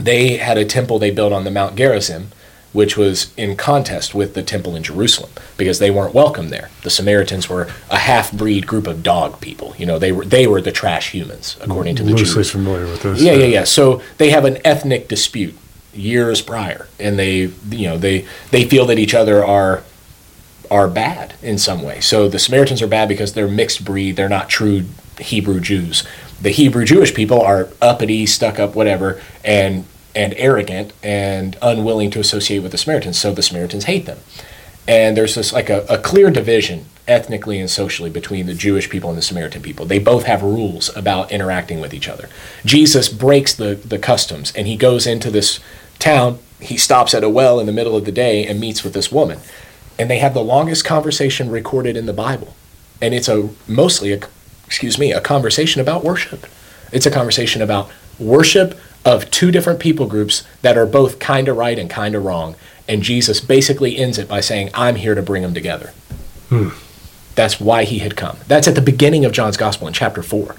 they 0.00 0.36
had 0.36 0.58
a 0.58 0.64
temple 0.64 0.98
they 0.98 1.10
built 1.10 1.32
on 1.32 1.44
the 1.44 1.50
Mount 1.50 1.76
Gerizim, 1.76 2.28
which 2.72 2.96
was 2.96 3.32
in 3.36 3.56
contest 3.56 4.14
with 4.14 4.34
the 4.34 4.42
temple 4.42 4.76
in 4.76 4.82
Jerusalem 4.82 5.30
because 5.56 5.78
they 5.78 5.90
weren't 5.90 6.14
welcome 6.14 6.50
there. 6.50 6.70
The 6.82 6.90
Samaritans 6.90 7.48
were 7.48 7.68
a 7.90 7.98
half-breed 7.98 8.66
group 8.66 8.86
of 8.86 9.02
dog 9.02 9.40
people. 9.40 9.74
You 9.76 9.86
know, 9.86 9.98
they 9.98 10.12
were 10.12 10.24
they 10.24 10.46
were 10.46 10.60
the 10.60 10.72
trash 10.72 11.10
humans 11.10 11.56
according 11.60 11.96
to 11.96 12.02
the 12.04 12.10
Loosely 12.10 12.42
Jews. 12.42 12.50
familiar 12.50 12.86
with 12.86 13.02
this. 13.02 13.20
Yeah, 13.20 13.32
yeah, 13.32 13.46
yeah. 13.46 13.64
So 13.64 14.02
they 14.18 14.30
have 14.30 14.44
an 14.44 14.58
ethnic 14.64 15.08
dispute 15.08 15.54
years 15.92 16.40
prior, 16.40 16.86
and 17.00 17.18
they 17.18 17.50
you 17.70 17.88
know 17.88 17.98
they 17.98 18.26
they 18.50 18.68
feel 18.68 18.86
that 18.86 18.98
each 18.98 19.14
other 19.14 19.44
are 19.44 19.82
are 20.70 20.88
bad 20.88 21.34
in 21.42 21.58
some 21.58 21.82
way. 21.82 22.00
So 22.00 22.28
the 22.28 22.38
Samaritans 22.38 22.80
are 22.80 22.86
bad 22.86 23.08
because 23.08 23.32
they're 23.32 23.48
mixed 23.48 23.84
breed, 23.84 24.14
they're 24.14 24.28
not 24.28 24.48
true 24.48 24.84
Hebrew 25.18 25.60
Jews. 25.60 26.04
The 26.40 26.50
Hebrew 26.50 26.84
Jewish 26.84 27.14
people 27.14 27.40
are 27.42 27.68
uppity, 27.82 28.24
stuck 28.24 28.58
up, 28.58 28.74
whatever, 28.74 29.20
and 29.44 29.84
and 30.14 30.34
arrogant 30.36 30.92
and 31.02 31.56
unwilling 31.62 32.10
to 32.10 32.20
associate 32.20 32.60
with 32.60 32.72
the 32.72 32.78
Samaritans. 32.78 33.18
So 33.18 33.32
the 33.32 33.42
Samaritans 33.42 33.84
hate 33.84 34.06
them. 34.06 34.18
And 34.88 35.16
there's 35.16 35.34
this 35.34 35.52
like 35.52 35.70
a, 35.70 35.84
a 35.88 35.98
clear 35.98 36.30
division 36.30 36.86
ethnically 37.06 37.58
and 37.58 37.70
socially 37.70 38.10
between 38.10 38.46
the 38.46 38.54
Jewish 38.54 38.88
people 38.88 39.10
and 39.10 39.18
the 39.18 39.22
Samaritan 39.22 39.62
people. 39.62 39.86
They 39.86 39.98
both 39.98 40.24
have 40.24 40.42
rules 40.42 40.94
about 40.96 41.30
interacting 41.32 41.80
with 41.80 41.92
each 41.92 42.08
other. 42.08 42.28
Jesus 42.64 43.08
breaks 43.08 43.54
the, 43.54 43.74
the 43.74 43.98
customs 43.98 44.52
and 44.56 44.66
he 44.66 44.76
goes 44.76 45.06
into 45.06 45.30
this 45.30 45.60
town. 45.98 46.38
He 46.60 46.76
stops 46.76 47.14
at 47.14 47.24
a 47.24 47.28
well 47.28 47.60
in 47.60 47.66
the 47.66 47.72
middle 47.72 47.96
of 47.96 48.04
the 48.04 48.12
day 48.12 48.46
and 48.46 48.60
meets 48.60 48.84
with 48.84 48.94
this 48.94 49.12
woman. 49.12 49.40
And 49.98 50.10
they 50.10 50.18
have 50.18 50.34
the 50.34 50.42
longest 50.42 50.84
conversation 50.84 51.50
recorded 51.50 51.96
in 51.96 52.06
the 52.06 52.12
Bible. 52.12 52.54
And 53.02 53.14
it's 53.14 53.28
a 53.28 53.50
mostly 53.66 54.12
a 54.12 54.20
excuse 54.70 54.98
me, 54.98 55.12
a 55.12 55.20
conversation 55.20 55.80
about 55.80 56.04
worship. 56.04 56.46
It's 56.92 57.04
a 57.04 57.10
conversation 57.10 57.60
about 57.60 57.90
worship 58.20 58.78
of 59.04 59.30
two 59.30 59.50
different 59.50 59.80
people 59.80 60.06
groups 60.06 60.44
that 60.62 60.76
are 60.76 60.86
both 60.86 61.18
kind 61.18 61.48
of 61.48 61.56
right 61.56 61.78
and 61.78 61.88
kind 61.88 62.14
of 62.14 62.24
wrong. 62.24 62.54
And 62.88 63.02
Jesus 63.02 63.40
basically 63.40 63.96
ends 63.96 64.18
it 64.18 64.28
by 64.28 64.40
saying, 64.40 64.70
I'm 64.74 64.96
here 64.96 65.14
to 65.14 65.22
bring 65.22 65.42
them 65.42 65.54
together. 65.54 65.92
Hmm. 66.48 66.70
That's 67.34 67.60
why 67.60 67.84
he 67.84 68.00
had 68.00 68.16
come. 68.16 68.36
That's 68.48 68.68
at 68.68 68.74
the 68.74 68.80
beginning 68.80 69.24
of 69.24 69.32
John's 69.32 69.56
gospel 69.56 69.86
in 69.86 69.94
chapter 69.94 70.22
4. 70.22 70.56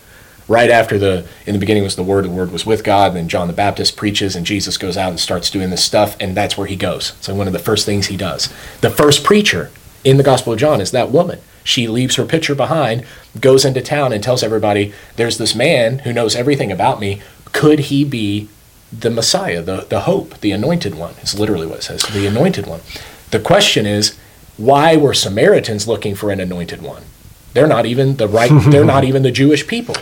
Right 0.47 0.69
after 0.69 0.97
the, 0.97 1.27
in 1.45 1.53
the 1.53 1.59
beginning 1.59 1.83
was 1.83 1.95
the 1.95 2.03
Word, 2.03 2.25
the 2.25 2.29
Word 2.29 2.51
was 2.51 2.65
with 2.65 2.83
God, 2.83 3.09
and 3.09 3.17
then 3.17 3.29
John 3.29 3.47
the 3.47 3.53
Baptist 3.53 3.95
preaches, 3.95 4.35
and 4.35 4.45
Jesus 4.45 4.77
goes 4.77 4.97
out 4.97 5.09
and 5.09 5.19
starts 5.19 5.49
doing 5.49 5.69
this 5.69 5.83
stuff, 5.83 6.17
and 6.19 6.35
that's 6.35 6.57
where 6.57 6.67
he 6.67 6.75
goes. 6.75 7.13
So, 7.21 7.35
one 7.35 7.47
of 7.47 7.53
the 7.53 7.59
first 7.59 7.85
things 7.85 8.07
he 8.07 8.17
does. 8.17 8.51
The 8.81 8.89
first 8.89 9.23
preacher 9.23 9.71
in 10.03 10.17
the 10.17 10.23
Gospel 10.23 10.53
of 10.53 10.59
John 10.59 10.81
is 10.81 10.91
that 10.91 11.11
woman. 11.11 11.39
She 11.63 11.87
leaves 11.87 12.15
her 12.15 12.25
pitcher 12.25 12.55
behind, 12.55 13.05
goes 13.39 13.63
into 13.63 13.81
town, 13.81 14.11
and 14.11 14.23
tells 14.23 14.43
everybody, 14.43 14.93
There's 15.15 15.37
this 15.37 15.55
man 15.55 15.99
who 15.99 16.11
knows 16.11 16.35
everything 16.35 16.71
about 16.71 16.99
me. 16.99 17.21
Could 17.51 17.79
he 17.79 18.03
be 18.03 18.49
the 18.91 19.09
Messiah, 19.09 19.61
the, 19.61 19.85
the 19.89 20.01
hope, 20.01 20.39
the 20.39 20.51
anointed 20.51 20.95
one? 20.95 21.15
Is 21.21 21.39
literally 21.39 21.67
what 21.67 21.79
it 21.79 21.83
says, 21.83 22.03
the 22.03 22.27
anointed 22.27 22.67
one. 22.67 22.81
The 23.31 23.39
question 23.39 23.85
is, 23.85 24.17
why 24.57 24.97
were 24.97 25.13
Samaritans 25.13 25.87
looking 25.87 26.15
for 26.15 26.31
an 26.31 26.39
anointed 26.39 26.81
one? 26.81 27.03
They're 27.53 27.67
not 27.67 27.85
even 27.85 28.17
the 28.17 28.27
right, 28.27 28.51
they're 28.71 28.85
not 28.85 29.03
even 29.03 29.23
the 29.23 29.31
Jewish 29.31 29.67
people. 29.67 29.95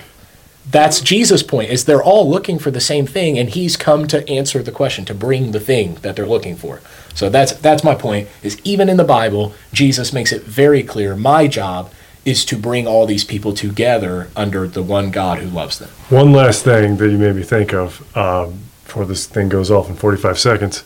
That's 0.69 1.01
Jesus' 1.01 1.41
point, 1.41 1.71
is 1.71 1.85
they're 1.85 2.03
all 2.03 2.29
looking 2.29 2.59
for 2.59 2.69
the 2.69 2.81
same 2.81 3.07
thing, 3.07 3.39
and 3.39 3.49
he's 3.49 3.75
come 3.75 4.07
to 4.07 4.27
answer 4.29 4.61
the 4.61 4.71
question, 4.71 5.03
to 5.05 5.15
bring 5.15 5.51
the 5.51 5.59
thing 5.59 5.95
that 6.01 6.15
they're 6.15 6.27
looking 6.27 6.55
for. 6.55 6.81
So 7.15 7.27
that's 7.29 7.53
that's 7.53 7.83
my 7.83 7.95
point, 7.95 8.29
is 8.43 8.61
even 8.63 8.87
in 8.87 8.97
the 8.97 9.03
Bible, 9.03 9.53
Jesus 9.73 10.13
makes 10.13 10.31
it 10.31 10.43
very 10.43 10.83
clear, 10.83 11.15
my 11.15 11.47
job 11.47 11.91
is 12.25 12.43
to 12.45 12.57
bring 12.57 12.85
all 12.87 13.05
these 13.05 13.23
people 13.23 13.53
together 13.53 14.29
under 14.35 14.67
the 14.67 14.83
one 14.83 15.09
God 15.11 15.39
who 15.39 15.49
loves 15.49 15.79
them. 15.79 15.89
One 16.09 16.31
last 16.31 16.63
thing 16.63 16.97
that 16.97 17.09
you 17.09 17.17
made 17.17 17.35
me 17.35 17.43
think 17.43 17.73
of 17.73 18.01
um, 18.17 18.59
before 18.85 19.05
this 19.05 19.25
thing 19.25 19.49
goes 19.49 19.71
off 19.71 19.89
in 19.89 19.95
45 19.95 20.37
seconds. 20.37 20.83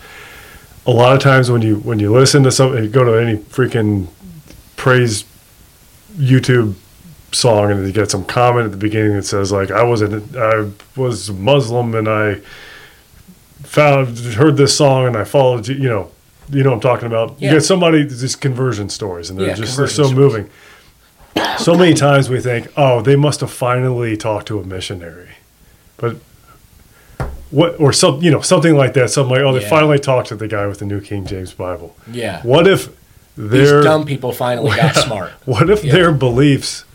A 0.86 0.92
lot 0.92 1.16
of 1.16 1.22
times 1.22 1.50
when 1.50 1.62
you 1.62 1.78
when 1.78 1.98
you 2.00 2.12
listen 2.14 2.44
to 2.44 2.52
something, 2.52 2.84
you 2.84 2.90
go 2.90 3.04
to 3.06 3.14
any 3.14 3.38
freaking 3.38 4.08
praise 4.76 5.24
YouTube 6.16 6.76
song 7.32 7.72
and 7.72 7.86
you 7.88 7.92
get 7.94 8.12
some 8.12 8.24
comment 8.26 8.66
at 8.66 8.72
the 8.72 8.78
beginning 8.78 9.14
that 9.16 9.24
says 9.24 9.52
like 9.52 9.72
I 9.72 9.82
was 9.84 10.02
an, 10.02 10.30
I 10.38 10.70
was 10.96 11.32
Muslim 11.32 11.96
and 11.96 12.08
I 12.08 12.42
found 13.64 14.18
heard 14.20 14.58
this 14.58 14.76
song 14.76 15.08
and 15.08 15.18
I 15.18 15.24
followed 15.24 15.68
you 15.68 15.76
you 15.76 15.90
know 15.90 16.12
you 16.52 16.62
know 16.64 16.70
what 16.72 16.76
I'm 16.76 16.82
talking 16.82 17.08
about 17.08 17.38
Yeah. 17.42 17.50
you 17.50 17.56
get 17.56 17.64
somebody 17.64 18.04
these 18.04 18.36
conversion 18.36 18.90
stories 18.90 19.30
and 19.30 19.40
they're 19.40 19.48
Yeah, 19.48 19.54
just 19.56 19.78
they're 19.78 19.88
so 19.88 20.04
stories. 20.04 20.14
moving 20.16 20.50
so 21.60 21.76
many 21.76 21.94
times 21.94 22.30
we 22.30 22.40
think 22.42 22.68
oh 22.78 23.02
they 23.02 23.16
must 23.16 23.40
have 23.42 23.52
finally 23.52 24.16
talked 24.18 24.48
to 24.48 24.60
a 24.60 24.64
missionary 24.66 25.30
but 25.98 26.18
what 27.52 27.80
or 27.80 27.94
some 27.94 28.22
you 28.22 28.32
know 28.32 28.42
something 28.42 28.76
like 28.76 28.94
that 28.94 29.10
something 29.10 29.36
like 29.36 29.42
oh 29.44 29.54
they 29.54 29.62
Yeah. 29.62 29.70
finally 29.70 30.00
talked 30.00 30.30
to 30.30 30.36
the 30.36 30.48
guy 30.48 30.66
with 30.68 30.80
the 30.80 30.86
New 30.86 31.02
King 31.02 31.26
James 31.26 31.54
Bible 31.54 31.96
Yeah. 32.12 32.42
what 32.44 32.68
if 32.68 32.90
These 33.38 33.70
their 33.70 33.84
dumb 33.84 34.06
people 34.06 34.32
finally 34.32 34.76
got 34.76 34.96
smart. 35.08 35.32
what 35.46 35.70
if 35.70 35.84
Yeah. 35.84 35.94
their 35.94 36.12
beliefs 36.12 36.86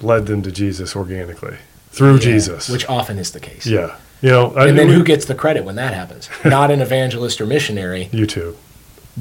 led 0.00 0.26
them 0.26 0.42
to 0.42 0.50
Jesus 0.52 0.94
organically 0.96 1.56
through 1.90 2.14
Yeah, 2.14 2.20
Jesus? 2.20 2.68
Which 2.68 2.86
often 2.88 3.18
is 3.18 3.30
the 3.30 3.40
case. 3.40 3.64
yeah, 3.66 3.94
you 4.20 4.28
know, 4.30 4.52
I, 4.54 4.66
And 4.68 4.78
then 4.78 4.88
we- 4.88 4.94
who 4.94 5.02
gets 5.04 5.24
the 5.24 5.34
credit 5.34 5.64
when 5.64 5.76
that 5.76 5.94
happens? 5.94 6.28
Not 6.44 6.70
an 6.70 6.80
evangelist 6.82 7.40
or 7.40 7.46
missionary, 7.46 8.10
YouTube? 8.12 8.56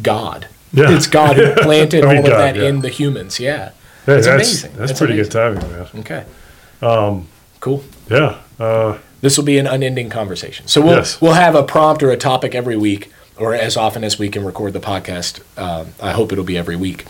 God. 0.01 0.47
Yeah. 0.73 0.91
It's 0.93 1.07
God 1.07 1.37
who 1.37 1.53
planted 1.63 2.03
all 2.03 2.09
mean, 2.11 2.19
of 2.19 2.25
God, 2.25 2.37
that 2.39 2.55
yeah. 2.57 2.63
in 2.67 2.81
the 2.81 2.89
humans. 2.89 3.39
Yeah. 3.39 3.69
Hey, 4.05 4.15
that's 4.15 4.27
amazing. 4.27 4.71
that's 4.75 4.89
That's 4.89 4.99
pretty 4.99 5.13
amazing. 5.13 5.31
good 5.31 5.59
timing, 5.61 5.71
man. 5.71 5.87
Okay. 5.99 6.23
Um, 6.81 7.27
cool. 7.59 7.83
Yeah, 8.09 8.37
uh, 8.59 8.97
This 9.21 9.37
will 9.37 9.45
be 9.45 9.57
an 9.57 9.65
unending 9.67 10.09
conversation. 10.09 10.67
So 10.67 10.81
we'll 10.81 10.97
Yes. 10.97 11.19
we'll 11.21 11.33
have 11.33 11.55
a 11.55 11.63
prompt 11.63 12.03
or 12.03 12.11
a 12.11 12.17
topic 12.17 12.53
every 12.53 12.77
week, 12.77 13.11
or 13.37 13.55
as 13.55 13.75
often 13.75 14.03
as 14.03 14.19
we 14.19 14.29
can 14.29 14.45
record 14.45 14.73
the 14.73 14.79
podcast. 14.79 15.39
Um, 15.57 15.87
I 16.01 16.11
hope 16.11 16.31
it'll 16.31 16.43
be 16.43 16.57
every 16.57 16.75
week, 16.75 17.05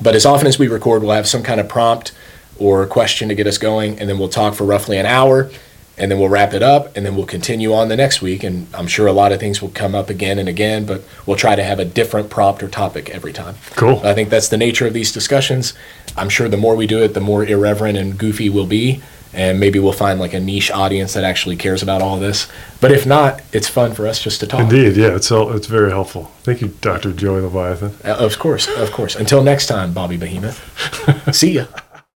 but 0.00 0.14
as 0.14 0.24
often 0.24 0.46
as 0.46 0.58
we 0.58 0.68
record, 0.68 1.02
we'll 1.02 1.16
have 1.16 1.26
some 1.26 1.42
kind 1.42 1.58
of 1.60 1.68
prompt 1.68 2.12
or 2.58 2.86
question 2.86 3.28
to 3.28 3.34
get 3.34 3.46
us 3.46 3.58
going, 3.58 3.98
and 3.98 4.08
then 4.08 4.18
we'll 4.18 4.28
talk 4.28 4.54
for 4.54 4.64
roughly 4.64 4.96
an 4.96 5.04
hour, 5.06 5.50
and 5.98 6.10
then 6.10 6.18
we'll 6.18 6.28
wrap 6.28 6.54
it 6.54 6.62
up, 6.62 6.96
and 6.96 7.04
then 7.04 7.16
we'll 7.16 7.26
continue 7.26 7.74
on 7.74 7.88
the 7.88 7.96
next 7.96 8.22
week. 8.22 8.44
And 8.44 8.66
I'm 8.72 8.86
sure 8.86 9.06
a 9.06 9.12
lot 9.12 9.32
of 9.32 9.40
things 9.40 9.60
will 9.60 9.70
come 9.70 9.94
up 9.94 10.08
again 10.08 10.38
and 10.38 10.48
again, 10.48 10.84
but 10.86 11.02
we'll 11.26 11.36
try 11.36 11.56
to 11.56 11.62
have 11.64 11.78
a 11.80 11.84
different 11.84 12.30
prompt 12.30 12.62
or 12.62 12.68
topic 12.68 13.10
every 13.10 13.32
time. 13.32 13.56
cool. 13.74 14.00
I 14.04 14.14
think 14.14 14.28
that's 14.30 14.48
the 14.48 14.56
nature 14.56 14.86
of 14.86 14.92
these 14.94 15.10
discussions. 15.12 15.74
I'm 16.16 16.28
sure 16.28 16.48
the 16.48 16.56
more 16.56 16.76
we 16.76 16.86
do 16.86 17.02
it, 17.02 17.14
the 17.14 17.20
more 17.20 17.44
irreverent 17.44 17.98
and 17.98 18.18
goofy 18.18 18.48
we'll 18.48 18.66
be. 18.66 19.02
And 19.32 19.60
maybe 19.60 19.78
we'll 19.78 19.92
find 19.92 20.18
like 20.18 20.32
a 20.32 20.40
niche 20.40 20.70
audience 20.70 21.12
that 21.12 21.22
actually 21.22 21.56
cares 21.56 21.82
about 21.82 22.00
all 22.00 22.18
this. 22.18 22.48
But 22.80 22.90
if 22.90 23.04
not, 23.04 23.42
it's 23.52 23.68
fun 23.68 23.92
for 23.92 24.06
us 24.06 24.22
just 24.22 24.40
to 24.40 24.46
talk. 24.46 24.60
Indeed, 24.60 24.96
yeah, 24.96 25.14
it's 25.14 25.30
all, 25.30 25.52
it's 25.54 25.66
very 25.66 25.90
helpful. 25.90 26.30
Thank 26.42 26.62
you, 26.62 26.68
Doctor 26.80 27.12
Joey 27.12 27.42
Leviathan. 27.42 27.92
Uh, 28.02 28.16
Of 28.16 28.38
course, 28.38 28.66
of 28.66 28.90
course. 28.92 29.14
Until 29.14 29.42
next 29.42 29.66
time, 29.66 29.92
Bobby 29.92 30.16
Behemoth. 30.16 30.58
See 31.34 31.52
ya. 31.52 31.66